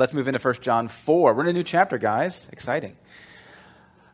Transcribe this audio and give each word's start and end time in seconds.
let's 0.00 0.14
move 0.14 0.28
into 0.28 0.40
1 0.40 0.54
John 0.62 0.88
4. 0.88 1.34
We're 1.34 1.42
in 1.42 1.48
a 1.48 1.52
new 1.52 1.62
chapter, 1.62 1.98
guys. 1.98 2.48
Exciting. 2.50 2.96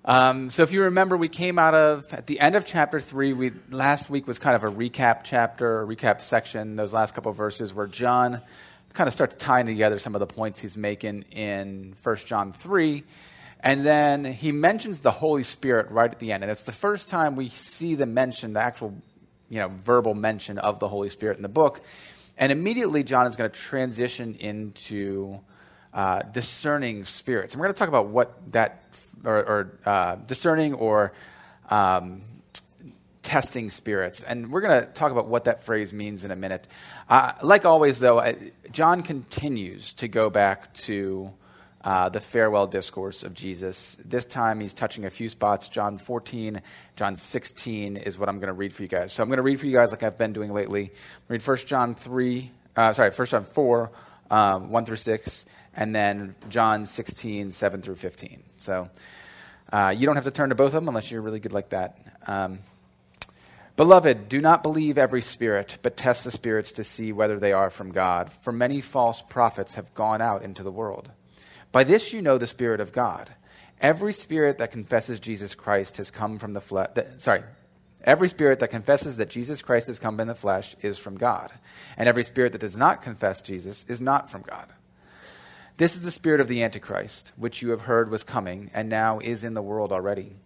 Um, 0.05 0.51
so 0.51 0.65
if 0.65 0.73
you 0.73 0.83
remember, 0.83 1.17
we 1.17 1.29
came 1.29 1.61
out 1.61 1.75
of, 1.75 2.13
at 2.13 2.27
the 2.27 2.41
end 2.41 2.57
of 2.57 2.65
chapter 2.65 2.99
3, 2.99 3.33
we, 3.33 3.53
last 3.71 4.11
week 4.11 4.27
was 4.27 4.41
kind 4.41 4.57
of 4.57 4.65
a 4.65 4.75
recap 4.75 5.21
chapter, 5.23 5.83
a 5.83 5.87
recap 5.87 6.21
section, 6.21 6.75
those 6.75 6.93
last 6.93 7.15
couple 7.15 7.33
verses 7.33 7.73
where 7.73 7.87
John 7.87 8.43
kind 8.95 9.07
of 9.07 9.15
starts 9.15 9.37
tying 9.37 9.67
together 9.67 10.01
some 10.01 10.17
of 10.17 10.19
the 10.19 10.27
points 10.27 10.61
he's 10.61 10.77
making 10.77 11.23
in 11.31 11.95
1 12.03 12.17
John 12.17 12.53
3. 12.53 13.05
And 13.61 13.87
then 13.87 14.25
he 14.25 14.51
mentions 14.51 14.99
the 15.01 15.13
Holy 15.13 15.45
Spirit 15.45 15.93
right 15.93 16.11
at 16.11 16.19
the 16.19 16.33
end. 16.33 16.43
And 16.43 16.51
it's 16.51 16.65
the 16.65 16.73
first 16.73 17.09
time 17.09 17.37
we 17.37 17.49
see 17.49 17.95
the 17.95 18.07
mention, 18.07 18.55
the 18.55 18.61
actual 18.61 18.93
you 19.49 19.61
know, 19.61 19.71
verbal 19.85 20.15
mention 20.15 20.59
of 20.59 20.81
the 20.81 20.89
Holy 20.89 21.11
Spirit 21.11 21.37
in 21.37 21.43
the 21.43 21.49
book. 21.49 21.81
And 22.37 22.51
immediately, 22.51 23.05
John 23.05 23.27
is 23.29 23.37
going 23.37 23.49
to 23.49 23.57
transition 23.57 24.35
into 24.35 25.41
uh, 25.93 26.23
discerning 26.23 27.05
spirits. 27.05 27.55
And 27.55 27.61
we're 27.61 27.67
going 27.67 27.75
to 27.75 27.79
talk 27.79 27.89
about 27.89 28.09
what 28.09 28.53
that, 28.53 28.85
or, 29.25 29.37
or 29.37 29.79
uh, 29.87 30.17
discerning 30.27 30.75
or 30.75 31.13
um, 31.71 32.23
testing 33.23 33.71
spirits. 33.71 34.23
And 34.23 34.53
we're 34.53 34.61
going 34.61 34.81
to 34.81 34.87
talk 34.87 35.11
about 35.11 35.27
what 35.27 35.45
that 35.45 35.65
phrase 35.65 35.93
means 35.93 36.25
in 36.25 36.31
a 36.31 36.37
minute. 36.37 36.67
Uh, 37.09 37.33
like 37.43 37.65
always, 37.65 37.99
though, 37.99 38.35
John 38.71 39.03
continues 39.03 39.93
to 39.95 40.09
go 40.09 40.31
back 40.31 40.73
to 40.75 41.33
uh, 41.87 42.09
the 42.09 42.21
farewell 42.21 42.67
discourse 42.67 43.23
of 43.23 43.33
Jesus. 43.33 43.97
This 44.05 44.25
time 44.25 44.59
he's 44.61 44.75
touching 44.75 45.05
a 45.05 45.11
few 45.11 45.29
spots. 45.29 45.69
John 45.69 45.99
14, 45.99 46.61
John 46.97 47.15
16 47.15 47.97
is 47.97 48.19
what 48.19 48.29
I'm 48.29 48.39
going 48.39 48.49
to 48.49 48.55
read 48.55 48.73
for 48.73 48.83
you 48.83 48.89
guys. 48.89 49.13
So 49.13 49.23
I'm 49.23 49.29
going 49.29 49.37
to 49.37 49.43
read 49.45 49.61
for 49.61 49.67
you 49.67 49.73
guys 49.73 49.93
like 49.93 50.03
I've 50.03 50.19
been 50.19 50.33
doing 50.33 50.53
lately. 50.53 50.93
Read 51.29 51.47
1 51.47 51.57
John 51.59 51.95
3, 51.95 52.51
uh, 52.77 52.93
sorry, 52.93 53.11
1 53.11 53.27
John 53.29 53.45
4, 53.45 53.91
um, 54.33 54.71
1 54.71 54.85
through 54.85 54.97
6, 54.97 55.45
and 55.77 55.95
then 55.95 56.35
John 56.49 56.87
16, 56.87 57.51
7 57.51 57.83
through 57.83 57.97
15. 57.97 58.43
So 58.57 58.91
uh, 59.73 59.95
you 59.97 60.07
don't 60.07 60.17
have 60.17 60.25
to 60.25 60.31
turn 60.31 60.49
to 60.49 60.55
both 60.55 60.69
of 60.69 60.83
them 60.83 60.89
unless 60.89 61.11
you're 61.11 61.21
really 61.23 61.41
good 61.41 61.53
like 61.53 61.69
that. 61.69 61.99
Um, 62.27 62.61
Beloved, 63.77 64.31
do 64.31 64.41
not 64.41 64.63
believe 64.63 64.97
every 64.97 65.21
spirit, 65.21 65.77
but 65.83 65.99
test 65.99 66.25
the 66.25 66.31
spirits 66.31 66.73
to 66.73 66.85
see 66.85 67.13
whether 67.13 67.39
they 67.39 67.53
are 67.53 67.69
from 67.69 67.93
God. 67.93 68.33
For 68.33 68.51
many 68.51 68.81
false 68.81 69.21
prophets 69.21 69.75
have 69.75 69.93
gone 69.93 70.23
out 70.23 70.43
into 70.43 70.63
the 70.63 70.73
world. 70.73 71.11
By 71.73 71.85
this 71.85 72.11
you 72.11 72.23
know 72.23 72.39
the 72.39 72.47
Spirit 72.47 72.81
of 72.81 72.93
God. 72.93 73.35
Every 73.79 74.15
spirit 74.15 74.57
that 74.57 74.71
confesses 74.71 75.21
Jesus 75.21 75.55
Christ 75.55 75.99
has 75.99 76.11
come 76.11 76.39
from 76.39 76.55
the 76.55 76.63
flesh. 76.63 76.89
Sorry, 77.19 77.43
Every 78.07 78.29
spirit 78.29 78.61
that 78.61 78.71
confesses 78.71 79.17
that 79.17 79.31
Jesus 79.31 79.63
Christ 79.63 79.89
has 79.89 79.99
come 79.99 80.21
in 80.21 80.29
the 80.29 80.35
flesh 80.35 80.77
is 80.81 80.97
from 80.97 81.17
God, 81.17 81.51
and 81.97 82.09
every 82.09 82.23
spirit 82.23 82.53
that 82.53 82.61
does 82.61 82.77
not 82.77 83.03
confess 83.03 83.43
Jesus 83.43 83.85
is 83.89 84.01
not 84.01 84.31
from 84.31 84.43
God. 84.43 84.69
This 85.79 85.95
is 85.95 86.03
the 86.03 86.11
spirit 86.11 86.41
of 86.41 86.49
the 86.49 86.63
Antichrist, 86.63 87.33
which 87.37 87.61
you 87.61 87.71
have 87.71 87.83
heard 87.83 88.11
was 88.11 88.23
coming, 88.23 88.71
and 88.73 88.89
now 88.89 89.19
is 89.19 89.45
in 89.45 89.53
the 89.53 89.61
world 89.61 89.93
already. 89.93 90.37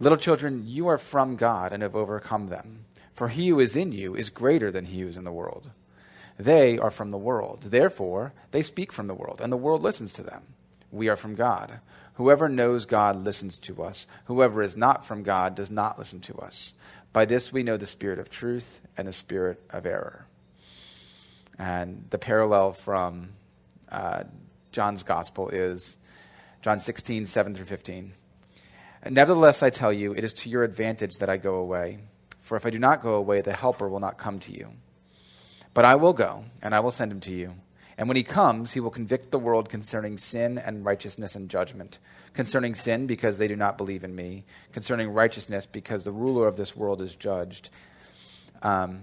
Little 0.00 0.18
children, 0.18 0.64
you 0.66 0.88
are 0.88 0.98
from 0.98 1.36
God 1.36 1.72
and 1.72 1.80
have 1.82 1.94
overcome 1.94 2.48
them. 2.48 2.86
For 3.14 3.28
he 3.28 3.50
who 3.50 3.60
is 3.60 3.76
in 3.76 3.92
you 3.92 4.16
is 4.16 4.30
greater 4.30 4.72
than 4.72 4.86
he 4.86 5.02
who 5.02 5.06
is 5.06 5.16
in 5.16 5.22
the 5.22 5.30
world. 5.30 5.70
They 6.38 6.76
are 6.76 6.90
from 6.90 7.12
the 7.12 7.18
world. 7.18 7.64
Therefore, 7.70 8.32
they 8.50 8.62
speak 8.62 8.92
from 8.92 9.06
the 9.06 9.14
world, 9.14 9.40
and 9.40 9.52
the 9.52 9.56
world 9.56 9.80
listens 9.80 10.12
to 10.14 10.24
them. 10.24 10.42
We 10.90 11.08
are 11.08 11.14
from 11.14 11.36
God. 11.36 11.78
Whoever 12.14 12.48
knows 12.48 12.84
God 12.84 13.24
listens 13.24 13.60
to 13.60 13.82
us. 13.84 14.08
Whoever 14.24 14.60
is 14.60 14.76
not 14.76 15.06
from 15.06 15.22
God 15.22 15.54
does 15.54 15.70
not 15.70 16.00
listen 16.00 16.20
to 16.22 16.34
us. 16.38 16.74
By 17.12 17.26
this 17.26 17.52
we 17.52 17.62
know 17.62 17.76
the 17.76 17.86
spirit 17.86 18.18
of 18.18 18.28
truth 18.28 18.80
and 18.96 19.06
the 19.06 19.12
spirit 19.12 19.62
of 19.70 19.86
error. 19.86 20.26
And 21.58 22.06
the 22.10 22.18
parallel 22.18 22.72
from 22.72 23.34
uh, 23.92 24.24
John's 24.72 25.02
gospel 25.02 25.48
is 25.50 25.96
John 26.62 26.78
16, 26.78 27.26
7 27.26 27.54
through 27.54 27.66
15. 27.66 28.14
Nevertheless, 29.10 29.62
I 29.62 29.70
tell 29.70 29.92
you, 29.92 30.12
it 30.14 30.24
is 30.24 30.32
to 30.34 30.48
your 30.48 30.64
advantage 30.64 31.16
that 31.18 31.28
I 31.28 31.36
go 31.36 31.56
away. 31.56 31.98
For 32.40 32.56
if 32.56 32.64
I 32.64 32.70
do 32.70 32.78
not 32.78 33.02
go 33.02 33.14
away, 33.14 33.40
the 33.40 33.52
Helper 33.52 33.88
will 33.88 34.00
not 34.00 34.18
come 34.18 34.40
to 34.40 34.52
you. 34.52 34.68
But 35.74 35.84
I 35.84 35.96
will 35.96 36.12
go, 36.12 36.44
and 36.62 36.74
I 36.74 36.80
will 36.80 36.90
send 36.90 37.12
him 37.12 37.20
to 37.20 37.30
you. 37.30 37.54
And 37.98 38.08
when 38.08 38.16
he 38.16 38.22
comes, 38.22 38.72
he 38.72 38.80
will 38.80 38.90
convict 38.90 39.30
the 39.30 39.38
world 39.38 39.68
concerning 39.68 40.18
sin 40.18 40.58
and 40.58 40.84
righteousness 40.84 41.34
and 41.34 41.50
judgment. 41.50 41.98
Concerning 42.32 42.74
sin, 42.74 43.06
because 43.06 43.38
they 43.38 43.48
do 43.48 43.56
not 43.56 43.76
believe 43.76 44.04
in 44.04 44.14
me. 44.14 44.44
Concerning 44.72 45.10
righteousness, 45.10 45.66
because 45.66 46.04
the 46.04 46.12
ruler 46.12 46.46
of 46.46 46.56
this 46.56 46.74
world 46.74 47.02
is 47.02 47.14
judged. 47.14 47.70
Um, 48.62 49.02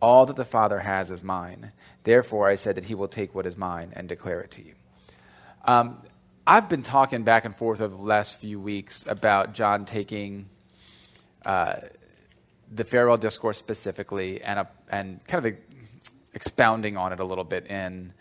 All 0.00 0.26
that 0.26 0.36
the 0.36 0.44
Father 0.44 0.78
has 0.80 1.10
is 1.10 1.22
mine. 1.22 1.72
Therefore, 2.04 2.48
I 2.48 2.54
said 2.54 2.76
that 2.76 2.84
he 2.84 2.94
will 2.94 3.08
take 3.08 3.34
what 3.34 3.46
is 3.46 3.56
mine 3.56 3.92
and 3.94 4.08
declare 4.08 4.40
it 4.40 4.50
to 4.52 4.64
you. 4.64 4.74
Um, 5.64 6.02
I've 6.46 6.68
been 6.68 6.82
talking 6.82 7.24
back 7.24 7.44
and 7.44 7.54
forth 7.54 7.80
over 7.80 7.94
the 7.94 8.02
last 8.02 8.40
few 8.40 8.60
weeks 8.60 9.04
about 9.06 9.54
John 9.54 9.84
taking 9.84 10.48
uh, 11.44 11.76
the 12.72 12.84
farewell 12.84 13.16
discourse 13.16 13.58
specifically 13.58 14.40
and, 14.40 14.60
a, 14.60 14.68
and 14.88 15.24
kind 15.26 15.44
of 15.44 15.52
a, 15.52 15.56
expounding 16.32 16.96
on 16.96 17.12
it 17.12 17.20
a 17.20 17.24
little 17.24 17.44
bit 17.44 17.66
in 17.66 18.12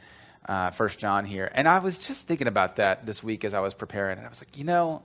uh, 0.48 0.72
First 0.72 1.00
John 1.00 1.26
here. 1.26 1.50
And 1.54 1.68
I 1.68 1.80
was 1.80 2.00
just 2.00 2.28
thinking 2.28 2.48
about 2.48 2.78
that 2.78 3.06
this 3.06 3.24
week 3.24 3.46
as 3.46 3.54
I 3.54 3.60
was 3.60 3.74
preparing, 3.74 4.18
and 4.18 4.26
I 4.26 4.30
was 4.30 4.42
like, 4.42 4.58
you 4.58 4.64
know, 4.64 5.04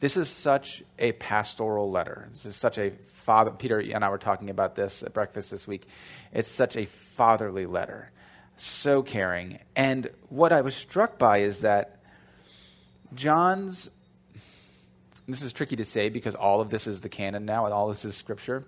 this 0.00 0.16
is 0.16 0.28
such 0.28 0.82
a 0.98 1.12
pastoral 1.12 1.90
letter. 1.90 2.28
This 2.30 2.46
is 2.46 2.56
such 2.56 2.78
a 2.78 2.92
father. 3.06 3.50
Peter 3.50 3.78
and 3.78 4.04
I 4.04 4.10
were 4.10 4.18
talking 4.18 4.50
about 4.50 4.74
this 4.74 5.02
at 5.02 5.14
breakfast 5.14 5.50
this 5.50 5.66
week. 5.66 5.86
It's 6.32 6.48
such 6.48 6.76
a 6.76 6.86
fatherly 6.86 7.66
letter, 7.66 8.10
so 8.56 9.02
caring. 9.02 9.60
And 9.74 10.10
what 10.28 10.52
I 10.52 10.60
was 10.60 10.74
struck 10.74 11.18
by 11.18 11.38
is 11.38 11.60
that 11.60 12.00
John's 13.14 13.90
this 15.26 15.42
is 15.42 15.52
tricky 15.52 15.76
to 15.76 15.84
say 15.84 16.10
because 16.10 16.34
all 16.34 16.60
of 16.60 16.68
this 16.68 16.86
is 16.86 17.00
the 17.00 17.08
canon 17.08 17.46
now 17.46 17.64
and 17.64 17.72
all 17.72 17.88
this 17.88 18.04
is 18.04 18.14
scripture. 18.14 18.64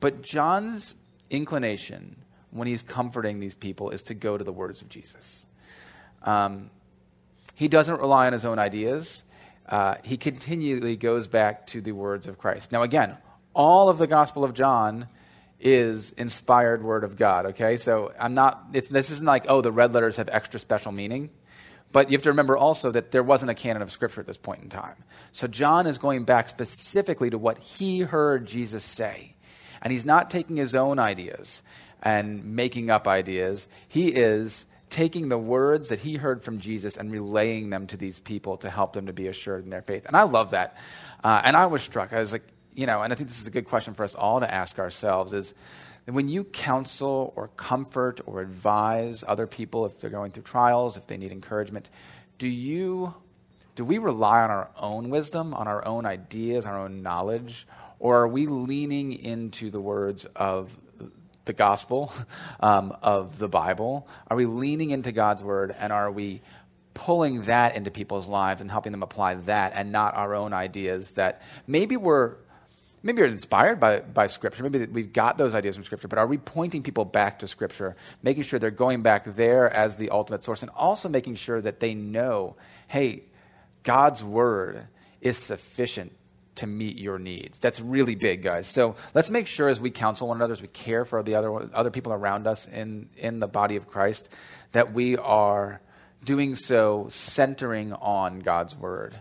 But 0.00 0.22
John's 0.22 0.94
inclination 1.28 2.16
when 2.50 2.68
he's 2.68 2.82
comforting 2.82 3.40
these 3.40 3.54
people 3.54 3.90
is 3.90 4.04
to 4.04 4.14
go 4.14 4.38
to 4.38 4.44
the 4.44 4.52
words 4.52 4.80
of 4.80 4.88
Jesus. 4.88 5.44
Um, 6.22 6.70
he 7.54 7.68
doesn't 7.68 7.98
rely 7.98 8.26
on 8.28 8.32
his 8.32 8.44
own 8.44 8.58
ideas. 8.58 9.24
Uh, 9.68 9.96
he 10.02 10.16
continually 10.16 10.96
goes 10.96 11.26
back 11.26 11.66
to 11.68 11.80
the 11.80 11.92
words 11.92 12.26
of 12.26 12.38
Christ. 12.38 12.72
Now, 12.72 12.82
again, 12.82 13.16
all 13.54 13.88
of 13.88 13.98
the 13.98 14.06
Gospel 14.06 14.44
of 14.44 14.54
John 14.54 15.08
is 15.60 16.12
inspired 16.12 16.82
word 16.82 17.04
of 17.04 17.16
God. 17.16 17.46
Okay, 17.46 17.76
so 17.76 18.12
I'm 18.18 18.34
not. 18.34 18.72
this 18.72 19.10
isn't 19.10 19.26
like 19.26 19.46
oh 19.48 19.60
the 19.60 19.72
red 19.72 19.92
letters 19.92 20.16
have 20.16 20.28
extra 20.30 20.60
special 20.60 20.92
meaning. 20.92 21.30
But 21.90 22.10
you 22.10 22.16
have 22.16 22.22
to 22.22 22.30
remember 22.30 22.56
also 22.56 22.90
that 22.90 23.12
there 23.12 23.22
wasn't 23.22 23.50
a 23.50 23.54
canon 23.54 23.80
of 23.80 23.90
Scripture 23.90 24.20
at 24.20 24.26
this 24.26 24.36
point 24.36 24.62
in 24.62 24.68
time. 24.68 25.04
So 25.32 25.46
John 25.46 25.86
is 25.86 25.96
going 25.96 26.24
back 26.24 26.48
specifically 26.48 27.30
to 27.30 27.38
what 27.38 27.58
he 27.58 28.00
heard 28.00 28.46
Jesus 28.46 28.84
say. 28.84 29.34
And 29.80 29.90
he's 29.90 30.04
not 30.04 30.30
taking 30.30 30.56
his 30.56 30.74
own 30.74 30.98
ideas 30.98 31.62
and 32.02 32.44
making 32.44 32.90
up 32.90 33.08
ideas. 33.08 33.68
He 33.88 34.08
is 34.08 34.66
taking 34.90 35.28
the 35.28 35.38
words 35.38 35.88
that 35.88 35.98
he 35.98 36.16
heard 36.16 36.42
from 36.42 36.58
Jesus 36.58 36.96
and 36.96 37.10
relaying 37.10 37.70
them 37.70 37.86
to 37.88 37.96
these 37.96 38.18
people 38.18 38.56
to 38.58 38.70
help 38.70 38.92
them 38.92 39.06
to 39.06 39.12
be 39.12 39.28
assured 39.28 39.64
in 39.64 39.70
their 39.70 39.82
faith. 39.82 40.06
And 40.06 40.16
I 40.16 40.22
love 40.22 40.50
that. 40.50 40.76
Uh, 41.22 41.40
and 41.44 41.56
I 41.56 41.66
was 41.66 41.82
struck. 41.82 42.12
I 42.12 42.20
was 42.20 42.32
like, 42.32 42.46
you 42.74 42.86
know, 42.86 43.02
and 43.02 43.12
I 43.12 43.16
think 43.16 43.28
this 43.28 43.40
is 43.40 43.46
a 43.46 43.50
good 43.50 43.66
question 43.66 43.94
for 43.94 44.04
us 44.04 44.14
all 44.14 44.40
to 44.40 44.52
ask 44.52 44.78
ourselves 44.78 45.32
is 45.32 45.54
when 46.06 46.28
you 46.28 46.44
counsel 46.44 47.32
or 47.36 47.48
comfort 47.48 48.20
or 48.24 48.40
advise 48.40 49.24
other 49.26 49.46
people 49.46 49.84
if 49.84 49.98
they're 49.98 50.10
going 50.10 50.30
through 50.30 50.44
trials, 50.44 50.96
if 50.96 51.06
they 51.06 51.16
need 51.16 51.32
encouragement, 51.32 51.90
do 52.38 52.46
you 52.46 53.14
do 53.74 53.84
we 53.84 53.98
rely 53.98 54.42
on 54.42 54.50
our 54.50 54.70
own 54.76 55.08
wisdom, 55.08 55.54
on 55.54 55.68
our 55.68 55.84
own 55.84 56.04
ideas, 56.04 56.66
our 56.66 56.76
own 56.76 57.00
knowledge, 57.00 57.64
or 58.00 58.22
are 58.22 58.28
we 58.28 58.48
leaning 58.48 59.12
into 59.12 59.70
the 59.70 59.80
words 59.80 60.24
of 60.34 60.76
the 61.48 61.52
gospel, 61.52 62.12
um, 62.60 62.96
of 63.02 63.38
the 63.38 63.48
Bible? 63.48 64.06
Are 64.28 64.36
we 64.36 64.46
leaning 64.46 64.90
into 64.90 65.10
God's 65.10 65.42
word 65.42 65.74
and 65.76 65.92
are 65.92 66.12
we 66.12 66.42
pulling 66.94 67.42
that 67.42 67.74
into 67.74 67.90
people's 67.90 68.28
lives 68.28 68.60
and 68.60 68.70
helping 68.70 68.92
them 68.92 69.02
apply 69.02 69.34
that 69.34 69.72
and 69.74 69.90
not 69.90 70.14
our 70.14 70.34
own 70.34 70.52
ideas 70.52 71.12
that 71.12 71.42
maybe 71.66 71.96
we're 71.96 72.36
maybe 73.02 73.20
you're 73.20 73.28
inspired 73.28 73.78
by, 73.78 74.00
by 74.00 74.26
Scripture. 74.26 74.64
Maybe 74.64 74.84
we've 74.86 75.12
got 75.12 75.38
those 75.38 75.54
ideas 75.54 75.76
from 75.76 75.84
Scripture, 75.84 76.08
but 76.08 76.18
are 76.18 76.26
we 76.26 76.38
pointing 76.38 76.82
people 76.82 77.04
back 77.04 77.38
to 77.38 77.46
Scripture, 77.46 77.96
making 78.22 78.42
sure 78.42 78.58
they're 78.58 78.70
going 78.70 79.02
back 79.02 79.24
there 79.24 79.70
as 79.70 79.96
the 79.96 80.10
ultimate 80.10 80.42
source, 80.42 80.62
and 80.62 80.70
also 80.76 81.08
making 81.08 81.36
sure 81.36 81.60
that 81.60 81.78
they 81.78 81.94
know, 81.94 82.56
hey, 82.88 83.22
God's 83.84 84.22
word 84.24 84.88
is 85.20 85.36
sufficient 85.38 86.12
to 86.58 86.66
meet 86.66 86.98
your 86.98 87.18
needs. 87.18 87.58
That's 87.58 87.80
really 87.80 88.14
big, 88.14 88.42
guys. 88.42 88.66
So 88.66 88.96
let's 89.14 89.30
make 89.30 89.46
sure 89.46 89.68
as 89.68 89.80
we 89.80 89.90
counsel 89.90 90.28
one 90.28 90.36
another, 90.36 90.52
as 90.52 90.62
we 90.62 90.68
care 90.68 91.04
for 91.04 91.22
the 91.22 91.34
other, 91.34 91.74
other 91.74 91.90
people 91.90 92.12
around 92.12 92.46
us 92.46 92.66
in, 92.66 93.08
in 93.16 93.40
the 93.40 93.48
body 93.48 93.76
of 93.76 93.88
Christ, 93.88 94.28
that 94.72 94.92
we 94.92 95.16
are 95.16 95.80
doing 96.24 96.54
so 96.54 97.06
centering 97.08 97.92
on 97.92 98.40
God's 98.40 98.76
word. 98.76 99.18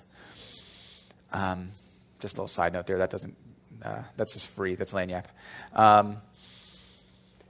Um, 1.32 1.72
just 2.20 2.36
a 2.36 2.38
little 2.38 2.48
side 2.48 2.74
note 2.74 2.88
there. 2.88 2.98
That 2.98 3.10
doesn't, 3.10 3.36
uh, 3.84 4.02
that's 4.16 4.34
just 4.34 4.48
free. 4.48 4.76
That's 4.76 4.94
lagniappe. 4.94 5.26
Um, 5.74 6.18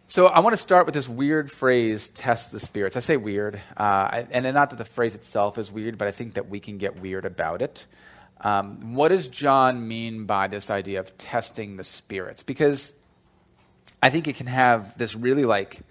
so 0.09 0.27
I 0.27 0.39
want 0.39 0.53
to 0.53 0.61
start 0.61 0.85
with 0.85 0.95
this 0.95 1.09
weird 1.09 1.51
phrase, 1.51 2.09
test 2.09 2.51
the 2.51 2.59
spirits. 2.59 2.95
I 2.95 3.01
say 3.01 3.17
weird, 3.17 3.59
uh, 3.75 4.23
and 4.31 4.45
not 4.53 4.69
that 4.69 4.77
the 4.77 4.85
phrase 4.85 5.15
itself 5.15 5.57
is 5.57 5.69
weird, 5.69 5.97
but 5.97 6.07
I 6.07 6.11
think 6.11 6.35
that 6.35 6.49
we 6.49 6.61
can 6.61 6.77
get 6.77 7.01
weird 7.01 7.25
about 7.25 7.61
it. 7.61 7.85
Um, 8.41 8.93
what 8.93 9.09
does 9.09 9.27
John 9.27 9.87
mean 9.87 10.25
by 10.25 10.47
this 10.47 10.69
idea 10.69 10.99
of 10.99 11.17
testing 11.17 11.75
the 11.75 11.83
spirits? 11.83 12.43
Because 12.43 12.93
I 14.01 14.09
think 14.09 14.27
it 14.27 14.35
can 14.35 14.47
have 14.47 14.97
this 14.97 15.15
really 15.15 15.45
like, 15.45 15.81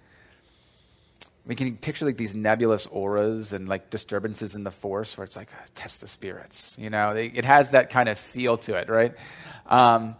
we 1.45 1.55
can 1.55 1.77
picture 1.77 2.05
like 2.05 2.17
these 2.17 2.35
nebulous 2.35 2.87
auras 2.87 3.53
and 3.53 3.69
like 3.69 3.91
disturbances 3.91 4.55
in 4.55 4.65
the 4.65 4.71
force 4.71 5.17
where 5.17 5.25
it's 5.25 5.37
like, 5.37 5.49
oh, 5.53 5.65
test 5.75 6.01
the 6.01 6.09
spirits. 6.09 6.77
You 6.79 6.91
know, 6.91 7.11
it 7.11 7.45
has 7.45 7.71
that 7.71 7.91
kind 7.91 8.09
of 8.09 8.19
feel 8.19 8.59
to 8.59 8.77
it, 8.77 8.89
right? 8.89 9.15
Um, 9.67 10.17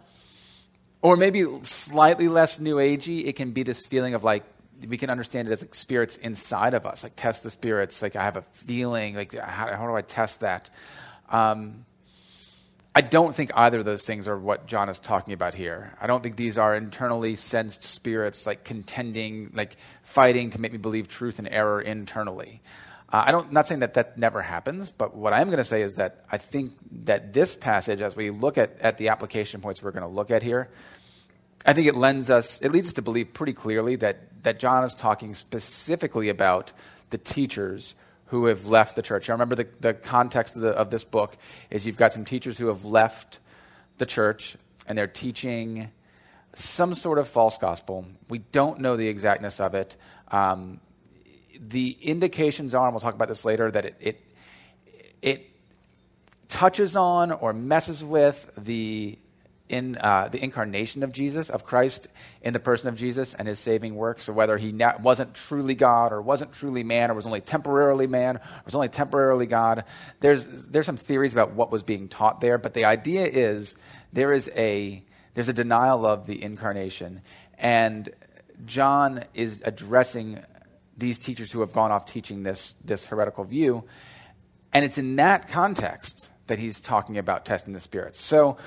or 1.01 1.15
maybe 1.15 1.45
slightly 1.63 2.27
less 2.27 2.59
new 2.59 2.75
agey, 2.75 3.25
it 3.25 3.35
can 3.37 3.51
be 3.51 3.63
this 3.63 3.85
feeling 3.85 4.13
of 4.13 4.23
like 4.23 4.43
we 4.87 4.97
can 4.97 5.09
understand 5.09 5.47
it 5.47 5.51
as 5.51 5.61
like 5.61 5.73
spirits 5.73 6.17
inside 6.17 6.73
of 6.73 6.85
us, 6.85 7.03
like 7.03 7.13
test 7.15 7.43
the 7.43 7.49
spirits. 7.49 8.01
Like 8.01 8.15
I 8.15 8.23
have 8.23 8.37
a 8.37 8.43
feeling, 8.53 9.15
like 9.15 9.33
how, 9.33 9.75
how 9.75 9.87
do 9.87 9.95
I 9.95 10.01
test 10.01 10.41
that? 10.41 10.69
Um, 11.29 11.85
I 12.97 13.01
don't 13.01 13.35
think 13.35 13.51
either 13.53 13.77
of 13.77 13.85
those 13.85 14.07
things 14.07 14.27
are 14.27 14.35
what 14.35 14.65
John 14.65 14.89
is 14.89 14.97
talking 14.97 15.35
about 15.35 15.53
here. 15.53 15.93
I 16.01 16.07
don't 16.07 16.23
think 16.23 16.35
these 16.35 16.57
are 16.57 16.73
internally 16.73 17.35
sensed 17.35 17.83
spirits 17.83 18.47
like 18.47 18.63
contending, 18.63 19.51
like 19.53 19.77
fighting 20.01 20.49
to 20.49 20.59
make 20.59 20.71
me 20.71 20.79
believe 20.79 21.07
truth 21.07 21.37
and 21.37 21.47
error 21.47 21.79
internally. 21.79 22.59
Uh, 23.13 23.25
I 23.27 23.31
don't, 23.31 23.51
not 23.51 23.67
saying 23.67 23.81
that 23.81 23.93
that 23.93 24.17
never 24.17 24.41
happens, 24.41 24.89
but 24.89 25.15
what 25.15 25.31
I 25.31 25.41
am 25.41 25.49
going 25.49 25.59
to 25.59 25.63
say 25.63 25.83
is 25.83 25.97
that 25.97 26.25
I 26.31 26.39
think 26.39 26.73
that 27.03 27.33
this 27.33 27.53
passage, 27.53 28.01
as 28.01 28.15
we 28.15 28.31
look 28.31 28.57
at, 28.57 28.79
at 28.79 28.97
the 28.97 29.09
application 29.09 29.61
points 29.61 29.83
we're 29.83 29.91
going 29.91 30.01
to 30.01 30.09
look 30.09 30.31
at 30.31 30.41
here, 30.41 30.67
I 31.67 31.73
think 31.73 31.85
it 31.85 31.95
lends 31.95 32.31
us, 32.31 32.59
it 32.61 32.71
leads 32.71 32.87
us 32.87 32.93
to 32.93 33.03
believe 33.03 33.31
pretty 33.31 33.53
clearly 33.53 33.95
that, 33.97 34.41
that 34.41 34.57
John 34.57 34.83
is 34.83 34.95
talking 34.95 35.35
specifically 35.35 36.29
about 36.29 36.71
the 37.11 37.19
teachers 37.19 37.93
who 38.27 38.45
have 38.45 38.65
left 38.65 38.95
the 38.95 39.01
church. 39.01 39.29
I 39.29 39.33
remember 39.33 39.55
the, 39.55 39.67
the 39.79 39.93
context 39.93 40.55
of, 40.55 40.61
the, 40.61 40.69
of 40.69 40.89
this 40.89 41.03
book 41.03 41.37
is 41.69 41.85
you've 41.85 41.97
got 41.97 42.13
some 42.13 42.25
teachers 42.25 42.57
who 42.57 42.67
have 42.67 42.85
left 42.85 43.39
the 43.97 44.05
church 44.05 44.57
and 44.87 44.97
they're 44.97 45.07
teaching 45.07 45.91
some 46.53 46.95
sort 46.95 47.19
of 47.19 47.27
false 47.27 47.57
gospel. 47.57 48.05
We 48.29 48.39
don't 48.39 48.79
know 48.79 48.97
the 48.97 49.07
exactness 49.07 49.59
of 49.59 49.75
it. 49.75 49.95
Um, 50.29 50.79
the 51.59 51.97
indications 52.01 52.73
are, 52.75 52.85
and 52.85 52.93
we'll 52.93 53.01
talk 53.01 53.15
about 53.15 53.27
this 53.27 53.45
later, 53.45 53.71
that 53.71 53.85
it, 53.85 53.95
it, 53.99 54.21
it 55.21 55.49
touches 56.47 56.95
on 56.95 57.31
or 57.31 57.53
messes 57.53 58.03
with 58.03 58.49
the 58.57 59.17
in 59.69 59.97
uh, 59.97 60.29
the 60.29 60.41
incarnation 60.41 61.03
of 61.03 61.11
Jesus, 61.11 61.49
of 61.49 61.65
Christ, 61.65 62.07
in 62.41 62.53
the 62.53 62.59
person 62.59 62.87
of 62.87 62.95
Jesus 62.95 63.33
and 63.33 63.47
his 63.47 63.59
saving 63.59 63.95
work. 63.95 64.21
So 64.21 64.31
whether 64.31 64.57
he 64.57 64.73
wasn't 65.01 65.33
truly 65.33 65.75
God 65.75 66.13
or 66.13 66.21
wasn't 66.21 66.53
truly 66.53 66.83
man 66.83 67.11
or 67.11 67.13
was 67.13 67.25
only 67.25 67.41
temporarily 67.41 68.07
man 68.07 68.37
or 68.37 68.41
was 68.65 68.75
only 68.75 68.87
temporarily 68.87 69.45
God, 69.45 69.83
there's, 70.21 70.45
there's 70.45 70.85
some 70.85 70.97
theories 70.97 71.33
about 71.33 71.53
what 71.53 71.71
was 71.71 71.83
being 71.83 72.07
taught 72.07 72.39
there. 72.39 72.57
But 72.57 72.73
the 72.73 72.85
idea 72.85 73.25
is 73.25 73.75
there 74.13 74.31
is 74.31 74.49
a, 74.55 75.03
there's 75.33 75.49
a 75.49 75.53
denial 75.53 76.05
of 76.05 76.27
the 76.27 76.41
incarnation. 76.41 77.21
And 77.57 78.09
John 78.65 79.25
is 79.33 79.61
addressing 79.65 80.43
these 80.97 81.17
teachers 81.19 81.51
who 81.51 81.59
have 81.59 81.73
gone 81.73 81.91
off 81.91 82.05
teaching 82.05 82.43
this, 82.43 82.75
this 82.83 83.05
heretical 83.05 83.43
view. 83.43 83.83
And 84.73 84.85
it's 84.85 84.97
in 84.97 85.17
that 85.17 85.47
context 85.49 86.31
that 86.47 86.59
he's 86.59 86.79
talking 86.79 87.17
about 87.17 87.45
testing 87.45 87.73
the 87.73 87.79
spirits. 87.79 88.19
So, 88.19 88.57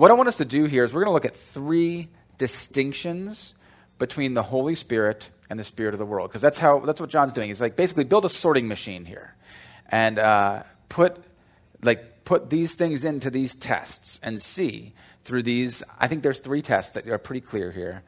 what 0.00 0.10
I 0.10 0.14
want 0.14 0.28
us 0.28 0.36
to 0.36 0.46
do 0.46 0.64
here 0.64 0.82
is 0.82 0.94
we're 0.94 1.04
going 1.04 1.10
to 1.10 1.12
look 1.12 1.26
at 1.26 1.36
three 1.36 2.08
distinctions 2.38 3.54
between 3.98 4.32
the 4.32 4.42
Holy 4.42 4.74
Spirit 4.74 5.28
and 5.50 5.60
the 5.60 5.64
spirit 5.64 5.92
of 5.92 5.98
the 5.98 6.06
world, 6.06 6.30
because 6.30 6.40
that's 6.40 6.58
how 6.58 6.80
that's 6.80 7.02
what 7.02 7.10
John's 7.10 7.34
doing. 7.34 7.48
He's 7.48 7.60
like 7.60 7.76
basically 7.76 8.04
build 8.04 8.24
a 8.24 8.30
sorting 8.30 8.66
machine 8.66 9.04
here, 9.04 9.34
and 9.90 10.18
uh, 10.18 10.62
put 10.88 11.22
like 11.82 12.24
put 12.24 12.48
these 12.48 12.76
things 12.76 13.04
into 13.04 13.28
these 13.28 13.54
tests 13.56 14.18
and 14.22 14.40
see 14.40 14.94
through 15.24 15.42
these. 15.42 15.82
I 15.98 16.08
think 16.08 16.22
there's 16.22 16.40
three 16.40 16.62
tests 16.62 16.92
that 16.92 17.06
are 17.06 17.18
pretty 17.18 17.42
clear 17.42 17.70
here. 17.70 18.02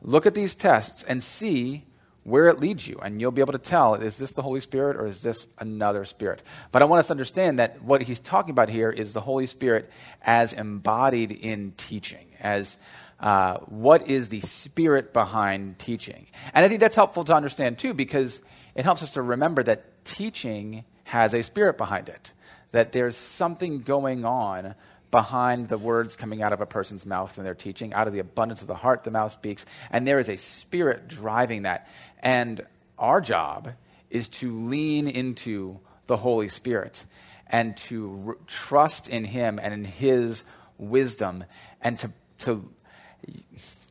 Look 0.00 0.24
at 0.24 0.32
these 0.32 0.54
tests 0.54 1.02
and 1.02 1.22
see 1.22 1.84
where 2.26 2.48
it 2.48 2.58
leads 2.58 2.88
you. 2.88 2.98
And 3.00 3.20
you'll 3.20 3.30
be 3.30 3.40
able 3.40 3.52
to 3.52 3.58
tell 3.58 3.94
is 3.94 4.18
this 4.18 4.32
the 4.32 4.42
Holy 4.42 4.58
Spirit 4.58 4.96
or 4.96 5.06
is 5.06 5.22
this 5.22 5.46
another 5.60 6.04
spirit? 6.04 6.42
But 6.72 6.82
I 6.82 6.84
want 6.86 6.98
us 6.98 7.06
to 7.06 7.12
understand 7.12 7.60
that 7.60 7.80
what 7.82 8.02
he's 8.02 8.18
talking 8.18 8.50
about 8.50 8.68
here 8.68 8.90
is 8.90 9.12
the 9.12 9.20
Holy 9.20 9.46
Spirit 9.46 9.90
as 10.22 10.52
embodied 10.52 11.30
in 11.30 11.72
teaching, 11.76 12.26
as 12.40 12.78
uh, 13.20 13.58
what 13.66 14.08
is 14.08 14.28
the 14.28 14.40
spirit 14.40 15.12
behind 15.12 15.78
teaching. 15.78 16.26
And 16.52 16.64
I 16.64 16.68
think 16.68 16.80
that's 16.80 16.96
helpful 16.96 17.24
to 17.24 17.34
understand 17.34 17.78
too 17.78 17.94
because 17.94 18.42
it 18.74 18.84
helps 18.84 19.04
us 19.04 19.12
to 19.12 19.22
remember 19.22 19.62
that 19.62 20.04
teaching 20.04 20.84
has 21.04 21.32
a 21.32 21.42
spirit 21.42 21.78
behind 21.78 22.08
it, 22.08 22.32
that 22.72 22.90
there's 22.90 23.16
something 23.16 23.82
going 23.82 24.24
on 24.24 24.74
behind 25.10 25.66
the 25.68 25.78
words 25.78 26.16
coming 26.16 26.42
out 26.42 26.52
of 26.52 26.60
a 26.60 26.66
person's 26.66 27.06
mouth 27.06 27.36
when 27.36 27.44
they're 27.44 27.54
teaching. 27.54 27.94
Out 27.94 28.06
of 28.06 28.12
the 28.12 28.18
abundance 28.18 28.60
of 28.60 28.66
the 28.66 28.74
heart, 28.74 29.04
the 29.04 29.10
mouth 29.10 29.32
speaks. 29.32 29.64
And 29.90 30.06
there 30.06 30.18
is 30.18 30.28
a 30.28 30.36
spirit 30.36 31.08
driving 31.08 31.62
that. 31.62 31.88
And 32.20 32.64
our 32.98 33.20
job 33.20 33.72
is 34.10 34.28
to 34.28 34.52
lean 34.52 35.08
into 35.08 35.80
the 36.06 36.16
Holy 36.16 36.48
Spirit 36.48 37.04
and 37.46 37.76
to 37.76 38.36
trust 38.46 39.08
in 39.08 39.24
Him 39.24 39.58
and 39.62 39.72
in 39.72 39.84
His 39.84 40.42
wisdom 40.78 41.44
and 41.80 41.98
to, 42.00 42.10
to, 42.40 42.68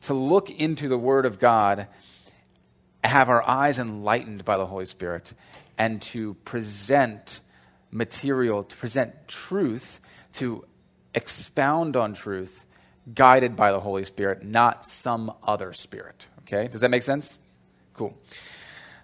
to 0.04 0.13
look 0.13 0.50
into 0.50 0.88
the 0.88 0.98
Word 0.98 1.25
of 1.25 1.39
God, 1.39 1.88
have 3.04 3.30
our 3.30 3.48
eyes 3.48 3.80
enlightened 3.80 4.44
by 4.45 4.57
the 4.57 4.66
Holy 4.66 4.86
Spirit, 4.86 5.33
and 5.77 6.01
to 6.01 6.33
present 6.45 7.39
material, 7.92 8.63
to 8.63 8.75
present 8.75 9.27
truth, 9.27 10.00
to 10.34 10.65
expound 11.13 11.96
on 11.96 12.13
truth 12.13 12.65
guided 13.13 13.55
by 13.55 13.72
the 13.72 13.79
Holy 13.79 14.03
Spirit, 14.03 14.44
not 14.44 14.86
some 14.86 15.32
other 15.44 15.74
spirit. 15.74 16.25
Okay? 16.41 16.67
Does 16.67 16.82
that 16.82 16.89
make 16.89 17.03
sense? 17.03 17.39
Cool. 17.98 18.16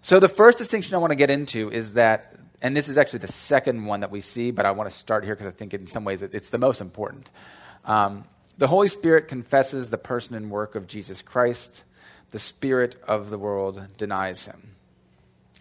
So 0.01 0.19
the 0.19 0.29
first 0.29 0.57
distinction 0.57 0.95
I 0.95 0.97
want 0.97 1.11
to 1.11 1.15
get 1.15 1.29
into 1.29 1.71
is 1.71 1.93
that, 1.93 2.35
and 2.61 2.75
this 2.75 2.89
is 2.89 2.97
actually 2.97 3.19
the 3.19 3.31
second 3.31 3.85
one 3.85 4.01
that 4.01 4.11
we 4.11 4.21
see, 4.21 4.51
but 4.51 4.65
I 4.65 4.71
want 4.71 4.89
to 4.89 4.95
start 4.95 5.23
here 5.23 5.35
because 5.35 5.47
I 5.47 5.51
think 5.51 5.73
in 5.73 5.87
some 5.87 6.03
ways 6.03 6.21
it's 6.21 6.49
the 6.49 6.57
most 6.57 6.81
important. 6.81 7.29
Um, 7.85 8.25
the 8.57 8.67
Holy 8.67 8.87
Spirit 8.87 9.27
confesses 9.27 9.89
the 9.89 9.97
person 9.97 10.35
and 10.35 10.51
work 10.51 10.75
of 10.75 10.87
Jesus 10.87 11.21
Christ. 11.21 11.83
The 12.31 12.39
spirit 12.39 12.95
of 13.07 13.29
the 13.29 13.37
world 13.37 13.81
denies 13.97 14.45
him. 14.45 14.75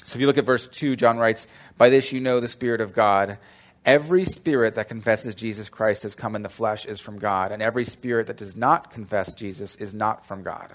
So 0.04 0.16
if 0.16 0.20
you 0.20 0.26
look 0.26 0.38
at 0.38 0.46
verse 0.46 0.66
2, 0.66 0.96
John 0.96 1.18
writes, 1.18 1.46
By 1.78 1.88
this 1.88 2.12
you 2.12 2.20
know 2.20 2.40
the 2.40 2.48
Spirit 2.48 2.80
of 2.80 2.92
God. 2.92 3.38
Every 3.86 4.26
spirit 4.26 4.74
that 4.74 4.88
confesses 4.88 5.34
Jesus 5.34 5.70
Christ 5.70 6.02
has 6.02 6.14
come 6.14 6.36
in 6.36 6.42
the 6.42 6.50
flesh 6.50 6.84
is 6.84 7.00
from 7.00 7.18
God, 7.18 7.50
and 7.50 7.62
every 7.62 7.86
spirit 7.86 8.26
that 8.26 8.36
does 8.36 8.54
not 8.54 8.90
confess 8.90 9.32
Jesus 9.32 9.74
is 9.76 9.94
not 9.94 10.26
from 10.26 10.42
God. 10.42 10.70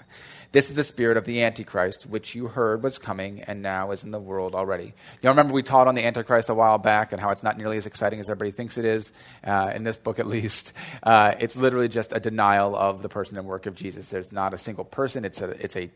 This 0.50 0.70
is 0.70 0.74
the 0.74 0.82
spirit 0.82 1.16
of 1.16 1.24
the 1.24 1.42
Antichrist, 1.42 2.06
which 2.06 2.34
you 2.34 2.48
heard 2.48 2.82
was 2.82 2.98
coming 2.98 3.42
and 3.42 3.62
now 3.62 3.92
is 3.92 4.02
in 4.02 4.10
the 4.10 4.18
world 4.18 4.56
already. 4.56 4.92
Y'all 5.22 5.30
remember 5.30 5.54
we 5.54 5.62
taught 5.62 5.86
on 5.86 5.94
the 5.94 6.04
Antichrist 6.04 6.48
a 6.48 6.54
while 6.54 6.78
back 6.78 7.12
and 7.12 7.20
how 7.20 7.30
it's 7.30 7.44
not 7.44 7.56
nearly 7.56 7.76
as 7.76 7.86
exciting 7.86 8.18
as 8.18 8.28
everybody 8.28 8.50
thinks 8.50 8.76
it 8.76 8.84
is, 8.84 9.12
uh, 9.44 9.70
in 9.72 9.84
this 9.84 9.96
book 9.96 10.18
at 10.18 10.26
least. 10.36 10.72
Uh, 11.00 11.32
it's 11.38 11.56
literally 11.56 11.88
just 11.88 12.12
a 12.12 12.18
denial 12.18 12.74
of 12.74 13.02
the 13.02 13.08
person 13.08 13.38
and 13.38 13.46
work 13.46 13.66
of 13.66 13.76
Jesus. 13.76 14.10
There's 14.10 14.32
not 14.32 14.52
a 14.52 14.58
single 14.58 14.84
person, 14.84 15.24
it's 15.24 15.40
a, 15.40 15.50
it's 15.50 15.76
a, 15.76 15.90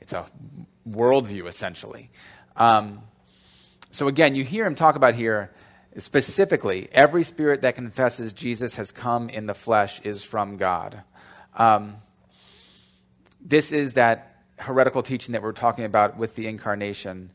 it's 0.00 0.12
a 0.12 0.26
worldview, 0.88 1.48
essentially. 1.48 2.08
Um, 2.56 3.02
so 3.90 4.06
again, 4.06 4.36
you 4.36 4.44
hear 4.44 4.64
him 4.64 4.76
talk 4.76 4.94
about 4.94 5.16
here 5.16 5.50
Specifically, 5.98 6.88
every 6.92 7.22
spirit 7.22 7.62
that 7.62 7.74
confesses 7.74 8.32
Jesus 8.32 8.76
has 8.76 8.90
come 8.90 9.28
in 9.28 9.46
the 9.46 9.54
flesh 9.54 10.00
is 10.00 10.24
from 10.24 10.56
God. 10.56 11.02
Um, 11.54 11.96
this 13.40 13.72
is 13.72 13.94
that 13.94 14.42
heretical 14.56 15.02
teaching 15.02 15.32
that 15.32 15.42
we're 15.42 15.52
talking 15.52 15.84
about 15.84 16.16
with 16.16 16.34
the 16.34 16.46
incarnation. 16.46 17.30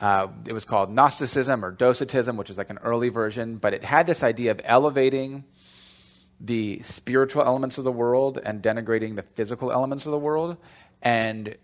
Uh, 0.00 0.28
it 0.46 0.52
was 0.52 0.64
called 0.64 0.90
Gnosticism 0.90 1.64
or 1.64 1.70
Docetism, 1.70 2.36
which 2.36 2.50
is 2.50 2.58
like 2.58 2.70
an 2.70 2.78
early 2.78 3.10
version, 3.10 3.58
but 3.58 3.74
it 3.74 3.84
had 3.84 4.06
this 4.06 4.22
idea 4.22 4.50
of 4.50 4.60
elevating 4.64 5.44
the 6.40 6.80
spiritual 6.82 7.42
elements 7.42 7.78
of 7.78 7.84
the 7.84 7.92
world 7.92 8.40
and 8.42 8.62
denigrating 8.62 9.14
the 9.14 9.22
physical 9.22 9.70
elements 9.70 10.06
of 10.06 10.12
the 10.12 10.18
world 10.18 10.56
and 11.02 11.54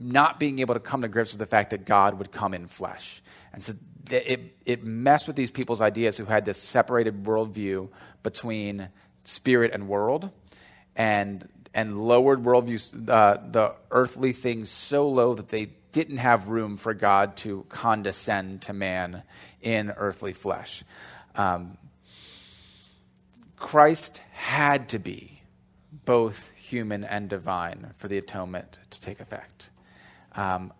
not 0.00 0.40
being 0.40 0.60
able 0.60 0.72
to 0.74 0.80
come 0.80 1.02
to 1.02 1.08
grips 1.08 1.32
with 1.32 1.38
the 1.38 1.46
fact 1.46 1.70
that 1.70 1.84
God 1.84 2.18
would 2.18 2.32
come 2.32 2.54
in 2.54 2.66
flesh. 2.66 3.22
And 3.52 3.62
so 3.62 3.74
it, 4.10 4.56
it 4.64 4.82
messed 4.82 5.26
with 5.26 5.36
these 5.36 5.50
people's 5.50 5.82
ideas 5.82 6.16
who 6.16 6.24
had 6.24 6.46
this 6.46 6.58
separated 6.58 7.24
worldview 7.24 7.90
between 8.22 8.88
spirit 9.24 9.72
and 9.74 9.88
world 9.88 10.30
and, 10.96 11.46
and 11.74 12.02
lowered 12.02 12.42
worldviews, 12.42 13.08
uh, 13.10 13.38
the 13.50 13.74
earthly 13.90 14.32
things 14.32 14.70
so 14.70 15.08
low 15.08 15.34
that 15.34 15.50
they 15.50 15.70
didn't 15.92 16.18
have 16.18 16.48
room 16.48 16.78
for 16.78 16.94
God 16.94 17.36
to 17.38 17.66
condescend 17.68 18.62
to 18.62 18.72
man 18.72 19.22
in 19.60 19.90
earthly 19.90 20.32
flesh. 20.32 20.82
Um, 21.34 21.76
Christ 23.56 24.22
had 24.32 24.88
to 24.90 24.98
be 24.98 25.42
both 26.06 26.50
human 26.54 27.04
and 27.04 27.28
divine 27.28 27.92
for 27.96 28.08
the 28.08 28.16
atonement 28.16 28.78
to 28.90 29.00
take 29.00 29.20
effect. 29.20 29.68
Um, 30.34 30.72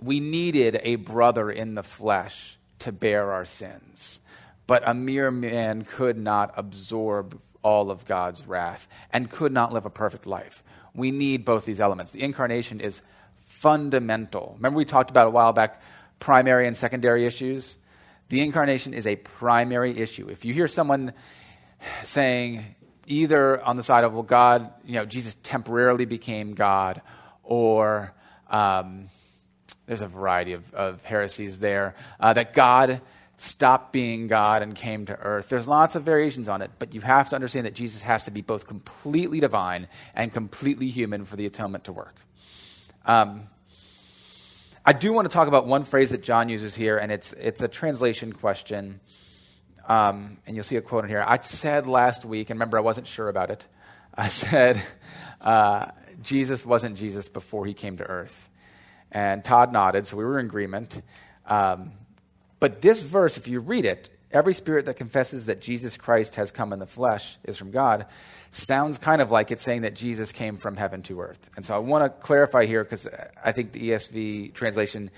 we 0.00 0.20
needed 0.20 0.80
a 0.82 0.96
brother 0.96 1.50
in 1.50 1.74
the 1.74 1.82
flesh 1.82 2.58
to 2.80 2.92
bear 2.92 3.32
our 3.32 3.44
sins, 3.44 4.20
but 4.66 4.82
a 4.86 4.94
mere 4.94 5.30
man 5.30 5.84
could 5.84 6.18
not 6.18 6.52
absorb 6.56 7.40
all 7.62 7.90
of 7.90 8.04
God's 8.04 8.46
wrath 8.46 8.86
and 9.12 9.30
could 9.30 9.52
not 9.52 9.72
live 9.72 9.86
a 9.86 9.90
perfect 9.90 10.26
life. 10.26 10.62
We 10.94 11.10
need 11.10 11.44
both 11.44 11.64
these 11.64 11.80
elements. 11.80 12.12
The 12.12 12.22
incarnation 12.22 12.80
is 12.80 13.02
fundamental. 13.46 14.54
Remember, 14.56 14.76
we 14.76 14.84
talked 14.84 15.10
about 15.10 15.26
a 15.26 15.30
while 15.30 15.52
back 15.52 15.82
primary 16.18 16.66
and 16.66 16.76
secondary 16.76 17.26
issues? 17.26 17.76
The 18.28 18.40
incarnation 18.40 18.94
is 18.94 19.06
a 19.06 19.16
primary 19.16 19.98
issue. 19.98 20.28
If 20.28 20.44
you 20.44 20.52
hear 20.52 20.68
someone 20.68 21.14
saying, 22.02 22.64
either 23.06 23.62
on 23.62 23.76
the 23.76 23.82
side 23.82 24.04
of, 24.04 24.12
well, 24.12 24.22
God, 24.22 24.70
you 24.84 24.94
know, 24.94 25.06
Jesus 25.06 25.36
temporarily 25.42 26.04
became 26.04 26.54
God, 26.54 27.00
or 27.42 28.12
um, 28.50 29.08
there's 29.86 30.02
a 30.02 30.06
variety 30.06 30.52
of, 30.52 30.74
of 30.74 31.02
heresies 31.04 31.60
there, 31.60 31.94
uh, 32.20 32.32
that 32.32 32.54
God 32.54 33.00
stopped 33.38 33.92
being 33.92 34.26
God 34.26 34.62
and 34.62 34.74
came 34.74 35.06
to 35.06 35.16
earth. 35.16 35.48
There's 35.48 35.68
lots 35.68 35.94
of 35.94 36.02
variations 36.02 36.48
on 36.48 36.60
it, 36.60 36.70
but 36.78 36.92
you 36.92 37.00
have 37.00 37.28
to 37.30 37.36
understand 37.36 37.66
that 37.66 37.74
Jesus 37.74 38.02
has 38.02 38.24
to 38.24 38.30
be 38.30 38.42
both 38.42 38.66
completely 38.66 39.40
divine 39.40 39.88
and 40.14 40.32
completely 40.32 40.88
human 40.88 41.24
for 41.24 41.36
the 41.36 41.46
atonement 41.46 41.84
to 41.84 41.92
work. 41.92 42.16
Um, 43.06 43.48
I 44.84 44.92
do 44.92 45.12
want 45.12 45.30
to 45.30 45.32
talk 45.32 45.48
about 45.48 45.66
one 45.66 45.84
phrase 45.84 46.10
that 46.10 46.22
John 46.22 46.48
uses 46.48 46.74
here, 46.74 46.96
and 46.96 47.12
it's, 47.12 47.32
it's 47.34 47.62
a 47.62 47.68
translation 47.68 48.32
question. 48.32 49.00
Um, 49.86 50.38
and 50.46 50.56
you'll 50.56 50.64
see 50.64 50.76
a 50.76 50.82
quote 50.82 51.04
in 51.04 51.10
here. 51.10 51.24
I 51.26 51.38
said 51.38 51.86
last 51.86 52.24
week, 52.24 52.50
and 52.50 52.58
remember, 52.58 52.76
I 52.76 52.82
wasn't 52.82 53.06
sure 53.06 53.28
about 53.28 53.50
it. 53.50 53.66
I 54.14 54.28
said 54.28 54.82
uh, 55.40 55.92
Jesus 56.22 56.66
wasn't 56.66 56.96
Jesus 56.96 57.28
before 57.28 57.66
he 57.66 57.74
came 57.74 57.96
to 57.98 58.04
earth. 58.04 58.48
And 59.10 59.44
Todd 59.44 59.72
nodded, 59.72 60.06
so 60.06 60.16
we 60.16 60.24
were 60.24 60.38
in 60.38 60.46
agreement. 60.46 61.00
Um, 61.46 61.92
but 62.60 62.82
this 62.82 63.00
verse, 63.02 63.36
if 63.36 63.48
you 63.48 63.60
read 63.60 63.84
it, 63.84 64.10
every 64.30 64.52
spirit 64.52 64.86
that 64.86 64.94
confesses 64.94 65.46
that 65.46 65.60
Jesus 65.60 65.96
Christ 65.96 66.34
has 66.34 66.52
come 66.52 66.72
in 66.72 66.78
the 66.78 66.86
flesh 66.86 67.38
is 67.44 67.56
from 67.56 67.70
God, 67.70 68.06
sounds 68.50 68.98
kind 68.98 69.22
of 69.22 69.30
like 69.30 69.50
it's 69.50 69.62
saying 69.62 69.82
that 69.82 69.94
Jesus 69.94 70.32
came 70.32 70.58
from 70.58 70.76
heaven 70.76 71.02
to 71.04 71.20
earth. 71.20 71.50
And 71.56 71.64
so 71.64 71.74
I 71.74 71.78
want 71.78 72.04
to 72.04 72.10
clarify 72.10 72.66
here 72.66 72.84
because 72.84 73.08
I 73.42 73.52
think 73.52 73.72
the 73.72 73.90
ESV 73.90 74.54
translation 74.54 75.10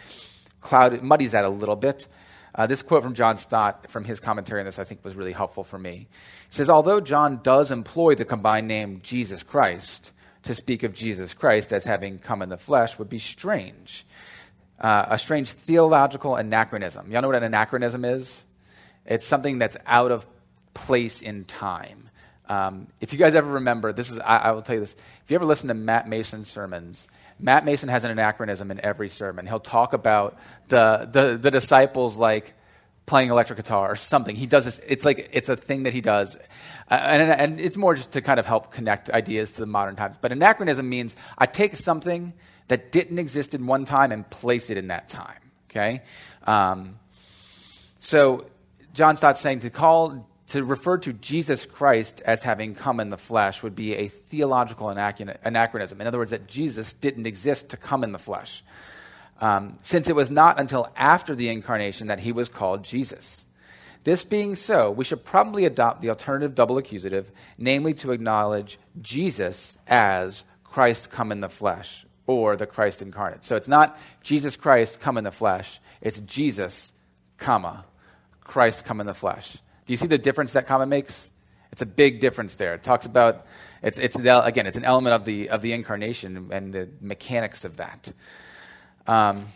cloud 0.61 1.03
muddies 1.03 1.33
that 1.33 1.45
a 1.45 1.49
little 1.49 1.77
bit. 1.77 2.07
Uh, 2.55 2.67
this 2.67 2.83
quote 2.83 3.03
from 3.03 3.15
John 3.15 3.37
Stott 3.37 3.91
from 3.91 4.05
his 4.05 4.19
commentary 4.21 4.61
on 4.61 4.67
this, 4.67 4.79
I 4.79 4.85
think, 4.85 5.05
was 5.05 5.15
really 5.15 5.33
helpful 5.33 5.63
for 5.63 5.79
me. 5.79 5.93
He 5.93 6.07
says, 6.51 6.69
Although 6.69 7.01
John 7.01 7.41
does 7.43 7.71
employ 7.71 8.17
the 8.17 8.25
combined 8.25 8.67
name 8.67 9.01
Jesus 9.03 9.43
Christ, 9.43 10.11
to 10.45 10.55
speak 10.55 10.83
of 10.83 10.95
Jesus 10.95 11.35
Christ 11.35 11.73
as 11.73 11.85
having 11.85 12.19
come 12.19 12.43
in 12.43 12.49
the 12.49 12.57
flesh 12.57 12.99
would 12.99 13.09
be 13.09 13.19
strange. 13.19 14.07
Uh, 14.81 15.07
a 15.11 15.19
strange 15.19 15.51
theological 15.51 16.37
anachronism. 16.37 17.11
Y'all 17.11 17.21
know 17.21 17.29
what 17.29 17.37
an 17.37 17.43
anachronism 17.43 18.05
is? 18.05 18.45
It's 19.05 19.27
something 19.27 19.59
that's 19.59 19.77
out 19.87 20.11
of 20.11 20.27
place 20.73 21.21
in 21.21 21.45
time. 21.45 22.09
Um, 22.49 22.89
if 23.01 23.13
you 23.13 23.19
guys 23.19 23.35
ever 23.35 23.49
remember, 23.49 23.93
this 23.93 24.11
is, 24.11 24.19
I, 24.19 24.37
I 24.39 24.51
will 24.53 24.63
tell 24.63 24.75
you 24.75 24.81
this. 24.81 24.97
If 25.25 25.31
you 25.31 25.35
ever 25.37 25.45
listen 25.45 25.69
to 25.69 25.75
Matt 25.75 26.09
Mason's 26.09 26.49
sermons, 26.49 27.07
Matt 27.39 27.65
Mason 27.65 27.89
has 27.89 28.05
an 28.05 28.11
anachronism 28.11 28.71
in 28.71 28.85
every 28.85 29.09
sermon. 29.09 29.47
He'll 29.47 29.61
talk 29.61 29.93
about 29.93 30.39
the, 30.69 31.09
the, 31.11 31.39
the 31.39 31.51
disciples 31.51 32.17
like 32.17 32.55
playing 33.11 33.29
electric 33.29 33.57
guitar 33.57 33.91
or 33.91 33.97
something. 33.97 34.37
He 34.37 34.47
does 34.47 34.65
this. 34.65 34.81
It's 34.87 35.05
like 35.05 35.29
it's 35.33 35.49
a 35.49 35.57
thing 35.57 35.83
that 35.83 35.93
he 35.93 36.01
does, 36.01 36.37
uh, 36.89 36.95
and, 36.95 37.33
and 37.33 37.61
it's 37.61 37.77
more 37.77 37.97
just 37.97 38.13
to 38.13 38.21
kind 38.23 38.39
of 38.39 38.47
help 38.47 38.73
connect 38.73 39.11
ideas 39.11 39.51
to 39.55 39.61
the 39.61 39.67
modern 39.67 39.97
times. 39.97 40.17
But 40.21 40.31
anachronism 40.31 40.89
means 40.89 41.17
I 41.37 41.47
take 41.47 41.75
something 41.75 42.33
that 42.69 42.93
didn't 42.93 43.19
exist 43.19 43.53
in 43.53 43.67
one 43.67 43.85
time 43.85 44.13
and 44.13 44.31
place 44.31 44.71
it 44.71 44.79
in 44.79 44.87
that 44.89 45.09
time. 45.09 45.43
Okay, 45.69 46.03
um, 46.47 47.01
so 47.99 48.47
John 48.95 49.17
Stott's 49.17 49.41
saying 49.41 49.61
to 49.61 49.71
call 49.71 50.29
to 50.47 50.63
refer 50.63 50.97
to 50.99 51.13
Jesus 51.13 51.67
Christ 51.67 52.23
as 52.25 52.45
having 52.45 52.77
come 52.77 53.01
in 53.01 53.11
the 53.11 53.19
flesh 53.19 53.65
would 53.65 53.75
be 53.75 53.95
a 53.97 54.07
theological 54.07 54.89
anachronism. 54.89 56.01
In 56.01 56.07
other 56.07 56.19
words, 56.19 56.31
that 56.31 56.47
Jesus 56.47 56.93
didn't 56.93 57.27
exist 57.27 57.71
to 57.71 57.77
come 57.77 58.05
in 58.05 58.13
the 58.13 58.19
flesh, 58.21 58.63
um, 59.41 59.79
since 59.83 60.09
it 60.09 60.17
was 60.17 60.31
not 60.31 60.61
until 60.61 60.89
after 60.97 61.35
the 61.35 61.49
incarnation 61.49 62.09
that 62.09 62.21
he 62.21 62.33
was 62.33 62.49
called 62.49 62.85
Jesus. 62.85 63.47
This 64.05 64.25
being 64.25 64.57
so, 64.57 64.91
we 64.91 65.05
should 65.05 65.25
probably 65.25 65.67
adopt 65.67 66.01
the 66.01 66.09
alternative 66.09 66.55
double 66.55 66.79
accusative, 66.79 67.31
namely 67.59 67.93
to 67.95 68.13
acknowledge 68.13 68.79
Jesus 69.01 69.77
as 69.87 70.45
Christ 70.65 71.11
come 71.11 71.33
in 71.33 71.41
the 71.41 71.49
flesh 71.49 72.07
or 72.27 72.57
the 72.57 72.67
Christ 72.67 73.03
incarnate. 73.03 73.45
So 73.45 73.57
it's 73.57 73.69
not 73.69 73.99
Jesus 74.23 74.57
Christ 74.57 75.01
come 75.01 75.19
in 75.19 75.25
the 75.25 75.31
flesh, 75.31 75.81
it's 76.01 76.21
Jesus, 76.23 76.93
comma, 77.37 77.85
Christ 78.41 78.85
come 78.85 79.01
in 79.01 79.07
the 79.07 79.15
flesh. 79.15 79.59
Do 79.85 79.93
you 79.93 79.97
see 79.97 80.07
the 80.07 80.19
difference 80.19 80.53
that 80.53 80.67
comma 80.67 80.87
makes? 80.87 81.31
It's 81.73 81.83
a 81.83 81.87
big 81.87 82.21
difference 82.21 82.57
there. 82.57 82.75
It 82.75 82.83
talks 82.83 83.07
about, 83.07 83.47
it's, 83.83 83.99
it's 83.99 84.17
again, 84.17 84.67
it's 84.67 84.77
an 84.77 84.85
element 84.85 85.15
of 85.15 85.25
the, 85.25 85.51
of 85.51 85.63
the 85.63 85.73
incarnation 85.73 86.49
and 86.53 86.73
the 86.73 86.89
mechanics 87.01 87.65
of 87.65 87.77
that. 87.77 88.13
Um, 89.11 89.49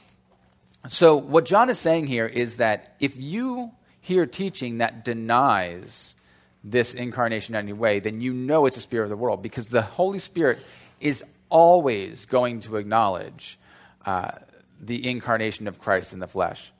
so, 0.89 1.15
what 1.15 1.45
John 1.45 1.71
is 1.71 1.79
saying 1.79 2.09
here 2.09 2.27
is 2.27 2.57
that 2.57 2.97
if 2.99 3.17
you 3.17 3.71
hear 4.01 4.27
teaching 4.27 4.79
that 4.79 5.05
denies 5.05 6.17
this 6.65 6.93
incarnation 6.93 7.55
in 7.55 7.61
any 7.61 7.73
way, 7.73 8.01
then 8.01 8.21
you 8.21 8.33
know 8.33 8.67
it's 8.67 8.77
a 8.77 8.81
spirit 8.81 9.05
of 9.05 9.11
the 9.11 9.17
world 9.17 9.43
because 9.43 9.69
the 9.69 9.81
Holy 9.81 10.19
Spirit 10.19 10.59
is 11.01 11.23
always 11.51 12.27
going 12.27 12.61
to 12.63 12.79
acknowledge 12.79 13.57
uh, 14.05 14.33
the 14.81 15.09
incarnation 15.09 15.69
of 15.69 15.79
Christ 15.79 16.13
in 16.13 16.19
the 16.19 16.27
flesh. 16.27 16.73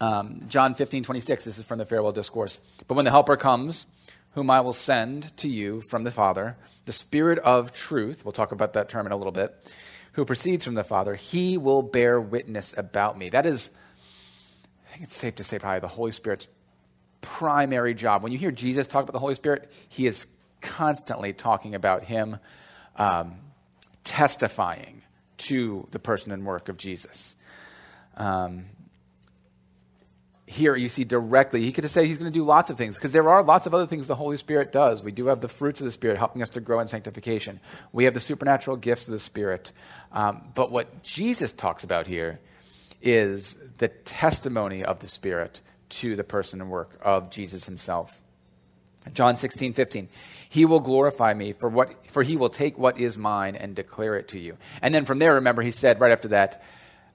Um, 0.00 0.42
John 0.48 0.74
15, 0.74 1.04
26, 1.04 1.44
this 1.44 1.58
is 1.58 1.64
from 1.64 1.78
the 1.78 1.86
farewell 1.86 2.10
discourse. 2.10 2.58
But 2.88 2.96
when 2.96 3.04
the 3.04 3.12
Helper 3.12 3.36
comes, 3.36 3.86
whom 4.32 4.50
I 4.50 4.60
will 4.62 4.72
send 4.72 5.36
to 5.36 5.48
you 5.48 5.82
from 5.82 6.02
the 6.02 6.10
Father, 6.10 6.56
the 6.84 6.92
Spirit 6.92 7.38
of 7.38 7.72
truth, 7.72 8.24
we'll 8.24 8.32
talk 8.32 8.50
about 8.50 8.72
that 8.72 8.88
term 8.88 9.06
in 9.06 9.12
a 9.12 9.16
little 9.16 9.32
bit, 9.32 9.54
who 10.18 10.24
proceeds 10.24 10.64
from 10.64 10.74
the 10.74 10.82
Father, 10.82 11.14
he 11.14 11.56
will 11.56 11.80
bear 11.80 12.20
witness 12.20 12.74
about 12.76 13.16
me. 13.16 13.28
That 13.28 13.46
is, 13.46 13.70
I 14.84 14.90
think 14.90 15.04
it's 15.04 15.14
safe 15.14 15.36
to 15.36 15.44
say, 15.44 15.60
probably 15.60 15.78
the 15.78 15.86
Holy 15.86 16.10
Spirit's 16.10 16.48
primary 17.20 17.94
job. 17.94 18.24
When 18.24 18.32
you 18.32 18.38
hear 18.38 18.50
Jesus 18.50 18.88
talk 18.88 19.04
about 19.04 19.12
the 19.12 19.20
Holy 19.20 19.36
Spirit, 19.36 19.70
he 19.88 20.08
is 20.08 20.26
constantly 20.60 21.34
talking 21.34 21.76
about 21.76 22.02
him 22.02 22.38
um, 22.96 23.36
testifying 24.02 25.02
to 25.36 25.86
the 25.92 26.00
person 26.00 26.32
and 26.32 26.44
work 26.44 26.68
of 26.68 26.76
Jesus. 26.76 27.36
Um, 28.16 28.64
here 30.48 30.74
you 30.74 30.88
see 30.88 31.04
directly, 31.04 31.62
he 31.62 31.72
could 31.72 31.84
have 31.84 31.90
said 31.90 32.06
he's 32.06 32.18
going 32.18 32.32
to 32.32 32.38
do 32.38 32.44
lots 32.44 32.70
of 32.70 32.78
things 32.78 32.96
because 32.96 33.12
there 33.12 33.28
are 33.28 33.42
lots 33.42 33.66
of 33.66 33.74
other 33.74 33.86
things 33.86 34.06
the 34.06 34.14
Holy 34.14 34.38
Spirit 34.38 34.72
does. 34.72 35.02
We 35.02 35.12
do 35.12 35.26
have 35.26 35.40
the 35.40 35.48
fruits 35.48 35.80
of 35.80 35.84
the 35.84 35.90
Spirit 35.90 36.16
helping 36.18 36.42
us 36.42 36.48
to 36.50 36.60
grow 36.60 36.80
in 36.80 36.88
sanctification. 36.88 37.60
We 37.92 38.04
have 38.04 38.14
the 38.14 38.20
supernatural 38.20 38.78
gifts 38.78 39.08
of 39.08 39.12
the 39.12 39.18
Spirit. 39.18 39.72
Um, 40.10 40.42
but 40.54 40.70
what 40.70 41.02
Jesus 41.02 41.52
talks 41.52 41.84
about 41.84 42.06
here 42.06 42.40
is 43.02 43.56
the 43.76 43.88
testimony 43.88 44.84
of 44.84 45.00
the 45.00 45.06
Spirit 45.06 45.60
to 45.90 46.16
the 46.16 46.24
person 46.24 46.60
and 46.60 46.70
work 46.70 46.98
of 47.02 47.30
Jesus 47.30 47.66
himself. 47.66 48.20
John 49.12 49.36
16, 49.36 49.74
15. 49.74 50.08
He 50.48 50.64
will 50.64 50.80
glorify 50.80 51.34
me, 51.34 51.52
for, 51.52 51.68
what, 51.68 52.06
for 52.10 52.22
he 52.22 52.36
will 52.36 52.50
take 52.50 52.78
what 52.78 52.98
is 52.98 53.18
mine 53.18 53.54
and 53.54 53.74
declare 53.74 54.16
it 54.16 54.28
to 54.28 54.38
you. 54.38 54.56
And 54.80 54.94
then 54.94 55.04
from 55.04 55.18
there, 55.18 55.34
remember, 55.34 55.62
he 55.62 55.70
said 55.70 56.00
right 56.00 56.12
after 56.12 56.28
that, 56.28 56.62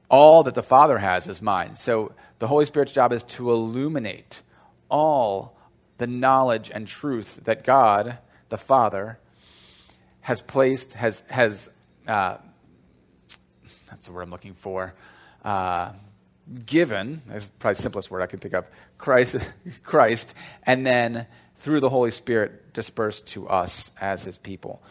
all 0.10 0.44
that 0.44 0.56
the 0.56 0.64
Father 0.64 0.98
has 0.98 1.28
is 1.28 1.42
mine. 1.42 1.76
So 1.76 2.14
the 2.44 2.48
Holy 2.48 2.66
Spirit's 2.66 2.92
job 2.92 3.14
is 3.14 3.24
to 3.24 3.52
illuminate 3.52 4.42
all 4.90 5.58
the 5.98 6.08
knowledge 6.08 6.70
and 6.70 6.86
truth 6.86 7.40
that 7.46 7.64
God, 7.64 8.18
the 8.50 8.58
Father, 8.58 9.18
has 10.20 10.42
placed, 10.42 10.92
has, 10.92 11.24
has 11.30 11.70
uh, 12.06 12.36
that's 13.90 14.08
the 14.08 14.12
word 14.12 14.24
I'm 14.24 14.30
looking 14.30 14.56
for, 14.56 14.94
uh, 15.46 15.94
given, 16.66 17.22
is 17.32 17.46
probably 17.60 17.76
the 17.76 17.82
simplest 17.82 18.12
word 18.12 18.22
I 18.22 18.26
can 18.26 18.40
think 18.40 18.56
of, 18.56 18.66
Christ, 18.98 19.38
Christ, 19.86 20.36
and 20.64 20.86
then 20.86 21.28
through 21.56 21.80
the 21.80 21.90
Holy 21.90 22.12
Spirit 22.12 22.74
dispersed 22.74 23.26
to 23.28 23.48
us 23.48 23.90
as 24.02 24.26
his 24.26 24.38
people. 24.38 24.84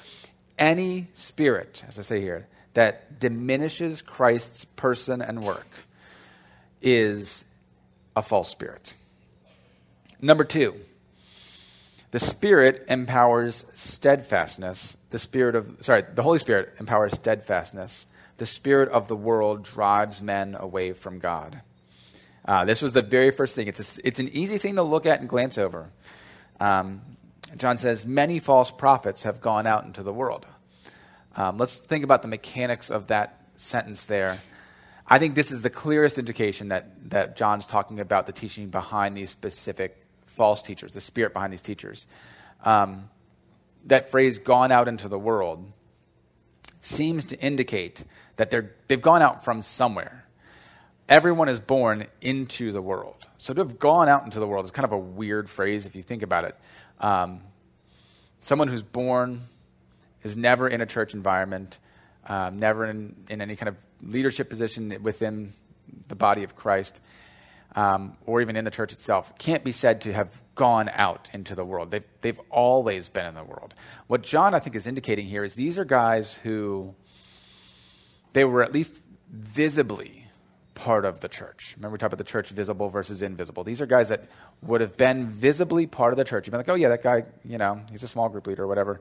any 0.59 1.09
spirit, 1.12 1.85
as 1.87 1.99
I 1.99 2.02
say 2.02 2.23
here, 2.23 2.49
that 2.73 3.21
diminishes 3.21 4.00
Christ's 4.00 4.64
person 4.64 5.21
and 5.21 5.42
work 5.42 5.66
is 6.82 7.44
a 8.16 8.22
false 8.22 8.50
spirit. 8.50 8.94
Number 10.20 10.44
two, 10.44 10.74
the 12.12 12.18
Spirit 12.18 12.84
empowers 12.88 13.64
steadfastness. 13.74 14.96
The 15.10 15.18
Spirit 15.18 15.56
of, 15.56 15.78
sorry, 15.80 16.04
the 16.14 16.22
Holy 16.22 16.38
Spirit 16.38 16.74
empowers 16.78 17.14
steadfastness. 17.14 18.06
The 18.36 18.46
Spirit 18.46 18.90
of 18.90 19.08
the 19.08 19.16
world 19.16 19.64
drives 19.64 20.20
men 20.20 20.54
away 20.54 20.92
from 20.92 21.18
God. 21.18 21.62
Uh, 22.44 22.64
this 22.64 22.82
was 22.82 22.92
the 22.92 23.02
very 23.02 23.30
first 23.30 23.54
thing. 23.54 23.66
It's, 23.66 23.98
a, 23.98 24.06
it's 24.06 24.20
an 24.20 24.28
easy 24.28 24.58
thing 24.58 24.76
to 24.76 24.82
look 24.82 25.06
at 25.06 25.20
and 25.20 25.28
glance 25.28 25.56
over. 25.56 25.90
Um, 26.60 27.00
John 27.56 27.78
says, 27.78 28.04
Many 28.04 28.40
false 28.40 28.70
prophets 28.70 29.22
have 29.22 29.40
gone 29.40 29.66
out 29.66 29.84
into 29.84 30.02
the 30.02 30.12
world. 30.12 30.46
Um, 31.34 31.56
let's 31.56 31.78
think 31.78 32.04
about 32.04 32.20
the 32.20 32.28
mechanics 32.28 32.90
of 32.90 33.06
that 33.06 33.40
sentence 33.56 34.06
there. 34.06 34.38
I 35.06 35.18
think 35.18 35.35
this 35.35 35.50
is 35.50 35.62
the 35.62 35.71
clearest 35.71 36.18
indication 36.18 36.68
that, 36.68 37.11
that 37.11 37.37
John's 37.37 37.66
talking 37.66 38.00
about 38.00 38.26
the 38.26 38.32
teaching 38.32 38.68
behind 38.68 39.16
these 39.16 39.30
specific 39.30 40.02
false 40.26 40.62
teachers, 40.62 40.94
the 40.94 41.00
spirit 41.00 41.32
behind 41.32 41.52
these 41.52 41.62
teachers. 41.62 42.06
Um, 42.64 43.11
that 43.87 44.11
phrase, 44.11 44.38
gone 44.38 44.71
out 44.71 44.88
into 44.88 45.09
the 45.09 45.18
world, 45.18 45.71
seems 46.80 47.25
to 47.26 47.40
indicate 47.40 48.04
that 48.37 48.50
they're, 48.50 48.75
they've 48.88 49.02
gone 49.02 49.23
out 49.23 49.44
from 49.44 49.62
somewhere. 49.62 50.25
Everyone 51.09 51.49
is 51.49 51.61
born 51.61 52.06
into 52.21 52.73
the 52.73 52.80
world. 52.80 53.26
So 53.38 53.52
to 53.52 53.61
have 53.61 53.78
gone 53.78 54.09
out 54.09 54.25
into 54.25 54.38
the 54.38 54.47
world 54.47 54.64
is 54.64 54.71
kind 54.71 54.85
of 54.85 54.92
a 54.92 54.99
weird 54.99 55.50
phrase 55.50 55.85
if 55.85 55.97
you 55.97 56.02
think 56.02 56.23
about 56.23 56.44
it. 56.44 56.56
Um, 57.00 57.40
someone 58.40 58.68
who's 58.68 58.82
born 58.82 59.49
is 60.23 60.37
never 60.37 60.68
in 60.68 60.80
a 60.80 60.87
church 60.87 61.12
environment, 61.12 61.78
um, 62.26 62.58
never 62.58 62.86
in, 62.86 63.16
in 63.28 63.40
any 63.40 63.56
kind 63.56 63.68
of 63.68 63.76
leadership 64.02 64.48
position 64.48 64.96
within 65.02 65.54
the 66.08 66.14
body 66.14 66.44
of 66.44 66.56
Christ, 66.56 67.00
um, 67.74 68.16
or 68.26 68.40
even 68.40 68.56
in 68.56 68.64
the 68.64 68.70
church 68.70 68.92
itself, 68.92 69.36
can't 69.38 69.64
be 69.64 69.72
said 69.72 70.02
to 70.02 70.12
have 70.12 70.40
gone 70.54 70.90
out 70.92 71.30
into 71.32 71.54
the 71.54 71.64
world. 71.64 71.90
They've, 71.90 72.04
they've 72.20 72.40
always 72.50 73.08
been 73.08 73.26
in 73.26 73.34
the 73.34 73.44
world. 73.44 73.74
What 74.06 74.22
John, 74.22 74.54
I 74.54 74.60
think, 74.60 74.76
is 74.76 74.86
indicating 74.86 75.26
here 75.26 75.44
is 75.44 75.54
these 75.54 75.78
are 75.78 75.84
guys 75.84 76.34
who 76.34 76.94
they 78.32 78.44
were 78.44 78.62
at 78.62 78.72
least 78.72 79.00
visibly 79.30 80.26
part 80.74 81.04
of 81.04 81.20
the 81.20 81.28
church. 81.28 81.74
Remember, 81.76 81.94
we 81.94 81.98
talked 81.98 82.12
about 82.12 82.24
the 82.24 82.30
church 82.30 82.50
visible 82.50 82.88
versus 82.88 83.22
invisible. 83.22 83.64
These 83.64 83.80
are 83.80 83.86
guys 83.86 84.08
that 84.08 84.24
would 84.62 84.80
have 84.80 84.96
been 84.96 85.28
visibly 85.28 85.86
part 85.86 86.12
of 86.12 86.16
the 86.16 86.24
church. 86.24 86.46
You'd 86.46 86.52
be 86.52 86.58
like, 86.58 86.68
oh, 86.68 86.74
yeah, 86.74 86.88
that 86.88 87.02
guy, 87.02 87.24
you 87.44 87.58
know, 87.58 87.80
he's 87.90 88.02
a 88.02 88.08
small 88.08 88.28
group 88.28 88.46
leader 88.46 88.64
or 88.64 88.66
whatever. 88.66 89.00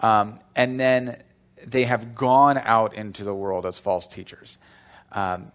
Um, 0.00 0.40
and 0.54 0.78
then 0.78 1.22
they 1.66 1.84
have 1.84 2.14
gone 2.14 2.58
out 2.58 2.94
into 2.94 3.24
the 3.24 3.34
world 3.34 3.66
as 3.66 3.78
false 3.78 4.06
teachers. 4.06 4.58
Um, 5.12 5.52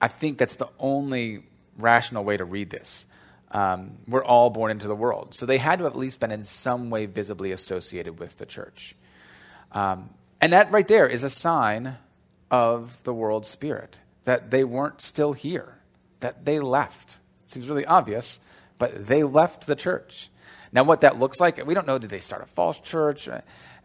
I 0.00 0.08
think 0.08 0.38
that's 0.38 0.56
the 0.56 0.68
only 0.78 1.42
rational 1.76 2.24
way 2.24 2.36
to 2.36 2.44
read 2.44 2.70
this. 2.70 3.06
Um, 3.52 3.98
we're 4.06 4.24
all 4.24 4.50
born 4.50 4.70
into 4.70 4.86
the 4.86 4.94
world. 4.94 5.34
So 5.34 5.46
they 5.46 5.58
had 5.58 5.78
to 5.78 5.84
have 5.84 5.94
at 5.94 5.98
least 5.98 6.20
been 6.20 6.30
in 6.30 6.44
some 6.44 6.90
way 6.90 7.06
visibly 7.06 7.50
associated 7.52 8.18
with 8.18 8.38
the 8.38 8.46
church. 8.46 8.94
Um, 9.72 10.10
and 10.40 10.52
that 10.52 10.72
right 10.72 10.86
there 10.86 11.06
is 11.06 11.22
a 11.22 11.30
sign 11.30 11.96
of 12.50 12.96
the 13.04 13.12
world 13.12 13.46
spirit 13.46 13.98
that 14.24 14.50
they 14.50 14.64
weren't 14.64 15.00
still 15.00 15.32
here, 15.32 15.78
that 16.20 16.44
they 16.44 16.60
left. 16.60 17.18
It 17.44 17.50
seems 17.50 17.68
really 17.68 17.86
obvious, 17.86 18.38
but 18.78 19.06
they 19.06 19.22
left 19.24 19.66
the 19.66 19.76
church. 19.76 20.30
Now, 20.72 20.84
what 20.84 21.00
that 21.00 21.18
looks 21.18 21.40
like, 21.40 21.64
we 21.66 21.74
don't 21.74 21.86
know. 21.86 21.98
Did 21.98 22.10
they 22.10 22.20
start 22.20 22.42
a 22.42 22.46
false 22.46 22.78
church? 22.80 23.28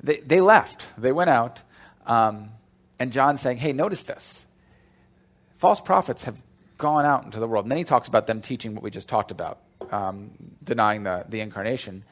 They, 0.04 0.18
they 0.18 0.42
left, 0.42 0.88
they 0.98 1.12
went 1.12 1.30
out. 1.30 1.62
Um, 2.06 2.52
and 3.00 3.12
John's 3.12 3.42
saying, 3.42 3.58
hey, 3.58 3.74
notice 3.74 4.04
this. 4.04 4.46
False 5.58 5.82
prophets 5.82 6.25
have 6.25 6.42
gone 6.78 7.06
out 7.06 7.25
into 7.25 7.40
the 7.40 7.48
world. 7.48 7.66
And 7.66 7.72
then 7.72 7.78
he 7.78 7.84
talks 7.84 8.08
about 8.08 8.28
them 8.28 8.42
teaching 8.42 8.74
what 8.75 8.84
we 8.84 8.92
just 8.92 9.08
talked 9.08 9.32
about, 9.32 9.60
um, 9.92 10.32
denying 10.64 11.04
the, 11.04 11.25
the 11.28 11.40
incarnation. 11.40 12.04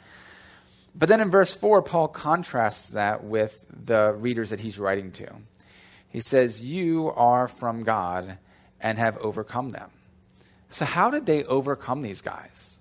But 0.95 1.09
then 1.09 1.21
in 1.21 1.31
verse 1.31 1.53
4, 1.53 1.81
Paul 1.81 2.07
contrasts 2.07 2.91
that 2.91 3.23
with 3.23 3.65
the 3.69 4.13
readers 4.13 4.51
that 4.51 4.59
he's 4.59 4.77
writing 4.77 5.11
to. 5.13 5.27
He 6.09 6.19
says, 6.19 6.63
You 6.63 7.11
are 7.15 7.47
from 7.47 7.83
God 7.83 8.37
and 8.79 8.97
have 8.99 9.17
overcome 9.17 9.71
them. 9.71 9.89
So, 10.69 10.85
how 10.85 11.09
did 11.09 11.25
they 11.25 11.43
overcome 11.43 12.01
these 12.01 12.21
guys? 12.21 12.77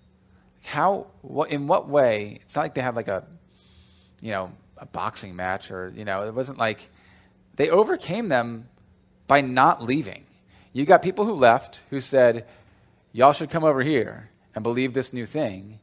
How, 0.65 1.07
in 1.49 1.67
what 1.67 1.89
way? 1.89 2.39
It's 2.43 2.55
not 2.55 2.63
like 2.63 2.75
they 2.75 2.83
have 2.83 2.97
like 2.97 3.09
a, 3.09 3.27
you 4.21 4.31
know, 4.31 4.53
a 4.83 4.87
boxing 4.87 5.37
match 5.37 5.71
or, 5.71 5.93
you 5.97 6.05
know, 6.05 6.27
it 6.27 6.35
wasn't 6.35 6.59
like 6.59 6.91
they 7.55 7.71
overcame 7.71 8.29
them 8.29 8.69
by 9.29 9.41
not 9.41 9.83
leaving. 9.83 10.27
You 10.73 10.85
got 10.85 11.03
people 11.03 11.25
who 11.25 11.35
left 11.35 11.83
who 11.91 12.01
said, 12.01 12.47
Y'all 13.13 13.33
should 13.33 13.51
come 13.51 13.63
over 13.63 13.83
here 13.83 14.31
and 14.55 14.63
believe 14.63 14.93
this 14.93 15.13
new 15.13 15.27
thing. 15.27 15.79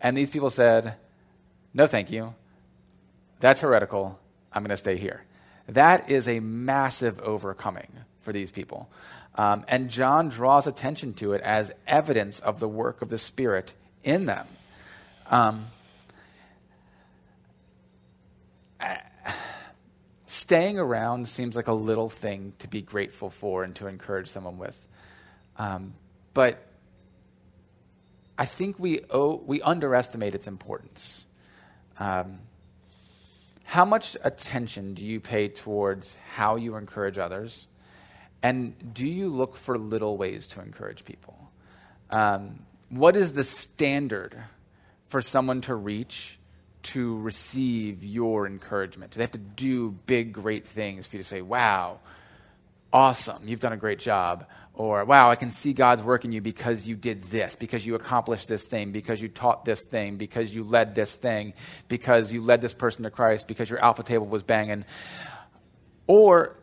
And 0.00 0.16
these 0.16 0.30
people 0.30 0.50
said, 0.50 0.94
No, 1.74 1.86
thank 1.86 2.10
you. 2.10 2.34
That's 3.40 3.60
heretical. 3.60 4.18
I'm 4.52 4.62
going 4.62 4.70
to 4.70 4.76
stay 4.76 4.96
here. 4.96 5.24
That 5.68 6.08
is 6.08 6.26
a 6.26 6.40
massive 6.40 7.20
overcoming 7.20 7.90
for 8.22 8.32
these 8.32 8.50
people. 8.50 8.88
Um, 9.34 9.64
and 9.68 9.90
John 9.90 10.30
draws 10.30 10.66
attention 10.66 11.14
to 11.14 11.34
it 11.34 11.42
as 11.42 11.70
evidence 11.86 12.40
of 12.40 12.58
the 12.58 12.68
work 12.68 13.02
of 13.02 13.10
the 13.10 13.18
Spirit 13.18 13.74
in 14.02 14.24
them. 14.26 14.46
Um, 15.26 15.66
staying 20.28 20.78
around 20.78 21.26
seems 21.26 21.56
like 21.56 21.68
a 21.68 21.72
little 21.72 22.10
thing 22.10 22.52
to 22.58 22.68
be 22.68 22.82
grateful 22.82 23.30
for 23.30 23.64
and 23.64 23.74
to 23.76 23.86
encourage 23.86 24.28
someone 24.28 24.58
with. 24.58 24.86
Um, 25.56 25.94
but 26.34 26.66
I 28.36 28.44
think 28.44 28.78
we, 28.78 29.00
owe, 29.10 29.34
we 29.34 29.62
underestimate 29.62 30.34
its 30.34 30.46
importance. 30.46 31.24
Um, 31.98 32.40
how 33.64 33.84
much 33.84 34.16
attention 34.22 34.94
do 34.94 35.04
you 35.04 35.18
pay 35.18 35.48
towards 35.48 36.16
how 36.34 36.56
you 36.56 36.76
encourage 36.76 37.18
others? 37.18 37.66
And 38.42 38.94
do 38.94 39.06
you 39.06 39.28
look 39.28 39.56
for 39.56 39.78
little 39.78 40.16
ways 40.16 40.46
to 40.48 40.60
encourage 40.60 41.04
people? 41.04 41.50
Um, 42.10 42.60
what 42.90 43.16
is 43.16 43.32
the 43.32 43.44
standard 43.44 44.36
for 45.08 45.20
someone 45.20 45.62
to 45.62 45.74
reach 45.74 46.38
to 46.82 47.18
receive 47.18 48.04
your 48.04 48.46
encouragement? 48.46 49.12
Do 49.12 49.18
they 49.18 49.24
have 49.24 49.32
to 49.32 49.38
do 49.38 49.90
big, 50.06 50.32
great 50.32 50.64
things 50.64 51.06
for 51.06 51.16
you 51.16 51.22
to 51.22 51.28
say, 51.28 51.42
wow, 51.42 52.00
awesome, 52.92 53.46
you've 53.46 53.60
done 53.60 53.72
a 53.72 53.76
great 53.76 53.98
job? 53.98 54.46
Or, 54.74 55.04
wow, 55.04 55.28
I 55.28 55.34
can 55.34 55.50
see 55.50 55.72
God's 55.72 56.02
work 56.04 56.24
in 56.24 56.30
you 56.30 56.40
because 56.40 56.86
you 56.86 56.94
did 56.94 57.22
this, 57.24 57.56
because 57.56 57.84
you 57.84 57.96
accomplished 57.96 58.46
this 58.46 58.64
thing, 58.64 58.92
because 58.92 59.20
you 59.20 59.28
taught 59.28 59.64
this 59.64 59.84
thing, 59.84 60.16
because 60.16 60.54
you 60.54 60.62
led 60.62 60.94
this 60.94 61.16
thing, 61.16 61.54
because 61.88 62.32
you 62.32 62.42
led 62.42 62.60
this 62.60 62.74
person 62.74 63.02
to 63.02 63.10
Christ, 63.10 63.48
because 63.48 63.68
your 63.68 63.84
alpha 63.84 64.04
table 64.04 64.26
was 64.26 64.44
banging. 64.44 64.84
Or 66.06 66.56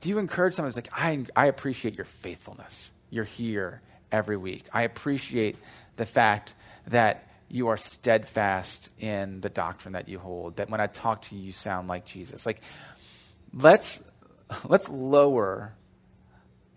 do 0.00 0.08
you 0.08 0.18
encourage 0.18 0.54
someone 0.54 0.68
who's 0.68 0.76
like, 0.76 0.88
I, 0.92 1.24
I 1.36 1.46
appreciate 1.46 1.94
your 1.94 2.06
faithfulness. 2.06 2.90
You're 3.10 3.24
here 3.24 3.82
every 4.10 4.38
week. 4.38 4.64
I 4.72 4.82
appreciate 4.82 5.56
the 5.96 6.06
fact 6.06 6.54
that 6.88 7.28
you 7.52 7.68
are 7.68 7.76
steadfast 7.76 8.88
in 8.98 9.42
the 9.42 9.50
doctrine 9.50 9.92
that 9.92 10.08
you 10.08 10.18
hold, 10.18 10.56
that 10.56 10.70
when 10.70 10.80
I 10.80 10.86
talk 10.86 11.20
to 11.22 11.36
you, 11.36 11.42
you 11.42 11.52
sound 11.52 11.86
like 11.86 12.06
Jesus. 12.06 12.46
Like, 12.46 12.62
let's, 13.52 14.02
let's 14.64 14.88
lower 14.88 15.74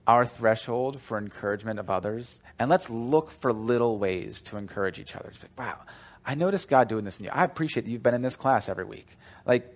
our 0.06 0.26
threshold 0.26 1.00
for 1.00 1.18
encouragement 1.18 1.80
of 1.80 1.90
others, 1.90 2.42
and 2.60 2.70
let's 2.70 2.90
look 2.90 3.32
for 3.32 3.54
little 3.54 3.98
ways 3.98 4.42
to 4.44 4.58
encourage 4.58 5.00
each 5.00 5.16
other. 5.16 5.32
Like, 5.42 5.58
wow, 5.58 5.80
I 6.26 6.36
noticed 6.36 6.68
God 6.68 6.90
doing 6.90 7.06
this 7.06 7.20
in 7.20 7.26
you. 7.26 7.32
I 7.34 7.46
appreciate 7.46 7.86
that 7.86 7.92
you've 7.92 8.04
been 8.04 8.14
in 8.14 8.22
this 8.22 8.36
class 8.36 8.68
every 8.68 8.86
week. 8.86 9.08
Like, 9.46 9.74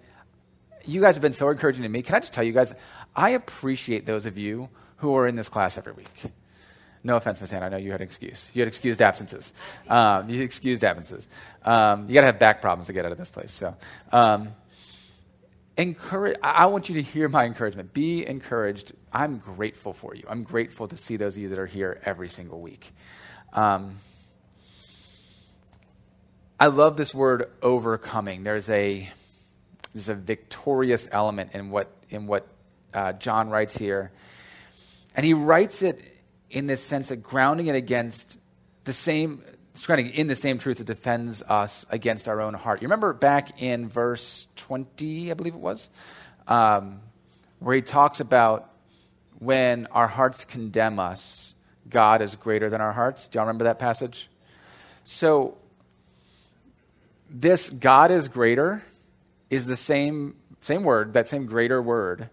you 0.83 0.99
guys 0.99 1.15
have 1.15 1.21
been 1.21 1.33
so 1.33 1.49
encouraging 1.49 1.83
to 1.83 1.89
me. 1.89 2.01
Can 2.01 2.15
I 2.15 2.19
just 2.19 2.33
tell 2.33 2.43
you 2.43 2.51
guys, 2.51 2.73
I 3.15 3.29
appreciate 3.29 4.05
those 4.05 4.25
of 4.25 4.37
you 4.37 4.67
who 4.97 5.15
are 5.15 5.27
in 5.27 5.37
this 5.37 5.47
class 5.47 5.77
every 5.77 5.93
week. 5.93 6.23
No 7.03 7.15
offense, 7.15 7.39
Miss 7.39 7.53
Anna. 7.53 7.67
I 7.67 7.69
know 7.69 7.77
you 7.77 7.91
had 7.91 8.01
an 8.01 8.07
excuse. 8.07 8.49
You 8.53 8.61
had 8.61 8.67
excused 8.67 9.01
absences. 9.01 9.53
Um, 9.87 10.29
you 10.29 10.41
excused 10.41 10.83
absences. 10.83 11.27
Um, 11.63 12.07
you 12.07 12.13
got 12.13 12.21
to 12.21 12.27
have 12.27 12.39
back 12.39 12.61
problems 12.61 12.87
to 12.87 12.93
get 12.93 13.05
out 13.05 13.11
of 13.11 13.17
this 13.17 13.29
place. 13.29 13.51
So, 13.51 13.75
um, 14.11 14.49
encourage. 15.77 16.37
I 16.43 16.65
want 16.65 16.89
you 16.89 16.95
to 16.95 17.01
hear 17.01 17.29
my 17.29 17.45
encouragement. 17.45 17.93
Be 17.93 18.27
encouraged. 18.27 18.91
I'm 19.13 19.37
grateful 19.37 19.93
for 19.93 20.13
you. 20.13 20.23
I'm 20.27 20.43
grateful 20.43 20.89
to 20.89 20.97
see 20.97 21.15
those 21.15 21.37
of 21.37 21.41
you 21.41 21.49
that 21.49 21.59
are 21.59 21.65
here 21.65 22.01
every 22.03 22.27
single 22.27 22.59
week. 22.59 22.91
Um, 23.53 23.97
I 26.59 26.67
love 26.67 26.97
this 26.97 27.13
word 27.13 27.49
overcoming. 27.61 28.43
There's 28.43 28.69
a 28.69 29.09
there's 29.93 30.09
a 30.09 30.15
victorious 30.15 31.07
element 31.09 31.51
in 31.53 31.71
what 31.71 31.89
in 32.09 32.27
what 32.27 32.45
uh, 32.93 33.13
John 33.13 33.49
writes 33.49 33.77
here, 33.77 34.11
and 35.15 35.25
he 35.25 35.33
writes 35.33 35.81
it 35.81 36.08
in 36.49 36.65
this 36.65 36.83
sense 36.83 37.11
of 37.11 37.21
grounding 37.21 37.67
it 37.67 37.75
against 37.75 38.37
the 38.83 38.93
same 38.93 39.43
describing 39.73 40.09
in 40.09 40.27
the 40.27 40.35
same 40.35 40.57
truth 40.57 40.79
that 40.79 40.87
defends 40.87 41.41
us 41.43 41.85
against 41.89 42.27
our 42.27 42.41
own 42.41 42.53
heart. 42.53 42.81
You 42.81 42.87
remember 42.87 43.13
back 43.13 43.61
in 43.61 43.87
verse 43.87 44.47
20, 44.57 45.31
I 45.31 45.33
believe 45.35 45.53
it 45.53 45.59
was, 45.59 45.89
um, 46.47 46.99
where 47.59 47.75
he 47.75 47.81
talks 47.81 48.19
about 48.19 48.69
when 49.39 49.87
our 49.91 50.07
hearts 50.07 50.43
condemn 50.43 50.99
us, 50.99 51.55
God 51.89 52.21
is 52.21 52.35
greater 52.35 52.69
than 52.69 52.81
our 52.81 52.91
hearts. 52.91 53.27
Do 53.27 53.37
y'all 53.39 53.45
remember 53.45 53.63
that 53.65 53.79
passage? 53.79 54.29
So, 55.05 55.57
this 57.29 57.69
God 57.69 58.11
is 58.11 58.27
greater 58.27 58.83
is 59.49 59.65
the 59.65 59.77
same, 59.77 60.35
same 60.61 60.83
word, 60.83 61.13
that 61.13 61.27
same 61.27 61.45
greater 61.45 61.81
word. 61.81 62.29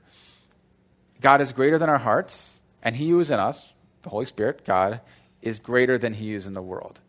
God 1.21 1.41
is 1.41 1.53
greater 1.53 1.79
than 1.79 1.89
our 1.89 1.99
hearts, 1.99 2.61
and 2.83 2.97
He 2.97 3.11
who 3.11 3.21
is 3.21 3.31
in 3.31 3.39
us, 3.39 3.73
the 4.07 4.11
Holy 4.11 4.25
Spirit, 4.25 4.65
God, 4.65 5.01
is 5.43 5.59
greater 5.59 5.99
than 5.99 6.15
He 6.15 6.33
is 6.33 6.47
in 6.47 6.55
the 6.55 6.63
world. 6.63 7.01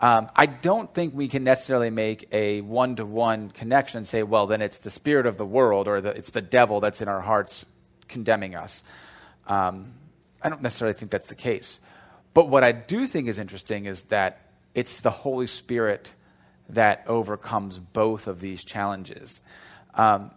Um, 0.00 0.28
I 0.34 0.46
don't 0.46 0.92
think 0.92 1.14
we 1.14 1.28
can 1.28 1.44
necessarily 1.44 1.88
make 1.88 2.28
a 2.32 2.62
one 2.62 2.96
to 2.96 3.06
one 3.06 3.48
connection 3.50 3.98
and 3.98 4.06
say, 4.06 4.24
well, 4.24 4.48
then 4.48 4.60
it's 4.60 4.80
the 4.80 4.90
spirit 4.90 5.24
of 5.24 5.36
the 5.38 5.46
world 5.46 5.86
or 5.86 6.00
the, 6.00 6.08
it's 6.10 6.32
the 6.32 6.42
devil 6.42 6.80
that's 6.80 7.00
in 7.00 7.06
our 7.06 7.20
hearts 7.20 7.64
condemning 8.08 8.56
us. 8.56 8.82
Um, 9.46 9.94
I 10.42 10.48
don't 10.48 10.62
necessarily 10.62 10.94
think 10.94 11.12
that's 11.12 11.28
the 11.28 11.36
case. 11.36 11.78
But 12.34 12.48
what 12.48 12.64
I 12.64 12.72
do 12.72 13.06
think 13.06 13.28
is 13.28 13.38
interesting 13.38 13.86
is 13.86 14.02
that 14.04 14.40
it's 14.74 15.00
the 15.00 15.12
Holy 15.12 15.46
Spirit 15.46 16.10
that 16.70 17.04
overcomes 17.06 17.78
both 17.78 18.26
of 18.26 18.40
these 18.40 18.64
challenges. 18.64 19.40
Um, 19.94 20.32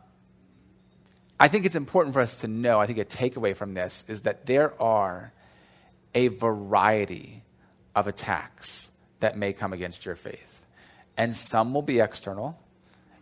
I 1.40 1.48
think 1.48 1.66
it's 1.66 1.76
important 1.76 2.14
for 2.14 2.22
us 2.22 2.42
to 2.42 2.48
know, 2.48 2.80
I 2.80 2.86
think 2.86 3.00
a 3.00 3.06
takeaway 3.06 3.56
from 3.56 3.74
this 3.74 4.04
is 4.08 4.22
that 4.22 4.46
there 4.46 4.80
are 4.80 5.34
a 6.18 6.30
variety 6.30 7.44
of 7.96 8.08
attacks 8.08 8.90
that 9.20 9.38
may 9.38 9.54
come 9.54 9.72
against 9.72 10.04
your 10.04 10.16
faith. 10.16 10.64
And 11.16 11.36
some 11.36 11.76
will 11.76 11.84
be 11.84 12.00
external, 12.00 12.60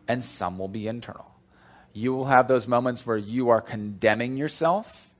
and 0.07 0.23
some 0.23 0.57
will 0.57 0.69
be 0.69 0.87
internal. 0.87 1.29
You 1.91 2.13
will 2.13 2.25
have 2.25 2.47
those 2.47 2.69
moments 2.69 3.05
where 3.05 3.17
you 3.17 3.49
are 3.49 3.59
condemning 3.59 4.37
yourself 4.37 5.11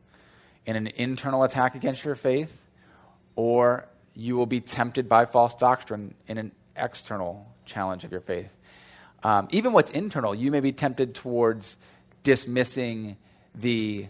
in 0.66 0.78
an 0.78 0.88
internal 0.88 1.44
attack 1.44 1.76
against 1.76 2.06
your 2.06 2.16
faith, 2.16 2.56
or 3.36 3.86
you 4.14 4.38
will 4.38 4.46
be 4.46 4.62
tempted 4.62 5.10
by 5.10 5.26
false 5.26 5.54
doctrine 5.54 6.14
in 6.28 6.38
an 6.38 6.54
external 6.78 7.46
challenge 7.66 8.06
of 8.06 8.12
your 8.14 8.22
faith. 8.22 8.52
Um, 9.22 9.50
even 9.52 9.74
what's 9.74 9.92
internal, 9.92 10.34
you 10.34 10.50
may 10.50 10.62
be 10.62 10.72
tempted 10.72 11.14
towards 11.14 11.76
dismissing 12.24 13.18
the 13.54 14.08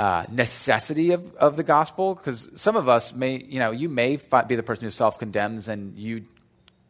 uh, 0.00 0.24
necessity 0.30 1.10
of, 1.10 1.34
of 1.34 1.56
the 1.56 1.62
gospel 1.62 2.14
because 2.14 2.48
some 2.54 2.74
of 2.74 2.88
us 2.88 3.12
may, 3.12 3.44
you 3.44 3.58
know, 3.58 3.70
you 3.70 3.86
may 3.86 4.16
be 4.46 4.56
the 4.56 4.62
person 4.62 4.84
who 4.84 4.90
self 4.90 5.18
condemns 5.18 5.68
and 5.68 5.94
you 5.98 6.24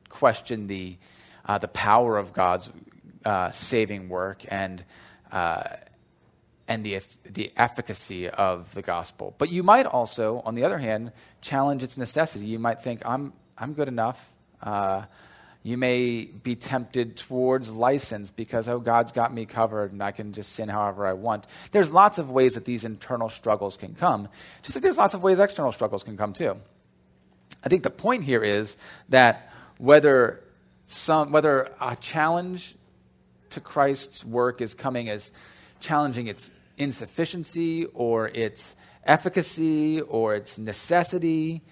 question 0.08 0.68
the, 0.68 0.96
uh, 1.44 1.58
the 1.58 1.66
power 1.66 2.16
of 2.18 2.32
God's 2.32 2.70
uh, 3.24 3.50
saving 3.50 4.08
work 4.08 4.44
and, 4.46 4.84
uh, 5.32 5.64
and 6.68 6.86
the, 6.86 7.00
the 7.24 7.50
efficacy 7.56 8.28
of 8.28 8.72
the 8.74 8.82
gospel. 8.82 9.34
But 9.38 9.50
you 9.50 9.64
might 9.64 9.86
also, 9.86 10.40
on 10.44 10.54
the 10.54 10.62
other 10.62 10.78
hand, 10.78 11.10
challenge 11.40 11.82
its 11.82 11.98
necessity. 11.98 12.46
You 12.46 12.60
might 12.60 12.80
think, 12.80 13.02
I'm, 13.04 13.32
I'm 13.58 13.72
good 13.72 13.88
enough. 13.88 14.30
You 15.62 15.76
may 15.76 16.24
be 16.24 16.56
tempted 16.56 17.16
towards 17.18 17.68
license 17.68 18.30
because, 18.30 18.66
oh, 18.66 18.78
God's 18.78 19.12
got 19.12 19.32
me 19.32 19.44
covered 19.44 19.92
and 19.92 20.02
I 20.02 20.10
can 20.10 20.32
just 20.32 20.52
sin 20.52 20.70
however 20.70 21.06
I 21.06 21.12
want. 21.12 21.46
There's 21.70 21.92
lots 21.92 22.16
of 22.16 22.30
ways 22.30 22.54
that 22.54 22.64
these 22.64 22.84
internal 22.84 23.28
struggles 23.28 23.76
can 23.76 23.94
come, 23.94 24.28
just 24.62 24.74
like 24.74 24.82
there's 24.82 24.96
lots 24.96 25.12
of 25.12 25.22
ways 25.22 25.38
external 25.38 25.72
struggles 25.72 26.02
can 26.02 26.16
come 26.16 26.32
too. 26.32 26.56
I 27.62 27.68
think 27.68 27.82
the 27.82 27.90
point 27.90 28.24
here 28.24 28.42
is 28.42 28.76
that 29.10 29.50
whether, 29.76 30.42
some, 30.86 31.30
whether 31.30 31.70
a 31.78 31.94
challenge 31.96 32.74
to 33.50 33.60
Christ's 33.60 34.24
work 34.24 34.62
is 34.62 34.72
coming 34.72 35.10
as 35.10 35.30
challenging 35.80 36.26
its 36.26 36.50
insufficiency 36.78 37.84
or 37.84 38.28
its 38.28 38.76
efficacy 39.04 40.00
or 40.00 40.34
its 40.34 40.58
necessity, 40.58 41.62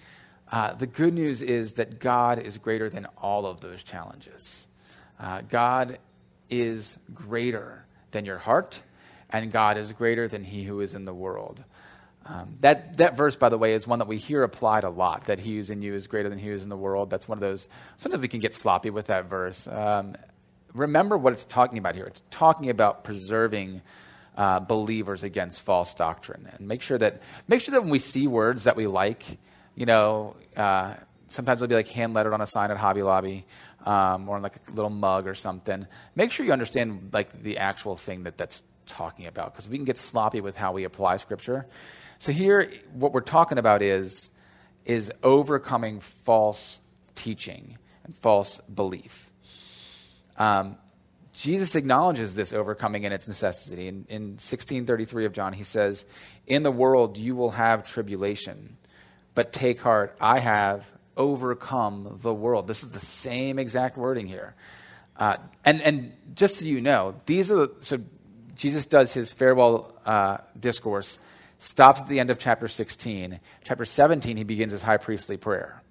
uh, 0.51 0.73
the 0.73 0.87
good 0.87 1.13
news 1.13 1.41
is 1.41 1.73
that 1.73 1.99
God 1.99 2.39
is 2.39 2.57
greater 2.57 2.89
than 2.89 3.05
all 3.17 3.45
of 3.45 3.61
those 3.61 3.83
challenges. 3.83 4.67
Uh, 5.19 5.41
God 5.47 5.99
is 6.49 6.97
greater 7.13 7.85
than 8.11 8.25
your 8.25 8.37
heart, 8.37 8.81
and 9.29 9.51
God 9.51 9.77
is 9.77 9.91
greater 9.91 10.27
than 10.27 10.43
he 10.43 10.63
who 10.63 10.81
is 10.81 10.95
in 10.95 11.05
the 11.05 11.13
world. 11.13 11.63
Um, 12.25 12.57
that, 12.61 12.97
that 12.97 13.17
verse, 13.17 13.35
by 13.35 13.49
the 13.49 13.57
way, 13.57 13.73
is 13.73 13.87
one 13.87 13.99
that 13.99 14.07
we 14.07 14.17
hear 14.17 14.43
applied 14.43 14.83
a 14.83 14.89
lot 14.89 15.25
that 15.25 15.39
he 15.39 15.55
who's 15.55 15.69
in 15.69 15.81
you 15.81 15.93
is 15.93 16.07
greater 16.07 16.29
than 16.29 16.37
he 16.37 16.47
who's 16.47 16.63
in 16.63 16.69
the 16.69 16.77
world. 16.77 17.09
That's 17.09 17.27
one 17.27 17.37
of 17.37 17.41
those, 17.41 17.69
sometimes 17.97 18.21
we 18.21 18.27
can 18.27 18.39
get 18.39 18.53
sloppy 18.53 18.89
with 18.89 19.07
that 19.07 19.29
verse. 19.29 19.67
Um, 19.67 20.15
remember 20.73 21.17
what 21.17 21.33
it's 21.33 21.45
talking 21.45 21.77
about 21.77 21.95
here. 21.95 22.05
It's 22.05 22.21
talking 22.29 22.69
about 22.69 23.03
preserving 23.03 23.81
uh, 24.37 24.59
believers 24.59 25.23
against 25.23 25.61
false 25.63 25.93
doctrine. 25.93 26.49
And 26.51 26.67
make 26.67 26.81
sure, 26.81 26.97
that, 26.97 27.21
make 27.47 27.61
sure 27.61 27.73
that 27.73 27.81
when 27.81 27.89
we 27.89 27.99
see 27.99 28.27
words 28.27 28.65
that 28.65 28.75
we 28.75 28.87
like, 28.87 29.39
you 29.79 29.85
know, 29.85 30.35
uh, 30.57 30.93
sometimes 31.29 31.61
it'll 31.61 31.69
be 31.69 31.75
like 31.75 31.87
hand 31.87 32.13
lettered 32.13 32.33
on 32.33 32.41
a 32.41 32.45
sign 32.45 32.69
at 32.69 32.75
Hobby 32.75 33.01
Lobby 33.01 33.45
um, 33.85 34.27
or 34.27 34.35
on 34.35 34.41
like 34.41 34.57
a 34.67 34.71
little 34.71 34.89
mug 34.89 35.25
or 35.25 35.33
something. 35.33 35.87
Make 36.15 36.33
sure 36.33 36.45
you 36.45 36.51
understand 36.51 37.11
like 37.13 37.41
the 37.41 37.59
actual 37.59 37.95
thing 37.95 38.23
that 38.23 38.37
that's 38.37 38.61
talking 38.85 39.25
about 39.25 39.53
because 39.53 39.69
we 39.69 39.77
can 39.77 39.85
get 39.85 39.97
sloppy 39.97 40.41
with 40.41 40.57
how 40.57 40.73
we 40.73 40.83
apply 40.83 41.15
Scripture. 41.15 41.65
So 42.19 42.33
here, 42.33 42.69
what 42.91 43.13
we're 43.13 43.21
talking 43.21 43.57
about 43.57 43.81
is 43.81 44.31
is 44.83 45.13
overcoming 45.23 46.01
false 46.01 46.81
teaching 47.15 47.77
and 48.03 48.13
false 48.17 48.59
belief. 48.73 49.29
Um, 50.35 50.77
Jesus 51.33 51.75
acknowledges 51.75 52.35
this 52.35 52.51
overcoming 52.51 53.05
and 53.05 53.13
its 53.13 53.29
necessity. 53.29 53.87
In, 53.87 54.05
in 54.09 54.21
1633 54.31 55.25
of 55.25 55.31
John, 55.31 55.53
he 55.53 55.63
says, 55.63 56.05
In 56.47 56.63
the 56.63 56.71
world 56.71 57.17
you 57.17 57.33
will 57.33 57.51
have 57.51 57.89
tribulation, 57.89 58.75
but 59.39 59.53
take 59.53 59.79
heart, 59.79 60.17
I 60.19 60.39
have 60.39 60.91
overcome 61.15 62.19
the 62.21 62.33
world. 62.33 62.67
This 62.67 62.83
is 62.83 62.89
the 62.89 62.99
same 62.99 63.57
exact 63.57 63.95
wording 63.95 64.27
here. 64.27 64.53
Uh, 65.15 65.37
and, 65.63 65.81
and 65.81 66.11
just 66.35 66.57
so 66.57 66.65
you 66.65 66.81
know, 66.81 67.15
these 67.25 67.49
are 67.49 67.55
the, 67.55 67.71
so 67.79 67.99
Jesus 68.55 68.85
does 68.85 69.13
his 69.13 69.31
farewell 69.31 69.95
uh, 70.05 70.39
discourse, 70.59 71.19
stops 71.57 72.01
at 72.01 72.09
the 72.09 72.19
end 72.19 72.31
of 72.31 72.37
chapter 72.37 72.67
16. 72.67 73.39
Chapter 73.63 73.85
17, 73.85 74.35
he 74.35 74.43
begins 74.43 74.73
his 74.73 74.83
high 74.83 74.97
priestly 74.97 75.37
prayer, 75.37 75.81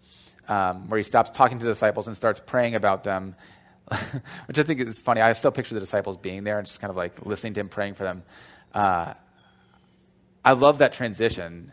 um, 0.47 0.91
where 0.91 0.99
he 0.99 1.05
stops 1.05 1.31
talking 1.31 1.59
to 1.59 1.65
the 1.65 1.71
disciples 1.71 2.07
and 2.07 2.15
starts 2.15 2.43
praying 2.45 2.75
about 2.75 3.03
them, 3.03 3.35
which 4.45 4.59
I 4.59 4.63
think 4.63 4.79
is 4.79 4.99
funny. 4.99 5.23
I 5.23 5.33
still 5.33 5.53
picture 5.53 5.73
the 5.73 5.81
disciples 5.81 6.19
being 6.19 6.45
there 6.45 6.59
and 6.59 6.67
just 6.67 6.83
kind 6.83 6.91
of 6.91 6.99
like 6.99 7.25
listening 7.25 7.55
to 7.55 7.61
him 7.61 7.71
praying 7.71 7.95
for 7.95 8.05
them. 8.05 8.25
Uh, 8.75 9.15
I 10.45 10.53
love 10.53 10.81
that 10.81 10.93
transition. 10.93 11.73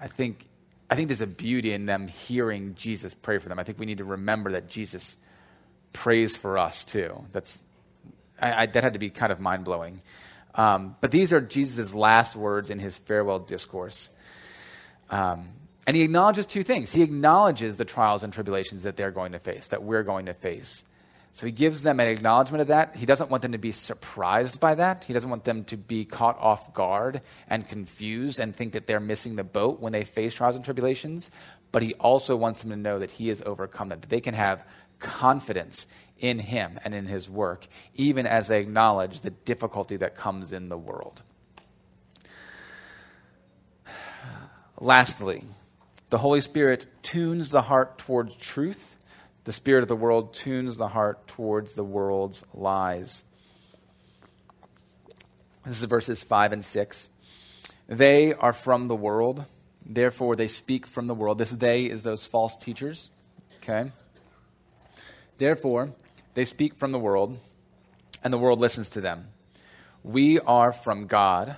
I 0.00 0.08
think 0.08 0.48
I 0.92 0.94
think 0.94 1.08
there's 1.08 1.22
a 1.22 1.26
beauty 1.26 1.72
in 1.72 1.86
them 1.86 2.06
hearing 2.06 2.74
Jesus 2.74 3.14
pray 3.14 3.38
for 3.38 3.48
them. 3.48 3.58
I 3.58 3.64
think 3.64 3.78
we 3.78 3.86
need 3.86 3.96
to 3.96 4.04
remember 4.04 4.52
that 4.52 4.68
Jesus 4.68 5.16
prays 5.94 6.36
for 6.36 6.58
us 6.58 6.84
too. 6.84 7.24
That's 7.32 7.62
I, 8.38 8.64
I, 8.64 8.66
that 8.66 8.84
had 8.84 8.92
to 8.92 8.98
be 8.98 9.08
kind 9.08 9.32
of 9.32 9.40
mind 9.40 9.64
blowing. 9.64 10.02
Um, 10.54 10.94
but 11.00 11.10
these 11.10 11.32
are 11.32 11.40
Jesus' 11.40 11.94
last 11.94 12.36
words 12.36 12.68
in 12.68 12.78
his 12.78 12.98
farewell 12.98 13.38
discourse. 13.38 14.10
Um, 15.08 15.48
and 15.86 15.96
he 15.96 16.02
acknowledges 16.02 16.44
two 16.44 16.62
things. 16.62 16.92
He 16.92 17.00
acknowledges 17.00 17.76
the 17.76 17.86
trials 17.86 18.22
and 18.22 18.30
tribulations 18.30 18.82
that 18.82 18.96
they're 18.96 19.10
going 19.10 19.32
to 19.32 19.38
face, 19.38 19.68
that 19.68 19.82
we're 19.82 20.02
going 20.02 20.26
to 20.26 20.34
face. 20.34 20.84
So 21.34 21.46
he 21.46 21.52
gives 21.52 21.82
them 21.82 21.98
an 21.98 22.08
acknowledgement 22.08 22.60
of 22.60 22.66
that. 22.68 22.94
He 22.94 23.06
doesn't 23.06 23.30
want 23.30 23.42
them 23.42 23.52
to 23.52 23.58
be 23.58 23.72
surprised 23.72 24.60
by 24.60 24.74
that. 24.74 25.04
He 25.04 25.14
doesn't 25.14 25.30
want 25.30 25.44
them 25.44 25.64
to 25.64 25.78
be 25.78 26.04
caught 26.04 26.38
off 26.38 26.74
guard 26.74 27.22
and 27.48 27.66
confused 27.66 28.38
and 28.38 28.54
think 28.54 28.74
that 28.74 28.86
they're 28.86 29.00
missing 29.00 29.36
the 29.36 29.44
boat 29.44 29.80
when 29.80 29.92
they 29.92 30.04
face 30.04 30.34
trials 30.34 30.56
and 30.56 30.64
tribulations. 30.64 31.30
But 31.72 31.82
he 31.82 31.94
also 31.94 32.36
wants 32.36 32.60
them 32.60 32.70
to 32.70 32.76
know 32.76 32.98
that 32.98 33.12
he 33.12 33.28
has 33.28 33.42
overcome 33.46 33.88
them, 33.88 34.00
that 34.00 34.10
they 34.10 34.20
can 34.20 34.34
have 34.34 34.62
confidence 34.98 35.86
in 36.18 36.38
him 36.38 36.78
and 36.84 36.94
in 36.94 37.06
his 37.06 37.30
work, 37.30 37.66
even 37.94 38.26
as 38.26 38.48
they 38.48 38.60
acknowledge 38.60 39.22
the 39.22 39.30
difficulty 39.30 39.96
that 39.96 40.14
comes 40.14 40.52
in 40.52 40.68
the 40.68 40.78
world. 40.78 41.22
Lastly, 44.78 45.44
the 46.10 46.18
Holy 46.18 46.42
Spirit 46.42 46.86
tunes 47.02 47.50
the 47.50 47.62
heart 47.62 47.96
towards 47.96 48.36
truth 48.36 48.96
the 49.44 49.52
spirit 49.52 49.82
of 49.82 49.88
the 49.88 49.96
world 49.96 50.32
tunes 50.32 50.76
the 50.76 50.88
heart 50.88 51.26
towards 51.26 51.74
the 51.74 51.84
world's 51.84 52.44
lies. 52.54 53.24
This 55.66 55.78
is 55.78 55.84
verses 55.84 56.22
5 56.22 56.52
and 56.52 56.64
6. 56.64 57.08
They 57.88 58.32
are 58.32 58.52
from 58.52 58.86
the 58.86 58.96
world, 58.96 59.44
therefore 59.84 60.36
they 60.36 60.48
speak 60.48 60.86
from 60.86 61.06
the 61.06 61.14
world. 61.14 61.38
This 61.38 61.50
they 61.50 61.84
is 61.84 62.02
those 62.02 62.26
false 62.26 62.56
teachers. 62.56 63.10
Okay? 63.56 63.92
Therefore, 65.38 65.92
they 66.34 66.44
speak 66.44 66.74
from 66.74 66.92
the 66.92 66.98
world, 66.98 67.38
and 68.22 68.32
the 68.32 68.38
world 68.38 68.60
listens 68.60 68.88
to 68.90 69.00
them. 69.00 69.28
We 70.04 70.40
are 70.40 70.72
from 70.72 71.06
God. 71.06 71.56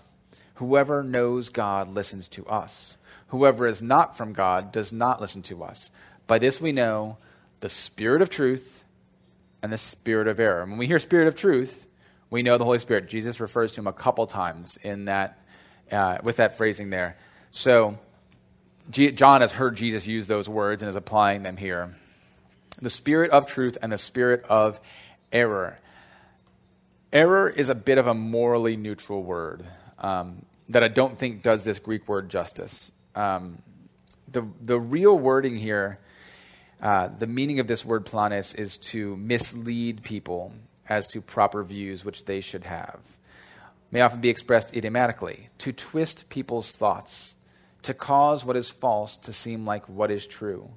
Whoever 0.57 1.03
knows 1.03 1.49
God 1.49 1.89
listens 1.89 2.29
to 2.29 2.47
us. 2.47 2.97
Whoever 3.29 3.67
is 3.67 3.83
not 3.83 4.17
from 4.17 4.33
God 4.33 4.71
does 4.71 4.93
not 4.93 5.21
listen 5.21 5.43
to 5.43 5.65
us. 5.65 5.91
By 6.27 6.39
this 6.39 6.61
we 6.61 6.73
know 6.73 7.19
the 7.65 7.71
spirit 7.71 8.21
of 8.21 8.29
truth 8.29 8.85
and 9.63 9.73
the 9.73 9.79
spirit 9.79 10.29
of 10.29 10.39
error. 10.39 10.67
When 10.67 10.77
we 10.77 10.87
hear 10.87 10.99
spirit 10.99 11.29
of 11.29 11.35
truth, 11.35 11.87
we 12.29 12.43
know 12.43 12.59
the 12.59 12.65
Holy 12.67 12.79
Spirit. 12.79 13.09
Jesus 13.09 13.41
refers 13.41 13.73
to 13.73 13.81
him 13.81 13.87
a 13.87 13.93
couple 13.95 14.27
times 14.27 14.79
in 14.83 15.07
that, 15.07 15.39
uh, 15.91 16.19
with 16.23 16.37
that 16.37 16.59
phrasing 16.59 16.91
there. 16.91 17.17
So, 17.53 17.99
G- 18.91 19.13
John 19.13 19.41
has 19.41 19.51
heard 19.51 19.77
Jesus 19.77 20.07
use 20.07 20.27
those 20.27 20.47
words 20.47 20.83
and 20.83 20.91
is 20.91 20.95
applying 20.95 21.43
them 21.43 21.57
here. 21.57 21.97
The 22.83 22.91
spirit 22.91 23.31
of 23.31 23.47
truth 23.47 23.79
and 23.81 23.91
the 23.91 23.97
spirit 23.97 24.45
of 24.47 24.79
error. 25.33 25.79
Error 27.15 27.49
is 27.49 27.71
a 27.71 27.75
bit 27.75 27.97
of 27.97 28.07
a 28.07 28.13
morally 28.13 28.77
neutral 28.77 29.23
word 29.23 29.65
um, 30.01 30.45
that 30.69 30.85
I 30.85 30.89
don't 30.89 31.19
think 31.19 31.43
does 31.43 31.65
this 31.65 31.79
Greek 31.79 32.09
word 32.09 32.29
justice. 32.29 32.93
Um, 33.15 33.63
the, 34.31 34.47
the 34.61 34.79
real 34.79 35.19
wording 35.19 35.57
here, 35.57 35.99
uh, 36.85 37.09
the 37.09 37.27
meaning 37.27 37.61
of 37.61 37.67
this 37.67 37.83
word 37.83 38.05
planis 38.05 38.55
is 38.55 38.77
to 38.77 39.17
mislead 39.17 40.03
people 40.03 40.53
as 40.87 41.09
to 41.09 41.23
proper 41.23 41.65
views 41.65 42.05
which 42.05 42.27
they 42.27 42.43
should 42.43 42.65
have. 42.65 43.01
May 43.91 44.03
often 44.03 44.21
be 44.21 44.29
expressed 44.29 44.77
idiomatically, 44.77 45.49
to 45.59 45.73
twist 45.73 46.29
people's 46.29 46.77
thoughts, 46.77 47.37
to 47.85 47.95
cause 47.95 48.45
what 48.45 48.57
is 48.57 48.69
false 48.69 49.17
to 49.19 49.33
seem 49.33 49.65
like 49.65 49.89
what 49.89 50.11
is 50.11 50.27
true, 50.27 50.69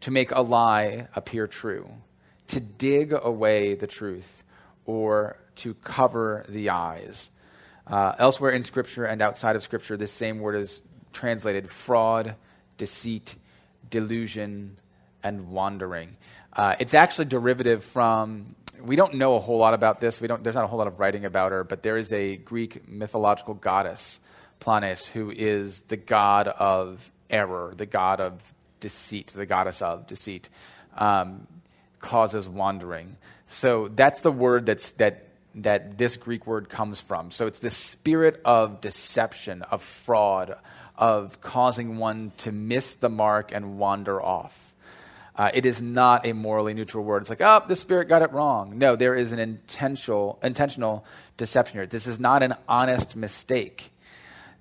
to 0.00 0.10
make 0.10 0.32
a 0.32 0.40
lie 0.40 1.06
appear 1.14 1.46
true, 1.46 1.88
to 2.48 2.58
dig 2.58 3.12
away 3.12 3.74
the 3.74 3.86
truth, 3.86 4.42
or 4.86 5.38
to 5.54 5.74
cover 5.74 6.44
the 6.48 6.70
eyes. 6.70 7.30
Uh, 7.86 8.12
elsewhere 8.18 8.50
in 8.50 8.64
Scripture 8.64 9.04
and 9.04 9.22
outside 9.22 9.54
of 9.54 9.62
Scripture, 9.62 9.96
this 9.96 10.10
same 10.10 10.40
word 10.40 10.56
is 10.56 10.82
translated 11.12 11.70
fraud, 11.70 12.34
deceit, 12.76 13.36
delusion, 13.88 14.78
and 15.28 15.50
wandering. 15.50 16.16
Uh, 16.52 16.74
it's 16.80 16.94
actually 16.94 17.26
derivative 17.26 17.84
from. 17.84 18.54
We 18.80 18.96
don't 18.96 19.14
know 19.14 19.34
a 19.34 19.40
whole 19.40 19.58
lot 19.58 19.74
about 19.74 20.00
this. 20.00 20.20
We 20.20 20.28
don't, 20.28 20.42
there's 20.42 20.54
not 20.54 20.64
a 20.64 20.68
whole 20.68 20.78
lot 20.78 20.86
of 20.86 21.00
writing 21.00 21.24
about 21.24 21.50
her, 21.52 21.64
but 21.64 21.82
there 21.82 21.96
is 21.96 22.12
a 22.12 22.36
Greek 22.36 22.88
mythological 22.88 23.54
goddess, 23.54 24.20
Planis, 24.60 25.06
who 25.06 25.32
is 25.32 25.82
the 25.82 25.96
god 25.96 26.46
of 26.46 27.10
error, 27.28 27.74
the 27.76 27.86
god 27.86 28.20
of 28.20 28.40
deceit, 28.78 29.28
the 29.28 29.46
goddess 29.46 29.82
of 29.82 30.06
deceit, 30.06 30.48
um, 30.96 31.48
causes 31.98 32.48
wandering. 32.48 33.16
So 33.48 33.88
that's 33.88 34.20
the 34.20 34.30
word 34.30 34.66
that's, 34.66 34.92
that 34.92 35.24
that 35.62 35.98
this 35.98 36.16
Greek 36.16 36.46
word 36.46 36.68
comes 36.68 37.00
from. 37.00 37.30
So 37.30 37.46
it's 37.46 37.58
the 37.58 37.70
spirit 37.70 38.40
of 38.44 38.80
deception, 38.80 39.62
of 39.62 39.82
fraud, 39.82 40.56
of 40.96 41.40
causing 41.40 41.98
one 41.98 42.32
to 42.38 42.52
miss 42.52 42.94
the 42.94 43.08
mark 43.08 43.52
and 43.52 43.78
wander 43.78 44.22
off. 44.22 44.67
Uh, 45.38 45.52
it 45.54 45.64
is 45.64 45.80
not 45.80 46.26
a 46.26 46.32
morally 46.32 46.74
neutral 46.74 47.04
word. 47.04 47.22
It's 47.22 47.30
like, 47.30 47.40
oh, 47.40 47.62
the 47.66 47.76
spirit 47.76 48.08
got 48.08 48.22
it 48.22 48.32
wrong. 48.32 48.76
No, 48.76 48.96
there 48.96 49.14
is 49.14 49.30
an 49.30 49.38
intentional, 49.38 50.40
intentional 50.42 51.04
deception 51.36 51.78
here. 51.78 51.86
This 51.86 52.08
is 52.08 52.18
not 52.18 52.42
an 52.42 52.56
honest 52.68 53.14
mistake. 53.14 53.92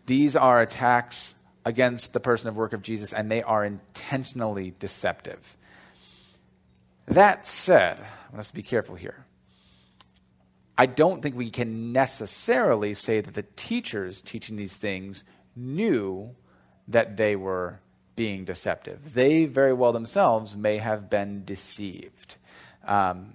These 0.06 0.36
are 0.36 0.62
attacks 0.62 1.34
against 1.66 2.14
the 2.14 2.20
person 2.20 2.48
of 2.48 2.56
work 2.56 2.74
of 2.74 2.84
Jesus, 2.84 3.12
and 3.12 3.30
they 3.30 3.42
are 3.42 3.66
intentionally 3.66 4.76
deceptive. 4.80 5.58
That 7.08 7.48
said, 7.48 8.06
let's 8.34 8.52
be 8.52 8.62
careful 8.62 8.96
here. 8.96 9.26
I 10.78 10.86
don't 10.86 11.24
think 11.24 11.36
we 11.36 11.50
can 11.50 11.92
necessarily 11.92 12.94
say 12.94 13.20
that 13.20 13.34
the 13.34 13.46
teachers 13.56 14.22
teaching 14.22 14.58
these 14.58 14.78
things 14.78 15.24
knew 15.56 16.36
that 16.88 17.18
they 17.18 17.36
were 17.36 17.80
being 18.18 18.44
deceptive. 18.44 19.14
They 19.14 19.46
very 19.46 19.72
well 19.72 19.94
themselves 19.94 20.58
may 20.58 20.80
have 20.80 21.10
been 21.10 21.46
deceived. 21.46 22.36
Um, 22.86 23.34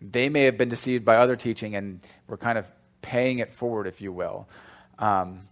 they 0.00 0.30
may 0.30 0.44
have 0.44 0.56
been 0.56 0.70
deceived 0.70 1.04
by 1.04 1.16
other 1.16 1.36
teaching 1.36 1.74
and 1.74 2.00
were 2.26 2.38
kind 2.38 2.56
of 2.56 2.66
paying 3.02 3.40
it 3.40 3.52
forward, 3.52 3.86
if 3.86 4.00
you 4.00 4.12
will. 4.12 4.48
Um, 4.98 5.48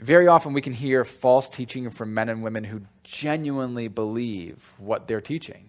very 0.00 0.26
often 0.26 0.54
we 0.54 0.62
can 0.62 0.72
hear 0.72 1.04
false 1.04 1.48
teaching 1.48 1.90
from 1.90 2.14
men 2.14 2.28
and 2.28 2.42
women 2.42 2.64
who 2.64 2.80
genuinely 3.04 3.88
believe 3.88 4.72
what 4.78 5.06
they're 5.06 5.20
teaching. 5.20 5.68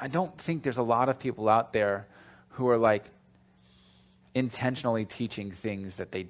I 0.00 0.08
don't 0.08 0.36
think 0.38 0.62
there's 0.62 0.78
a 0.78 0.82
lot 0.82 1.08
of 1.08 1.18
people 1.18 1.48
out 1.48 1.72
there 1.72 2.06
who 2.50 2.68
are 2.68 2.78
like 2.78 3.04
intentionally 4.34 5.04
teaching 5.04 5.50
things 5.50 5.96
that 5.96 6.10
they 6.10 6.26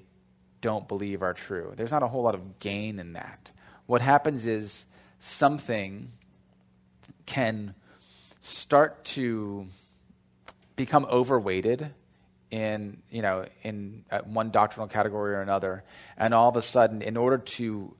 don't 0.64 0.88
believe 0.88 1.22
are 1.22 1.34
true. 1.34 1.74
There's 1.76 1.92
not 1.92 2.02
a 2.02 2.08
whole 2.08 2.22
lot 2.22 2.34
of 2.34 2.58
gain 2.58 2.98
in 2.98 3.12
that. 3.12 3.50
What 3.84 4.00
happens 4.00 4.46
is 4.46 4.86
something 5.18 6.10
can 7.26 7.74
start 8.40 9.04
to 9.04 9.66
become 10.74 11.04
overweighted 11.04 11.92
in 12.50 13.02
you 13.10 13.20
know 13.20 13.44
in 13.62 14.06
uh, 14.10 14.20
one 14.20 14.50
doctrinal 14.50 14.88
category 14.88 15.34
or 15.34 15.42
another 15.42 15.84
and 16.16 16.32
all 16.32 16.48
of 16.48 16.56
a 16.56 16.62
sudden 16.62 17.02
in 17.02 17.16
order 17.16 17.38
to 17.38 17.94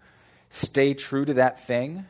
stay 0.49 0.95
true 0.95 1.25
to 1.25 1.35
that 1.35 1.61
thing 1.61 2.07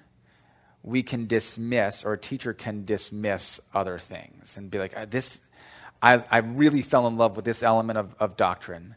we 0.83 1.03
can 1.03 1.27
dismiss 1.27 2.05
or 2.05 2.13
a 2.13 2.19
teacher 2.19 2.53
can 2.53 2.85
dismiss 2.85 3.61
other 3.73 3.99
things 3.99 4.57
and 4.57 4.71
be 4.71 4.79
like 4.79 4.97
uh, 4.97 5.05
this 5.05 5.41
I, 6.05 6.23
I 6.31 6.39
really 6.39 6.83
fell 6.83 7.07
in 7.07 7.17
love 7.17 7.35
with 7.35 7.47
this 7.47 7.63
element 7.63 7.99
of, 7.99 8.15
of 8.21 8.37
doctrine. 8.37 8.95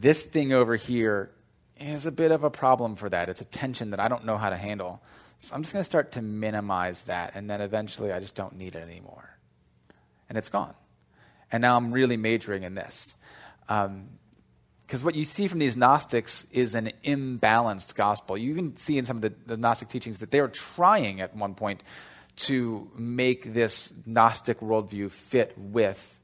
This 0.00 0.24
thing 0.24 0.52
over 0.52 0.76
here 0.76 1.32
is 1.76 2.06
a 2.06 2.12
bit 2.12 2.30
of 2.30 2.44
a 2.44 2.50
problem 2.50 2.94
for 2.94 3.08
that. 3.08 3.28
It's 3.28 3.40
a 3.40 3.44
tension 3.44 3.90
that 3.90 3.98
I 3.98 4.06
don't 4.06 4.24
know 4.24 4.38
how 4.38 4.48
to 4.48 4.56
handle. 4.56 5.02
So 5.40 5.54
I'm 5.54 5.62
just 5.62 5.72
going 5.72 5.80
to 5.80 5.84
start 5.84 6.12
to 6.12 6.22
minimize 6.22 7.04
that, 7.04 7.32
and 7.34 7.50
then 7.50 7.60
eventually 7.60 8.12
I 8.12 8.20
just 8.20 8.36
don't 8.36 8.56
need 8.56 8.76
it 8.76 8.82
anymore. 8.82 9.28
And 10.28 10.38
it's 10.38 10.50
gone. 10.50 10.74
And 11.50 11.60
now 11.62 11.76
I'm 11.76 11.90
really 11.90 12.16
majoring 12.16 12.62
in 12.62 12.74
this. 12.74 13.16
Because 13.66 13.86
um, 13.86 15.02
what 15.02 15.16
you 15.16 15.24
see 15.24 15.48
from 15.48 15.58
these 15.58 15.76
Gnostics 15.76 16.46
is 16.52 16.76
an 16.76 16.92
imbalanced 17.04 17.96
gospel. 17.96 18.38
You 18.38 18.50
even 18.50 18.76
see 18.76 18.98
in 18.98 19.04
some 19.04 19.16
of 19.16 19.22
the, 19.22 19.32
the 19.46 19.56
Gnostic 19.56 19.88
teachings 19.88 20.20
that 20.20 20.30
they 20.30 20.40
were 20.40 20.48
trying 20.48 21.20
at 21.20 21.34
one 21.34 21.54
point 21.54 21.82
to 22.36 22.88
make 22.96 23.52
this 23.52 23.92
Gnostic 24.06 24.60
worldview 24.60 25.10
fit 25.10 25.54
with 25.56 26.20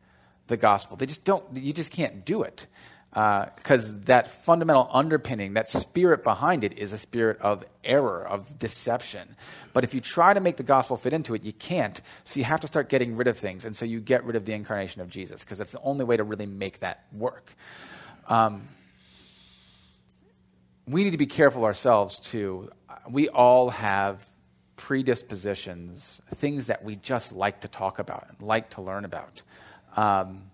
the 0.47 0.57
gospel. 0.57 0.97
They 0.97 1.07
just 1.07 1.25
don't, 1.25 1.57
you 1.57 1.73
just 1.73 1.91
can't 1.91 2.25
do 2.25 2.43
it. 2.43 2.69
Because 3.15 3.95
uh, 3.95 3.99
that 4.07 4.29
fundamental 4.45 4.89
underpinning, 4.93 5.53
that 5.55 5.69
spirit 5.69 6.25
behind 6.25 6.65
it, 6.65 6.77
is 6.77 6.93
a 6.93 6.99
spirit 6.99 7.41
of 7.41 7.63
error, 7.85 8.27
of 8.27 8.59
deception. 8.59 9.37
But 9.73 9.85
if 9.85 9.95
you 9.95 10.01
try 10.01 10.35
to 10.35 10.41
make 10.41 10.57
the 10.57 10.65
gospel 10.65 10.97
fit 10.97 11.13
into 11.13 11.33
it, 11.35 11.45
you 11.45 11.53
can't. 11.53 12.01
So 12.25 12.41
you 12.41 12.45
have 12.45 12.61
to 12.63 12.67
start 12.67 12.89
getting 12.89 13.17
rid 13.17 13.29
of 13.29 13.39
things. 13.39 13.65
And 13.65 13.77
so 13.77 13.85
you 13.85 14.01
get 14.01 14.25
rid 14.25 14.35
of 14.35 14.45
the 14.45 14.53
incarnation 14.53 15.01
of 15.01 15.11
Jesus, 15.11 15.45
because 15.45 15.59
that's 15.59 15.71
the 15.71 15.81
only 15.83 16.05
way 16.05 16.17
to 16.17 16.25
really 16.25 16.47
make 16.47 16.81
that 16.81 17.05
work. 17.13 17.55
Um, 18.29 18.69
we 20.89 21.05
need 21.05 21.13
to 21.13 21.17
be 21.17 21.27
careful 21.27 21.65
ourselves, 21.65 22.19
too. 22.19 22.71
We 23.09 23.29
all 23.29 23.71
have 23.71 24.19
predispositions, 24.75 26.21
things 26.35 26.67
that 26.67 26.83
we 26.83 26.97
just 26.97 27.33
like 27.33 27.61
to 27.61 27.69
talk 27.69 28.01
about 28.01 28.27
like 28.41 28.71
to 28.71 28.83
learn 28.83 29.05
about. 29.05 29.43
Um, 29.97 30.51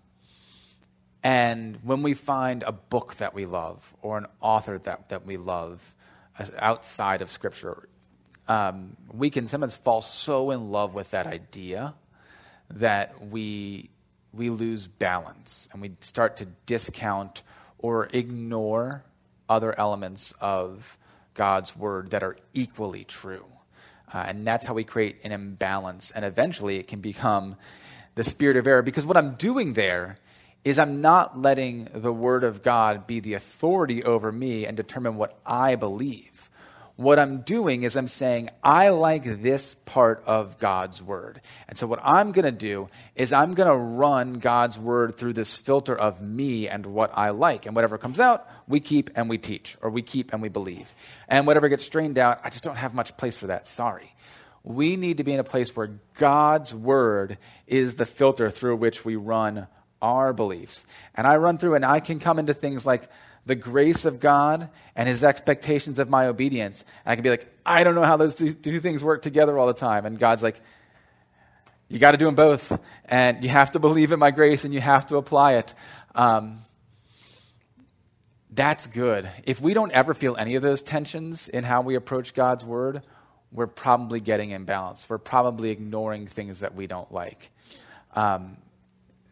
and 1.23 1.77
when 1.83 2.01
we 2.01 2.13
find 2.13 2.63
a 2.63 2.71
book 2.71 3.15
that 3.15 3.33
we 3.33 3.45
love 3.45 3.93
or 4.01 4.17
an 4.17 4.25
author 4.39 4.79
that, 4.79 5.09
that 5.09 5.25
we 5.25 5.37
love 5.37 5.81
outside 6.57 7.21
of 7.21 7.29
Scripture, 7.29 7.87
um, 8.47 8.97
we 9.13 9.29
can 9.29 9.47
sometimes 9.47 9.75
fall 9.75 10.01
so 10.01 10.51
in 10.51 10.71
love 10.71 10.93
with 10.93 11.11
that 11.11 11.27
idea 11.27 11.93
that 12.71 13.27
we, 13.27 13.89
we 14.33 14.49
lose 14.49 14.87
balance 14.87 15.67
and 15.71 15.81
we 15.81 15.91
start 16.01 16.37
to 16.37 16.45
discount 16.65 17.43
or 17.77 18.09
ignore 18.13 19.03
other 19.47 19.77
elements 19.77 20.33
of 20.41 20.97
God's 21.33 21.75
word 21.75 22.11
that 22.11 22.23
are 22.23 22.35
equally 22.53 23.03
true. 23.03 23.45
Uh, 24.11 24.23
and 24.27 24.45
that's 24.45 24.65
how 24.65 24.73
we 24.73 24.83
create 24.83 25.17
an 25.23 25.31
imbalance. 25.31 26.11
And 26.11 26.25
eventually 26.25 26.77
it 26.77 26.87
can 26.87 26.99
become 26.99 27.57
the 28.15 28.23
spirit 28.23 28.57
of 28.57 28.65
error 28.65 28.81
because 28.81 29.05
what 29.05 29.17
I'm 29.17 29.35
doing 29.35 29.73
there 29.73 30.17
is 30.63 30.77
I'm 30.77 31.01
not 31.01 31.39
letting 31.39 31.87
the 31.93 32.13
Word 32.13 32.43
of 32.43 32.61
God 32.61 33.07
be 33.07 33.19
the 33.19 33.33
authority 33.33 34.03
over 34.03 34.31
me 34.31 34.65
and 34.65 34.77
determine 34.77 35.15
what 35.15 35.39
I 35.45 35.75
believe. 35.75 36.27
What 36.97 37.17
I'm 37.17 37.41
doing 37.41 37.81
is 37.81 37.95
I'm 37.95 38.07
saying, 38.07 38.51
I 38.63 38.89
like 38.89 39.23
this 39.23 39.75
part 39.85 40.23
of 40.27 40.59
God's 40.59 41.01
Word. 41.01 41.41
And 41.67 41.75
so, 41.75 41.87
what 41.87 41.99
I'm 42.03 42.31
going 42.31 42.45
to 42.45 42.51
do 42.51 42.89
is 43.15 43.33
I'm 43.33 43.55
going 43.55 43.69
to 43.69 43.75
run 43.75 44.33
God's 44.33 44.77
Word 44.77 45.17
through 45.17 45.33
this 45.33 45.55
filter 45.55 45.97
of 45.97 46.21
me 46.21 46.67
and 46.67 46.85
what 46.85 47.11
I 47.17 47.31
like. 47.31 47.65
And 47.65 47.73
whatever 47.73 47.97
comes 47.97 48.19
out, 48.19 48.47
we 48.67 48.79
keep 48.79 49.09
and 49.15 49.29
we 49.29 49.39
teach, 49.39 49.77
or 49.81 49.89
we 49.89 50.03
keep 50.03 50.31
and 50.31 50.43
we 50.43 50.49
believe. 50.49 50.93
And 51.27 51.47
whatever 51.47 51.69
gets 51.69 51.85
strained 51.85 52.19
out, 52.19 52.41
I 52.43 52.49
just 52.51 52.63
don't 52.63 52.75
have 52.75 52.93
much 52.93 53.17
place 53.17 53.37
for 53.37 53.47
that. 53.47 53.65
Sorry 53.65 54.13
we 54.63 54.95
need 54.95 55.17
to 55.17 55.23
be 55.23 55.33
in 55.33 55.39
a 55.39 55.43
place 55.43 55.75
where 55.75 55.99
God's 56.15 56.71
word 56.71 57.39
is 57.65 57.95
the 57.95 58.05
filter 58.05 58.51
through 58.51 58.75
which 58.75 59.03
we 59.03 59.15
run 59.15 59.67
our 60.01 60.33
beliefs. 60.33 60.85
And 61.15 61.27
I 61.27 61.37
run 61.37 61.57
through 61.57 61.75
and 61.75 61.85
I 61.85 61.99
can 61.99 62.19
come 62.19 62.39
into 62.39 62.53
things 62.53 62.85
like 62.85 63.09
the 63.45 63.55
grace 63.55 64.05
of 64.05 64.19
God 64.19 64.69
and 64.95 65.09
his 65.09 65.23
expectations 65.23 65.99
of 65.99 66.09
my 66.09 66.27
obedience. 66.27 66.83
And 67.05 67.11
I 67.11 67.15
can 67.15 67.23
be 67.23 67.29
like, 67.29 67.47
I 67.65 67.83
don't 67.83 67.95
know 67.95 68.03
how 68.03 68.17
those 68.17 68.35
two 68.35 68.79
things 68.79 69.03
work 69.03 69.21
together 69.21 69.57
all 69.57 69.67
the 69.67 69.73
time. 69.73 70.05
And 70.05 70.17
God's 70.19 70.43
like, 70.43 70.61
you 71.89 71.99
got 71.99 72.11
to 72.11 72.17
do 72.17 72.25
them 72.25 72.35
both. 72.35 72.77
And 73.05 73.43
you 73.43 73.49
have 73.49 73.71
to 73.71 73.79
believe 73.79 74.11
in 74.11 74.19
my 74.19 74.31
grace 74.31 74.63
and 74.63 74.73
you 74.73 74.81
have 74.81 75.07
to 75.07 75.17
apply 75.17 75.53
it. 75.53 75.73
Um, 76.15 76.61
that's 78.51 78.87
good. 78.87 79.29
If 79.45 79.61
we 79.61 79.73
don't 79.73 79.91
ever 79.91 80.13
feel 80.13 80.35
any 80.35 80.55
of 80.55 80.61
those 80.61 80.81
tensions 80.81 81.47
in 81.47 81.63
how 81.63 81.81
we 81.81 81.95
approach 81.95 82.33
God's 82.33 82.65
word, 82.65 83.01
we're 83.51 83.67
probably 83.67 84.19
getting 84.19 84.51
imbalanced. 84.51 85.09
We're 85.09 85.17
probably 85.17 85.71
ignoring 85.71 86.27
things 86.27 86.61
that 86.61 86.75
we 86.75 86.87
don't 86.87 87.11
like. 87.11 87.49
Um, 88.13 88.57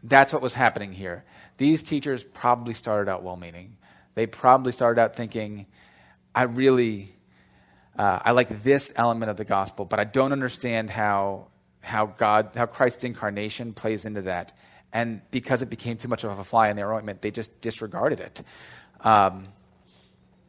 that's 0.02 0.32
what 0.32 0.42
was 0.42 0.54
happening 0.54 0.92
here. 0.92 1.24
These 1.58 1.82
teachers 1.82 2.24
probably 2.24 2.74
started 2.74 3.10
out 3.10 3.22
well 3.22 3.36
meaning. 3.36 3.76
They 4.14 4.26
probably 4.26 4.72
started 4.72 5.00
out 5.00 5.14
thinking, 5.14 5.66
I 6.34 6.42
really, 6.42 7.14
uh, 7.98 8.20
I 8.24 8.32
like 8.32 8.62
this 8.62 8.92
element 8.96 9.30
of 9.30 9.36
the 9.36 9.44
gospel, 9.44 9.84
but 9.84 10.00
I 10.00 10.04
don't 10.04 10.32
understand 10.32 10.90
how, 10.90 11.48
how 11.82 12.06
God, 12.06 12.50
how 12.54 12.66
Christ's 12.66 13.04
incarnation 13.04 13.72
plays 13.72 14.04
into 14.04 14.22
that. 14.22 14.56
And 14.92 15.22
because 15.30 15.62
it 15.62 15.70
became 15.70 15.96
too 15.96 16.08
much 16.08 16.24
of 16.24 16.36
a 16.38 16.44
fly 16.44 16.68
in 16.70 16.76
their 16.76 16.92
ointment, 16.92 17.22
they 17.22 17.30
just 17.30 17.60
disregarded 17.60 18.20
it 18.20 18.42
um, 19.04 19.48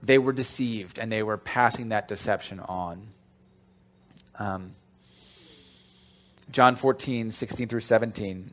they 0.04 0.18
were 0.18 0.34
deceived 0.34 0.98
and 1.00 1.12
they 1.12 1.24
were 1.24 1.38
passing 1.38 1.90
that 1.90 2.08
deception 2.08 2.60
on. 2.60 3.08
Um, 4.40 4.72
John 6.52 6.76
14, 6.76 7.32
16 7.32 7.68
through 7.68 7.80
17. 7.82 8.52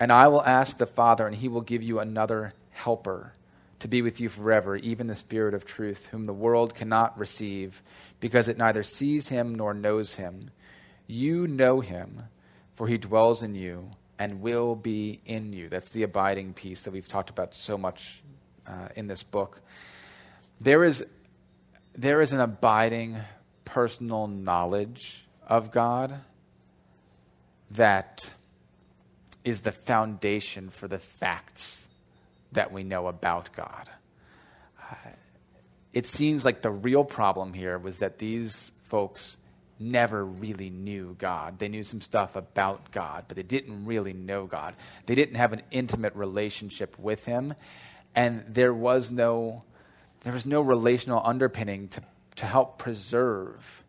And 0.00 0.12
I 0.12 0.28
will 0.28 0.42
ask 0.42 0.78
the 0.78 0.86
Father, 0.86 1.26
and 1.26 1.34
he 1.36 1.48
will 1.48 1.60
give 1.60 1.82
you 1.82 1.98
another 1.98 2.54
helper 2.70 3.32
to 3.80 3.88
be 3.88 4.02
with 4.02 4.20
you 4.20 4.28
forever, 4.28 4.76
even 4.76 5.06
the 5.06 5.14
Spirit 5.14 5.54
of 5.54 5.64
truth, 5.64 6.06
whom 6.06 6.24
the 6.24 6.32
world 6.32 6.74
cannot 6.74 7.18
receive, 7.18 7.82
because 8.20 8.48
it 8.48 8.58
neither 8.58 8.82
sees 8.82 9.28
him 9.28 9.54
nor 9.54 9.74
knows 9.74 10.16
him. 10.16 10.50
You 11.06 11.46
know 11.46 11.80
him, 11.80 12.24
for 12.74 12.86
he 12.86 12.98
dwells 12.98 13.42
in 13.42 13.54
you 13.54 13.90
and 14.18 14.40
will 14.40 14.74
be 14.74 15.20
in 15.24 15.52
you. 15.52 15.68
That's 15.68 15.90
the 15.90 16.02
abiding 16.02 16.54
piece 16.54 16.82
that 16.82 16.92
we've 16.92 17.08
talked 17.08 17.30
about 17.30 17.54
so 17.54 17.78
much 17.78 18.22
uh, 18.66 18.88
in 18.96 19.06
this 19.06 19.22
book. 19.22 19.60
There 20.60 20.82
is, 20.82 21.04
there 21.94 22.20
is 22.20 22.32
an 22.32 22.40
abiding 22.40 23.16
personal 23.64 24.26
knowledge 24.26 25.24
of 25.46 25.70
God 25.70 26.20
that 27.70 28.30
is 29.44 29.62
the 29.62 29.72
foundation 29.72 30.70
for 30.70 30.88
the 30.88 30.98
facts 30.98 31.86
that 32.52 32.72
we 32.72 32.82
know 32.82 33.06
about 33.06 33.50
God. 33.54 33.88
Uh, 34.80 34.94
it 35.92 36.06
seems 36.06 36.44
like 36.44 36.62
the 36.62 36.70
real 36.70 37.04
problem 37.04 37.52
here 37.52 37.78
was 37.78 37.98
that 37.98 38.18
these 38.18 38.72
folks 38.84 39.36
never 39.78 40.24
really 40.24 40.70
knew 40.70 41.14
God. 41.18 41.58
They 41.58 41.68
knew 41.68 41.82
some 41.82 42.00
stuff 42.00 42.36
about 42.36 42.90
God, 42.90 43.24
but 43.28 43.36
they 43.36 43.42
didn't 43.42 43.84
really 43.84 44.12
know 44.12 44.46
God. 44.46 44.74
They 45.06 45.14
didn't 45.14 45.36
have 45.36 45.52
an 45.52 45.62
intimate 45.70 46.14
relationship 46.14 46.98
with 46.98 47.24
Him 47.24 47.54
and 48.18 48.44
there 48.48 48.74
was 48.74 49.12
no 49.12 49.62
there 50.22 50.32
was 50.32 50.44
no 50.44 50.60
relational 50.60 51.22
underpinning 51.24 51.86
to, 51.86 52.02
to 52.34 52.44
help 52.44 52.76
preserve 52.76 53.84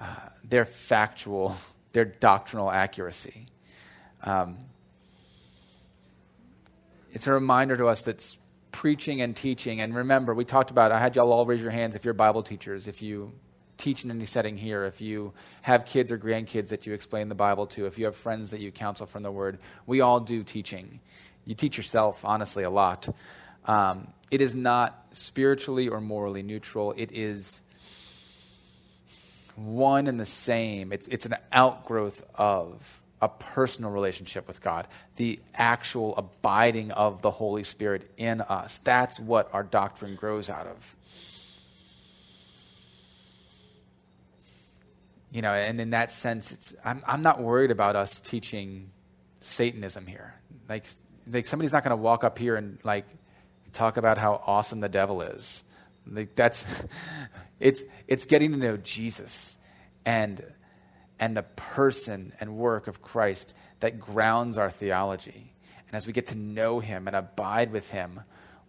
uh, 0.00 0.06
their 0.42 0.64
factual 0.64 1.56
their 1.92 2.04
doctrinal 2.04 2.70
accuracy 2.70 3.46
um, 4.22 4.56
it's 7.12 7.26
a 7.26 7.32
reminder 7.32 7.76
to 7.76 7.86
us 7.86 8.02
that 8.02 8.36
preaching 8.70 9.20
and 9.20 9.36
teaching 9.36 9.80
and 9.80 9.94
remember 9.94 10.34
we 10.34 10.46
talked 10.46 10.70
about 10.70 10.90
i 10.92 10.98
had 10.98 11.14
y'all 11.14 11.30
all 11.30 11.44
raise 11.44 11.60
your 11.60 11.70
hands 11.70 11.94
if 11.94 12.06
you're 12.06 12.14
bible 12.14 12.42
teachers 12.42 12.88
if 12.88 13.02
you 13.02 13.30
teach 13.76 14.02
in 14.02 14.10
any 14.10 14.24
setting 14.24 14.56
here 14.56 14.84
if 14.86 15.00
you 15.00 15.30
have 15.60 15.84
kids 15.84 16.10
or 16.10 16.16
grandkids 16.16 16.68
that 16.68 16.86
you 16.86 16.94
explain 16.94 17.28
the 17.28 17.34
bible 17.34 17.66
to 17.66 17.84
if 17.84 17.98
you 17.98 18.06
have 18.06 18.16
friends 18.16 18.50
that 18.50 18.60
you 18.60 18.72
counsel 18.72 19.04
from 19.04 19.22
the 19.22 19.30
word 19.30 19.58
we 19.86 20.00
all 20.00 20.20
do 20.20 20.42
teaching 20.42 21.00
you 21.44 21.54
teach 21.54 21.76
yourself, 21.76 22.24
honestly, 22.24 22.64
a 22.64 22.70
lot. 22.70 23.08
Um, 23.66 24.08
it 24.30 24.40
is 24.40 24.54
not 24.54 25.06
spiritually 25.12 25.88
or 25.88 26.00
morally 26.00 26.42
neutral. 26.42 26.94
It 26.96 27.10
is 27.12 27.60
one 29.56 30.06
and 30.06 30.18
the 30.18 30.26
same. 30.26 30.92
It's, 30.92 31.08
it's 31.08 31.26
an 31.26 31.36
outgrowth 31.52 32.22
of 32.34 33.00
a 33.22 33.28
personal 33.28 33.90
relationship 33.90 34.48
with 34.48 34.60
God, 34.60 34.88
the 35.16 35.40
actual 35.54 36.14
abiding 36.16 36.90
of 36.90 37.22
the 37.22 37.30
Holy 37.30 37.62
Spirit 37.64 38.10
in 38.16 38.40
us. 38.40 38.78
That's 38.78 39.18
what 39.20 39.48
our 39.54 39.62
doctrine 39.62 40.16
grows 40.16 40.50
out 40.50 40.66
of. 40.66 40.96
You 45.30 45.40
know, 45.40 45.52
and 45.52 45.80
in 45.80 45.90
that 45.90 46.10
sense, 46.10 46.52
it's, 46.52 46.74
I'm, 46.84 47.02
I'm 47.06 47.22
not 47.22 47.40
worried 47.40 47.70
about 47.70 47.96
us 47.96 48.20
teaching 48.20 48.90
Satanism 49.40 50.06
here. 50.06 50.34
Like, 50.68 50.84
like 51.30 51.46
somebody's 51.46 51.72
not 51.72 51.84
going 51.84 51.96
to 51.96 52.02
walk 52.02 52.24
up 52.24 52.36
here 52.36 52.56
and 52.56 52.78
like 52.82 53.06
talk 53.72 53.96
about 53.96 54.18
how 54.18 54.42
awesome 54.46 54.80
the 54.80 54.88
devil 54.88 55.22
is. 55.22 55.62
Like 56.06 56.34
that's 56.34 56.66
it's 57.60 57.82
it's 58.08 58.26
getting 58.26 58.50
to 58.52 58.58
know 58.58 58.76
Jesus 58.76 59.56
and 60.04 60.44
and 61.22 61.36
the 61.36 61.44
person 61.44 62.32
and 62.40 62.56
work 62.56 62.88
of 62.88 63.00
Christ 63.00 63.54
that 63.78 64.00
grounds 64.00 64.58
our 64.58 64.70
theology. 64.70 65.54
And 65.86 65.94
as 65.94 66.04
we 66.04 66.12
get 66.12 66.26
to 66.26 66.34
know 66.34 66.80
him 66.80 67.06
and 67.06 67.14
abide 67.14 67.70
with 67.70 67.88
him, 67.90 68.22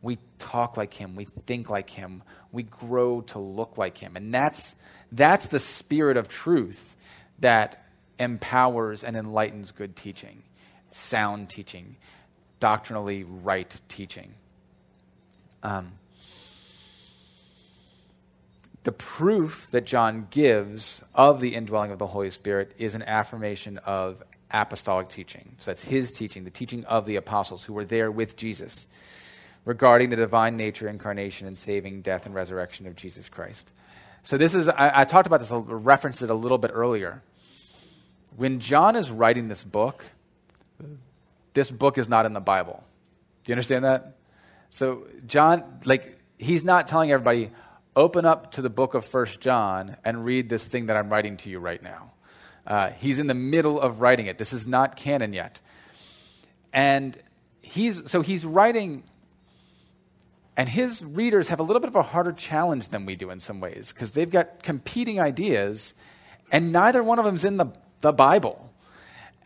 we 0.04 0.20
talk 0.38 0.78
like 0.78 0.94
him, 0.94 1.16
we 1.16 1.26
think 1.48 1.72
like 1.72 1.90
him, 1.90 2.22
we 2.52 2.62
grow 2.62 3.22
to 3.22 3.40
look 3.40 3.80
like 3.80 3.98
him. 3.98 4.16
And 4.16 4.32
that's 4.32 4.76
that's 5.12 5.48
the 5.48 5.58
spirit 5.58 6.16
of 6.16 6.28
truth 6.28 6.96
that 7.40 7.84
empowers 8.20 9.04
and 9.04 9.18
enlightens 9.18 9.72
good 9.72 9.96
teaching, 9.96 10.44
sound 10.92 11.50
teaching 11.50 11.96
doctrinally 12.60 13.24
right 13.24 13.82
teaching. 13.90 14.36
Um, 15.64 15.94
the 18.84 18.92
proof 18.92 19.70
that 19.72 19.86
John 19.86 20.28
gives 20.30 21.02
of 21.14 21.40
the 21.40 21.56
indwelling 21.56 21.92
of 21.92 22.00
the 22.00 22.08
Holy 22.08 22.30
Spirit 22.30 22.74
is 22.78 22.96
an 22.96 23.04
affirmation 23.04 23.78
of 23.80 24.22
apostolic 24.52 25.08
teaching. 25.08 25.56
So 25.58 25.72
that's 25.72 25.84
his 25.84 26.12
teaching, 26.12 26.44
the 26.44 26.52
teaching 26.52 26.86
of 26.86 27.06
the 27.06 27.16
apostles 27.16 27.64
who 27.64 27.74
were 27.74 27.86
there 27.86 28.12
with 28.12 28.36
Jesus 28.36 28.88
regarding 29.66 30.10
the 30.10 30.16
divine 30.16 30.58
nature, 30.58 30.88
incarnation, 30.88 31.48
and 31.48 31.58
saving 31.58 32.02
death 32.02 32.26
and 32.26 32.36
resurrection 32.36 32.86
of 32.86 32.96
Jesus 32.96 33.30
Christ. 33.30 33.72
So 34.24 34.38
this 34.38 34.54
is, 34.54 34.68
I, 34.70 35.02
I 35.02 35.06
talked 35.06 35.28
about 35.28 35.40
this, 35.40 35.52
I 35.52 35.58
referenced 35.58 36.22
it 36.22 36.30
a 36.30 36.34
little 36.36 36.58
bit 36.58 36.72
earlier. 36.74 37.22
When 38.36 38.60
John 38.60 38.96
is 38.96 39.10
writing 39.10 39.48
this 39.48 39.64
book, 39.64 40.06
this 41.54 41.72
book 41.72 41.98
is 41.98 42.10
not 42.10 42.26
in 42.26 42.34
the 42.34 42.42
Bible. 42.42 42.84
Do 43.44 43.52
you 43.52 43.54
understand 43.54 43.86
that? 43.86 44.18
So, 44.70 45.06
John, 45.28 45.80
like, 45.86 46.18
he's 46.38 46.64
not 46.64 46.88
telling 46.88 47.12
everybody, 47.12 47.52
open 47.96 48.26
up 48.26 48.52
to 48.52 48.62
the 48.62 48.70
book 48.70 48.94
of 48.94 49.06
First 49.06 49.40
John 49.40 49.98
and 50.04 50.26
read 50.26 50.50
this 50.50 50.68
thing 50.68 50.88
that 50.88 50.98
I'm 50.98 51.10
writing 51.10 51.38
to 51.38 51.50
you 51.50 51.60
right 51.60 51.82
now. 51.82 52.12
Uh, 52.66 52.90
he's 52.92 53.20
in 53.20 53.28
the 53.28 53.34
middle 53.34 53.80
of 53.80 54.02
writing 54.02 54.28
it. 54.28 54.38
This 54.38 54.54
is 54.54 54.68
not 54.68 54.96
canon 54.96 55.34
yet. 55.34 55.60
And 56.72 57.18
he's, 57.62 58.10
so 58.10 58.22
he's 58.22 58.46
writing, 58.46 59.04
and 60.58 60.68
his 60.68 61.04
readers 61.04 61.50
have 61.50 61.60
a 61.60 61.64
little 61.64 61.80
bit 61.80 61.90
of 61.90 61.96
a 61.96 62.04
harder 62.04 62.32
challenge 62.32 62.90
than 62.90 63.06
we 63.06 63.16
do 63.16 63.30
in 63.30 63.40
some 63.40 63.60
ways 63.60 63.92
because 63.94 64.14
they've 64.14 64.30
got 64.30 64.64
competing 64.64 65.20
ideas, 65.20 65.94
and 66.52 66.72
neither 66.72 67.04
one 67.04 67.20
of 67.20 67.26
them's 67.26 67.46
in 67.46 67.58
the, 67.58 67.68
the 68.02 68.12
Bible. 68.12 68.72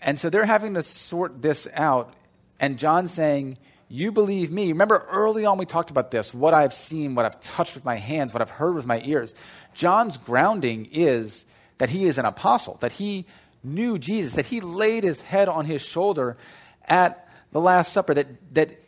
And 0.01 0.19
so 0.19 0.29
they're 0.29 0.45
having 0.45 0.75
to 0.75 0.83
sort 0.83 1.41
this 1.41 1.67
out. 1.73 2.13
And 2.59 2.77
John's 2.77 3.11
saying, 3.11 3.57
You 3.89 4.11
believe 4.11 4.51
me. 4.51 4.67
Remember, 4.69 5.05
early 5.09 5.45
on 5.45 5.57
we 5.57 5.65
talked 5.65 5.89
about 5.89 6.11
this 6.11 6.33
what 6.33 6.53
I've 6.53 6.73
seen, 6.73 7.15
what 7.15 7.25
I've 7.25 7.39
touched 7.39 7.75
with 7.75 7.85
my 7.85 7.95
hands, 7.95 8.33
what 8.33 8.41
I've 8.41 8.49
heard 8.49 8.75
with 8.75 8.85
my 8.85 9.01
ears. 9.03 9.33
John's 9.73 10.17
grounding 10.17 10.89
is 10.91 11.45
that 11.77 11.89
he 11.89 12.05
is 12.05 12.17
an 12.17 12.25
apostle, 12.25 12.77
that 12.81 12.91
he 12.91 13.25
knew 13.63 13.97
Jesus, 13.97 14.33
that 14.33 14.45
he 14.45 14.61
laid 14.61 15.03
his 15.03 15.21
head 15.21 15.47
on 15.47 15.65
his 15.65 15.81
shoulder 15.81 16.37
at 16.85 17.27
the 17.51 17.61
Last 17.61 17.93
Supper, 17.93 18.13
that, 18.13 18.27
that 18.53 18.81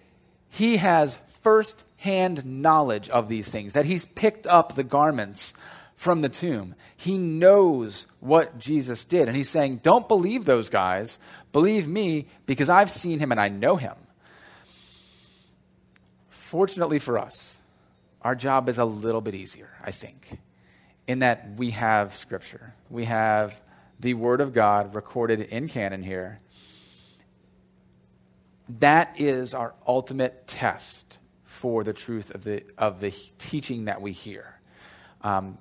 he 0.50 0.78
has 0.78 1.18
first 1.44 1.84
hand 1.98 2.46
knowledge 2.46 3.10
of 3.10 3.30
these 3.30 3.48
things, 3.48 3.74
that 3.74 3.86
he's 3.86 4.06
picked 4.06 4.48
up 4.48 4.76
the 4.76 4.84
garments 4.84 5.54
from 5.96 6.22
the 6.22 6.30
tomb. 6.30 6.76
He 6.96 7.18
knows 7.18 8.08
what 8.20 8.58
Jesus 8.58 9.06
did. 9.06 9.28
And 9.28 9.36
he's 9.36 9.50
saying, 9.50 9.82
Don't 9.84 10.08
believe 10.08 10.46
those 10.46 10.70
guys. 10.70 11.20
Believe 11.52 11.88
me 11.88 12.28
because 12.46 12.70
I've 12.70 12.90
seen 12.90 13.20
him 13.20 13.32
and 13.32 13.40
I 13.40 13.50
know 13.50 13.76
him. 13.76 13.96
Fortunately 16.50 16.98
for 16.98 17.20
us, 17.20 17.58
our 18.24 18.34
job 18.34 18.70
is 18.70 18.80
a 18.80 18.84
little 18.86 19.22
bit 19.22 19.36
easier, 19.36 19.70
I 19.84 19.92
think, 19.92 20.40
in 21.06 21.20
that 21.20 21.48
we 21.58 21.70
have 21.70 22.16
Scripture. 22.16 22.74
We 22.90 23.06
have 23.06 23.62
the 24.00 24.16
Word 24.16 24.42
of 24.42 24.52
God 24.52 24.96
recorded 24.96 25.42
in 25.42 25.68
canon 25.68 26.02
here. 26.02 26.40
That 28.80 29.14
is 29.20 29.54
our 29.54 29.76
ultimate 29.86 30.48
test 30.48 31.20
for 31.44 31.84
the 31.84 31.94
truth 31.94 32.34
of 32.34 32.44
the, 32.44 32.64
of 32.80 33.00
the 33.00 33.12
teaching 33.38 33.86
that 33.86 34.02
we 34.02 34.12
hear. 34.12 34.60
Um, 35.22 35.60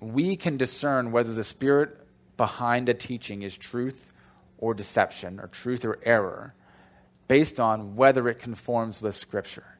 we 0.00 0.36
can 0.36 0.56
discern 0.56 1.12
whether 1.12 1.34
the 1.34 1.44
spirit 1.44 1.94
behind 2.38 2.88
a 2.88 2.94
teaching 2.94 3.42
is 3.42 3.58
truth 3.58 4.14
or 4.56 4.72
deception, 4.72 5.38
or 5.38 5.48
truth 5.48 5.84
or 5.84 5.98
error, 6.02 6.54
based 7.28 7.60
on 7.60 7.94
whether 7.94 8.26
it 8.30 8.38
conforms 8.38 9.02
with 9.02 9.14
Scripture. 9.14 9.74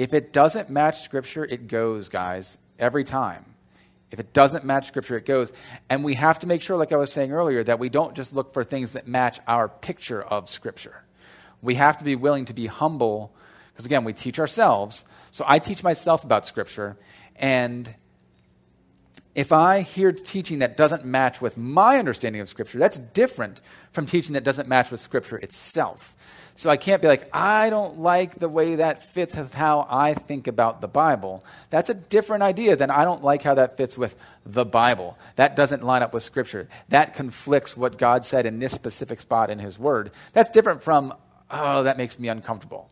If 0.00 0.14
it 0.14 0.32
doesn't 0.32 0.70
match 0.70 1.02
Scripture, 1.02 1.44
it 1.44 1.68
goes, 1.68 2.08
guys, 2.08 2.56
every 2.78 3.04
time. 3.04 3.44
If 4.10 4.18
it 4.18 4.32
doesn't 4.32 4.64
match 4.64 4.86
Scripture, 4.86 5.18
it 5.18 5.26
goes. 5.26 5.52
And 5.90 6.02
we 6.02 6.14
have 6.14 6.38
to 6.38 6.46
make 6.46 6.62
sure, 6.62 6.78
like 6.78 6.90
I 6.90 6.96
was 6.96 7.12
saying 7.12 7.32
earlier, 7.32 7.62
that 7.64 7.78
we 7.78 7.90
don't 7.90 8.14
just 8.14 8.32
look 8.32 8.54
for 8.54 8.64
things 8.64 8.92
that 8.92 9.06
match 9.06 9.40
our 9.46 9.68
picture 9.68 10.22
of 10.22 10.48
Scripture. 10.48 11.02
We 11.60 11.74
have 11.74 11.98
to 11.98 12.04
be 12.04 12.16
willing 12.16 12.46
to 12.46 12.54
be 12.54 12.64
humble, 12.64 13.34
because 13.74 13.84
again, 13.84 14.04
we 14.04 14.14
teach 14.14 14.38
ourselves. 14.38 15.04
So 15.32 15.44
I 15.46 15.58
teach 15.58 15.82
myself 15.82 16.24
about 16.24 16.46
Scripture, 16.46 16.96
and 17.36 17.94
if 19.34 19.52
I 19.52 19.80
hear 19.80 20.12
teaching 20.12 20.58
that 20.58 20.76
doesn't 20.76 21.04
match 21.04 21.40
with 21.40 21.56
my 21.56 21.98
understanding 21.98 22.40
of 22.40 22.48
Scripture, 22.48 22.78
that's 22.78 22.98
different 22.98 23.60
from 23.92 24.06
teaching 24.06 24.32
that 24.34 24.44
doesn't 24.44 24.68
match 24.68 24.90
with 24.90 25.00
Scripture 25.00 25.36
itself. 25.38 26.16
So 26.56 26.68
I 26.68 26.76
can't 26.76 27.00
be 27.00 27.08
like, 27.08 27.34
I 27.34 27.70
don't 27.70 28.00
like 28.00 28.38
the 28.38 28.48
way 28.48 28.74
that 28.74 29.02
fits 29.02 29.34
with 29.34 29.54
how 29.54 29.86
I 29.88 30.12
think 30.12 30.46
about 30.46 30.82
the 30.82 30.88
Bible. 30.88 31.42
That's 31.70 31.88
a 31.88 31.94
different 31.94 32.42
idea 32.42 32.76
than 32.76 32.90
I 32.90 33.04
don't 33.04 33.24
like 33.24 33.42
how 33.42 33.54
that 33.54 33.78
fits 33.78 33.96
with 33.96 34.14
the 34.44 34.66
Bible. 34.66 35.16
That 35.36 35.56
doesn't 35.56 35.82
line 35.82 36.02
up 36.02 36.12
with 36.12 36.22
Scripture. 36.22 36.68
That 36.90 37.14
conflicts 37.14 37.78
what 37.78 37.96
God 37.96 38.26
said 38.26 38.44
in 38.44 38.58
this 38.58 38.72
specific 38.72 39.22
spot 39.22 39.48
in 39.48 39.58
His 39.58 39.78
Word. 39.78 40.10
That's 40.34 40.50
different 40.50 40.82
from, 40.82 41.14
oh, 41.50 41.84
that 41.84 41.96
makes 41.96 42.18
me 42.18 42.28
uncomfortable. 42.28 42.90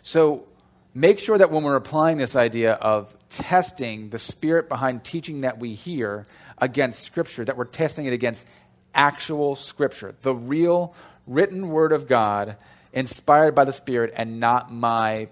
So 0.00 0.46
make 0.94 1.18
sure 1.18 1.38
that 1.38 1.50
when 1.50 1.62
we're 1.62 1.76
applying 1.76 2.18
this 2.18 2.36
idea 2.36 2.72
of 2.72 3.14
testing 3.28 4.10
the 4.10 4.18
spirit 4.18 4.68
behind 4.68 5.04
teaching 5.04 5.42
that 5.42 5.58
we 5.58 5.74
hear 5.74 6.26
against 6.58 7.02
Scripture, 7.02 7.44
that 7.44 7.56
we're 7.56 7.64
testing 7.64 8.06
it 8.06 8.12
against 8.12 8.46
actual 8.94 9.54
Scripture, 9.56 10.14
the 10.22 10.34
real 10.34 10.94
written 11.26 11.68
Word 11.68 11.92
of 11.92 12.06
God 12.06 12.56
inspired 12.92 13.54
by 13.54 13.64
the 13.64 13.72
Spirit 13.72 14.12
and 14.16 14.38
not 14.38 14.72
my 14.72 15.28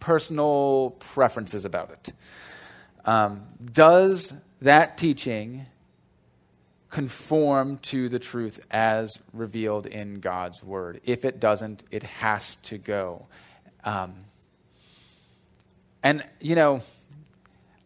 personal 0.00 0.96
preferences 0.98 1.64
about 1.64 1.90
it. 1.90 2.12
Um, 3.04 3.42
does 3.64 4.32
that 4.62 4.96
teaching 4.96 5.66
conform 6.94 7.78
to 7.78 8.08
the 8.08 8.18
truth 8.18 8.64
as 8.70 9.18
revealed 9.32 9.86
in 9.86 10.20
God's 10.20 10.62
Word? 10.62 11.00
If 11.04 11.24
it 11.24 11.40
doesn't, 11.40 11.82
it 11.90 12.04
has 12.04 12.56
to 12.64 12.78
go. 12.78 13.26
Um, 13.82 14.14
and, 16.02 16.24
you 16.40 16.54
know, 16.54 16.82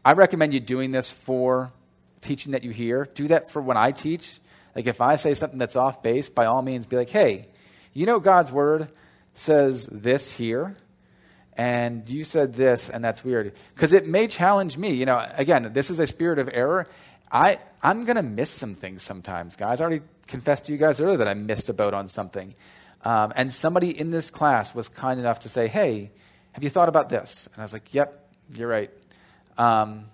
I 0.04 0.12
recommend 0.12 0.52
you 0.54 0.61
doing 0.61 0.90
this 0.92 1.11
for 1.11 1.72
teaching 2.20 2.52
that 2.52 2.64
you 2.64 2.70
hear. 2.70 3.09
Do 3.14 3.28
that 3.28 3.50
for 3.50 3.62
when 3.62 3.76
I 3.76 3.92
teach 3.92 4.38
like 4.78 4.86
if 4.86 5.00
I 5.00 5.16
say 5.16 5.34
something 5.34 5.59
that's 5.59 5.74
off 5.74 6.04
base, 6.04 6.28
by 6.28 6.46
all 6.46 6.62
means 6.62 6.86
be 6.86 6.94
like, 6.94 7.11
hey, 7.11 7.48
you 7.92 8.06
know 8.06 8.20
God's 8.20 8.52
word 8.52 8.88
says 9.34 9.88
this 9.90 10.32
here, 10.36 10.76
and 11.56 12.09
you 12.09 12.22
said 12.22 12.54
this, 12.54 12.88
and 12.88 13.04
that's 13.04 13.24
weird. 13.24 13.54
Because 13.74 13.92
it 13.92 14.06
may 14.06 14.28
challenge 14.28 14.78
me. 14.78 14.92
You 14.92 15.06
know, 15.06 15.26
again, 15.34 15.72
this 15.72 15.90
is 15.90 15.98
a 15.98 16.06
spirit 16.06 16.38
of 16.38 16.48
error. 16.52 16.86
I, 17.31 17.59
I'm 17.83 18.05
going 18.05 18.16
to 18.16 18.22
miss 18.22 18.51
some 18.51 18.74
things 18.74 19.03
sometimes, 19.03 19.57
guys. 19.57 19.81
I 19.81 19.85
already 19.85 20.03
confessed 20.26 20.66
to 20.66 20.72
you 20.72 20.79
guys 20.79 21.01
earlier 21.01 21.18
that 21.18 21.29
I 21.29 21.35
missed 21.35 21.68
a 21.68 21.72
boat 21.72 21.95
on 21.95 22.09
something. 22.09 22.55
Um, 23.05 23.33
and 23.37 23.53
somebody 23.53 23.99
in 23.99 24.11
this 24.11 24.31
class 24.31 24.74
was 24.74 24.89
kind 24.89 25.20
enough 25.20 25.41
to 25.41 25.49
say, 25.49 25.68
hey, 25.68 26.11
have 26.53 26.64
you 26.64 26.70
thought 26.70 26.89
about 26.89 27.09
this? 27.09 27.49
And 27.53 27.61
I 27.61 27.64
was 27.64 27.72
like, 27.72 27.95
yep, 27.95 28.29
you're 28.55 28.68
right. 28.68 28.91
Um, 29.57 30.07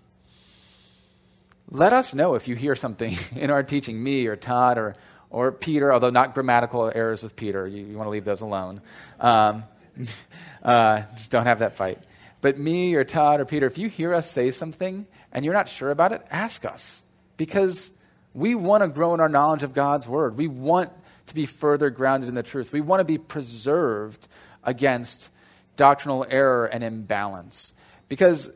let 1.71 1.93
us 1.93 2.15
know 2.15 2.35
if 2.35 2.49
you 2.49 2.57
hear 2.57 2.75
something 2.75 3.15
in 3.37 3.51
our 3.51 3.63
teaching, 3.63 4.03
me 4.03 4.27
or 4.27 4.37
Todd 4.37 4.79
or, 4.79 4.97
or 5.31 5.53
Peter, 5.53 5.93
although 5.93 6.11
not 6.11 6.35
grammatical 6.35 6.91
errors 6.95 7.23
with 7.23 7.37
Peter. 7.37 7.67
You, 7.67 7.85
you 7.85 7.97
want 7.97 8.07
to 8.07 8.11
leave 8.11 8.25
those 8.25 8.41
alone. 8.41 8.81
Um, 9.21 9.65
uh, 10.63 11.03
just 11.17 11.31
don't 11.31 11.47
have 11.47 11.61
that 11.61 11.77
fight. 11.77 11.99
But 12.41 12.59
me 12.59 12.95
or 12.95 13.05
Todd 13.05 13.41
or 13.41 13.47
Peter, 13.47 13.67
if 13.67 13.79
you 13.79 13.89
hear 13.89 14.13
us 14.13 14.31
say 14.31 14.51
something 14.51 15.07
and 15.33 15.45
you're 15.45 15.55
not 15.55 15.69
sure 15.69 15.91
about 15.91 16.13
it, 16.13 16.23
ask 16.31 16.67
us. 16.67 17.03
Because 17.37 17.91
we 18.33 18.55
want 18.55 18.83
to 18.83 18.89
grow 18.89 19.15
in 19.15 19.21
our 19.21 19.29
knowledge 19.29 19.63
of 19.63 19.75
God's 19.75 20.09
word. 20.09 20.37
We 20.37 20.49
want 20.49 20.91
to 21.27 21.35
be 21.35 21.47
further 21.47 21.91
grounded 21.91 22.29
in 22.29 22.35
the 22.35 22.43
truth. 22.43 22.73
We 22.73 22.81
want 22.81 23.01
to 23.01 23.05
be 23.05 23.19
preserved 23.19 24.29
against 24.63 25.31
doctrinal 25.77 26.27
error 26.29 26.67
and 26.67 26.85
imbalance. 26.85 27.75
Because 28.09 28.51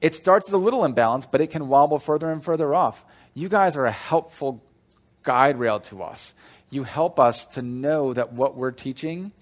it 0.00 0.14
starts 0.14 0.48
as 0.48 0.52
a 0.52 0.58
little 0.58 0.84
imbalance, 0.84 1.26
but 1.26 1.40
it 1.40 1.48
can 1.48 1.68
wobble 1.68 1.98
further 1.98 2.30
and 2.30 2.44
further 2.44 2.74
off. 2.74 3.04
You 3.34 3.48
guys 3.48 3.76
are 3.76 3.86
a 3.86 3.92
helpful 3.92 4.62
guide 5.22 5.58
rail 5.58 5.80
to 5.80 6.02
us. 6.02 6.34
You 6.70 6.84
help 6.84 7.18
us 7.18 7.46
to 7.46 7.62
know 7.62 8.12
that 8.12 8.32
what 8.32 8.56
we're 8.56 8.70
teaching 8.70 9.32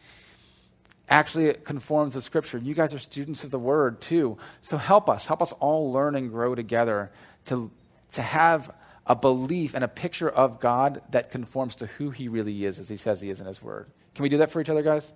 actually 1.09 1.53
conforms 1.53 2.15
to 2.15 2.21
Scripture. 2.21 2.59
You 2.59 2.75
guys 2.75 2.95
are 2.95 2.99
students 2.99 3.45
of 3.45 3.51
the 3.51 3.59
Word 3.59 4.01
too. 4.01 4.39
So 4.63 4.77
help 4.77 5.09
us. 5.09 5.27
Help 5.27 5.43
us 5.43 5.53
all 5.53 5.93
learn 5.93 6.15
and 6.15 6.31
grow 6.31 6.55
together 6.55 7.11
to, 7.47 7.71
to 8.15 8.23
have 8.23 8.71
a 9.07 9.15
belief 9.15 9.75
and 9.75 9.85
a 9.85 9.89
picture 9.89 10.29
of 10.29 10.61
God 10.61 11.03
that 11.11 11.31
conforms 11.31 11.77
to 11.77 11.87
who 11.87 12.11
He 12.11 12.29
really 12.29 12.65
is, 12.65 12.79
as 12.79 12.89
He 12.89 12.97
says 12.97 13.21
He 13.21 13.31
is 13.31 13.41
in 13.41 13.47
His 13.47 13.63
Word. 13.63 13.87
Can 14.15 14.23
we 14.23 14.29
do 14.29 14.39
that 14.39 14.51
for 14.51 14.61
each 14.61 14.71
other, 14.71 14.83
guys? 14.83 15.13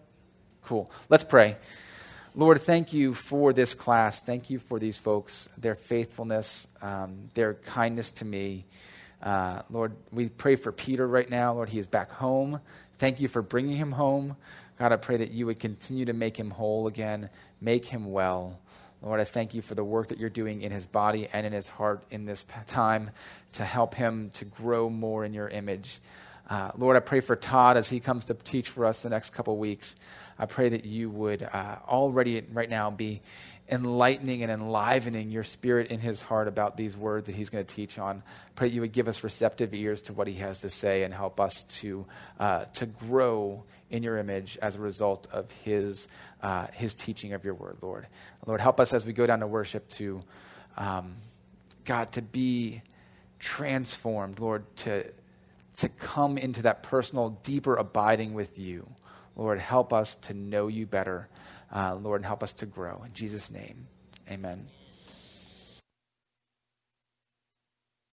Cool. 0.63 0.91
Let's 1.09 1.25
pray. 1.25 1.57
Lord, 2.35 2.61
thank 2.63 2.93
you 2.93 3.15
for 3.15 3.53
this 3.53 3.75
class. 3.75 4.23
Thank 4.23 4.51
you 4.51 4.59
for 4.59 4.79
these 4.79 4.97
folks, 4.97 5.49
their 5.57 5.75
faithfulness, 5.75 6.67
um, 6.83 7.31
their 7.35 7.55
kindness 7.55 8.13
to 8.13 8.25
me. 8.25 8.65
Uh, 9.23 9.63
Lord, 9.71 9.97
we 10.13 10.29
pray 10.29 10.57
for 10.57 10.71
Peter 10.71 11.07
right 11.07 11.29
now. 11.29 11.55
Lord, 11.55 11.69
he 11.69 11.79
is 11.79 11.87
back 11.87 12.11
home. 12.13 12.61
Thank 12.99 13.21
you 13.21 13.29
for 13.29 13.43
bringing 13.43 13.77
him 13.77 13.93
home. 13.93 14.37
God, 14.79 14.93
I 14.93 14.97
pray 14.97 15.17
that 15.17 15.33
you 15.33 15.47
would 15.47 15.59
continue 15.59 16.05
to 16.05 16.13
make 16.13 16.37
him 16.37 16.51
whole 16.51 16.87
again, 16.87 17.31
make 17.61 17.87
him 17.87 18.13
well. 18.13 18.61
Lord, 19.03 19.21
I 19.21 19.25
thank 19.25 19.55
you 19.55 19.63
for 19.63 19.75
the 19.75 19.85
work 19.85 20.09
that 20.09 20.19
you're 20.19 20.29
doing 20.29 20.63
in 20.63 20.73
his 20.73 20.85
body 20.85 21.29
and 21.33 21.47
in 21.47 21.53
his 21.53 21.69
heart 21.69 22.03
in 22.11 22.25
this 22.27 22.45
time 22.67 23.11
to 23.53 23.65
help 23.65 23.95
him 23.95 24.31
to 24.35 24.45
grow 24.45 24.91
more 24.91 25.25
in 25.25 25.33
your 25.33 25.49
image. 25.49 26.01
Uh, 26.51 26.73
Lord, 26.77 26.97
I 26.97 27.01
pray 27.01 27.21
for 27.21 27.37
Todd 27.37 27.77
as 27.77 27.89
he 27.89 28.01
comes 28.01 28.27
to 28.27 28.35
teach 28.35 28.69
for 28.71 28.87
us 28.87 29.03
the 29.03 29.11
next 29.11 29.31
couple 29.31 29.57
weeks. 29.57 29.95
I 30.39 30.47
pray 30.47 30.71
that 30.71 30.85
you 30.85 31.11
would 31.11 31.43
uh, 31.43 31.77
already 31.87 32.43
right 32.53 32.71
now 32.71 32.91
be 32.91 33.21
enlightening 33.71 34.43
and 34.43 34.51
enlivening 34.51 35.31
your 35.31 35.45
spirit 35.45 35.91
in 35.91 36.01
his 36.01 36.23
heart 36.23 36.49
about 36.49 36.77
these 36.77 36.97
words 36.97 37.27
that 37.27 37.35
he's 37.35 37.51
going 37.51 37.65
to 37.65 37.75
teach 37.75 37.99
on. 37.99 38.23
Pray 38.57 38.69
that 38.69 38.75
you 38.75 38.81
would 38.81 38.93
give 38.93 39.09
us 39.09 39.23
receptive 39.23 39.75
ears 39.75 40.03
to 40.03 40.13
what 40.13 40.27
he 40.27 40.35
has 40.35 40.61
to 40.61 40.71
say 40.71 41.03
and 41.03 41.13
help 41.13 41.39
us 41.39 41.65
to, 41.65 42.07
uh, 42.41 42.65
to 42.75 42.87
grow 42.87 43.63
in 43.91 44.03
your 44.03 44.19
image 44.19 44.59
as 44.61 44.77
a 44.77 44.81
result 44.81 45.27
of 45.33 45.51
his, 45.65 46.09
uh, 46.43 46.67
his 46.73 46.95
teaching 46.95 47.33
of 47.33 47.45
your 47.45 47.55
word, 47.55 47.79
Lord. 47.81 48.07
Lord, 48.47 48.61
help 48.61 48.81
us 48.81 48.93
as 48.93 49.07
we 49.07 49.13
go 49.13 49.27
down 49.27 49.41
to 49.41 49.47
worship 49.47 49.89
to, 49.91 50.23
um, 50.77 51.17
God, 51.85 52.13
to 52.13 52.23
be 52.23 52.83
transformed, 53.39 54.41
Lord, 54.41 54.65
to, 54.79 55.05
to 55.79 55.89
come 55.89 56.39
into 56.39 56.63
that 56.63 56.83
personal, 56.83 57.31
deeper 57.43 57.77
abiding 57.77 58.35
with 58.35 58.59
you. 58.59 58.89
Lord, 59.37 59.61
help 59.61 59.93
us 59.93 60.17
to 60.17 60.35
know 60.35 60.67
you 60.67 60.87
better. 60.87 61.29
Uh, 61.75 61.95
Lord, 61.95 62.25
help 62.25 62.43
us 62.43 62.53
to 62.55 62.67
grow. 62.67 63.03
In 63.07 63.13
Jesus' 63.13 63.51
name, 63.51 63.87
amen. 64.31 64.69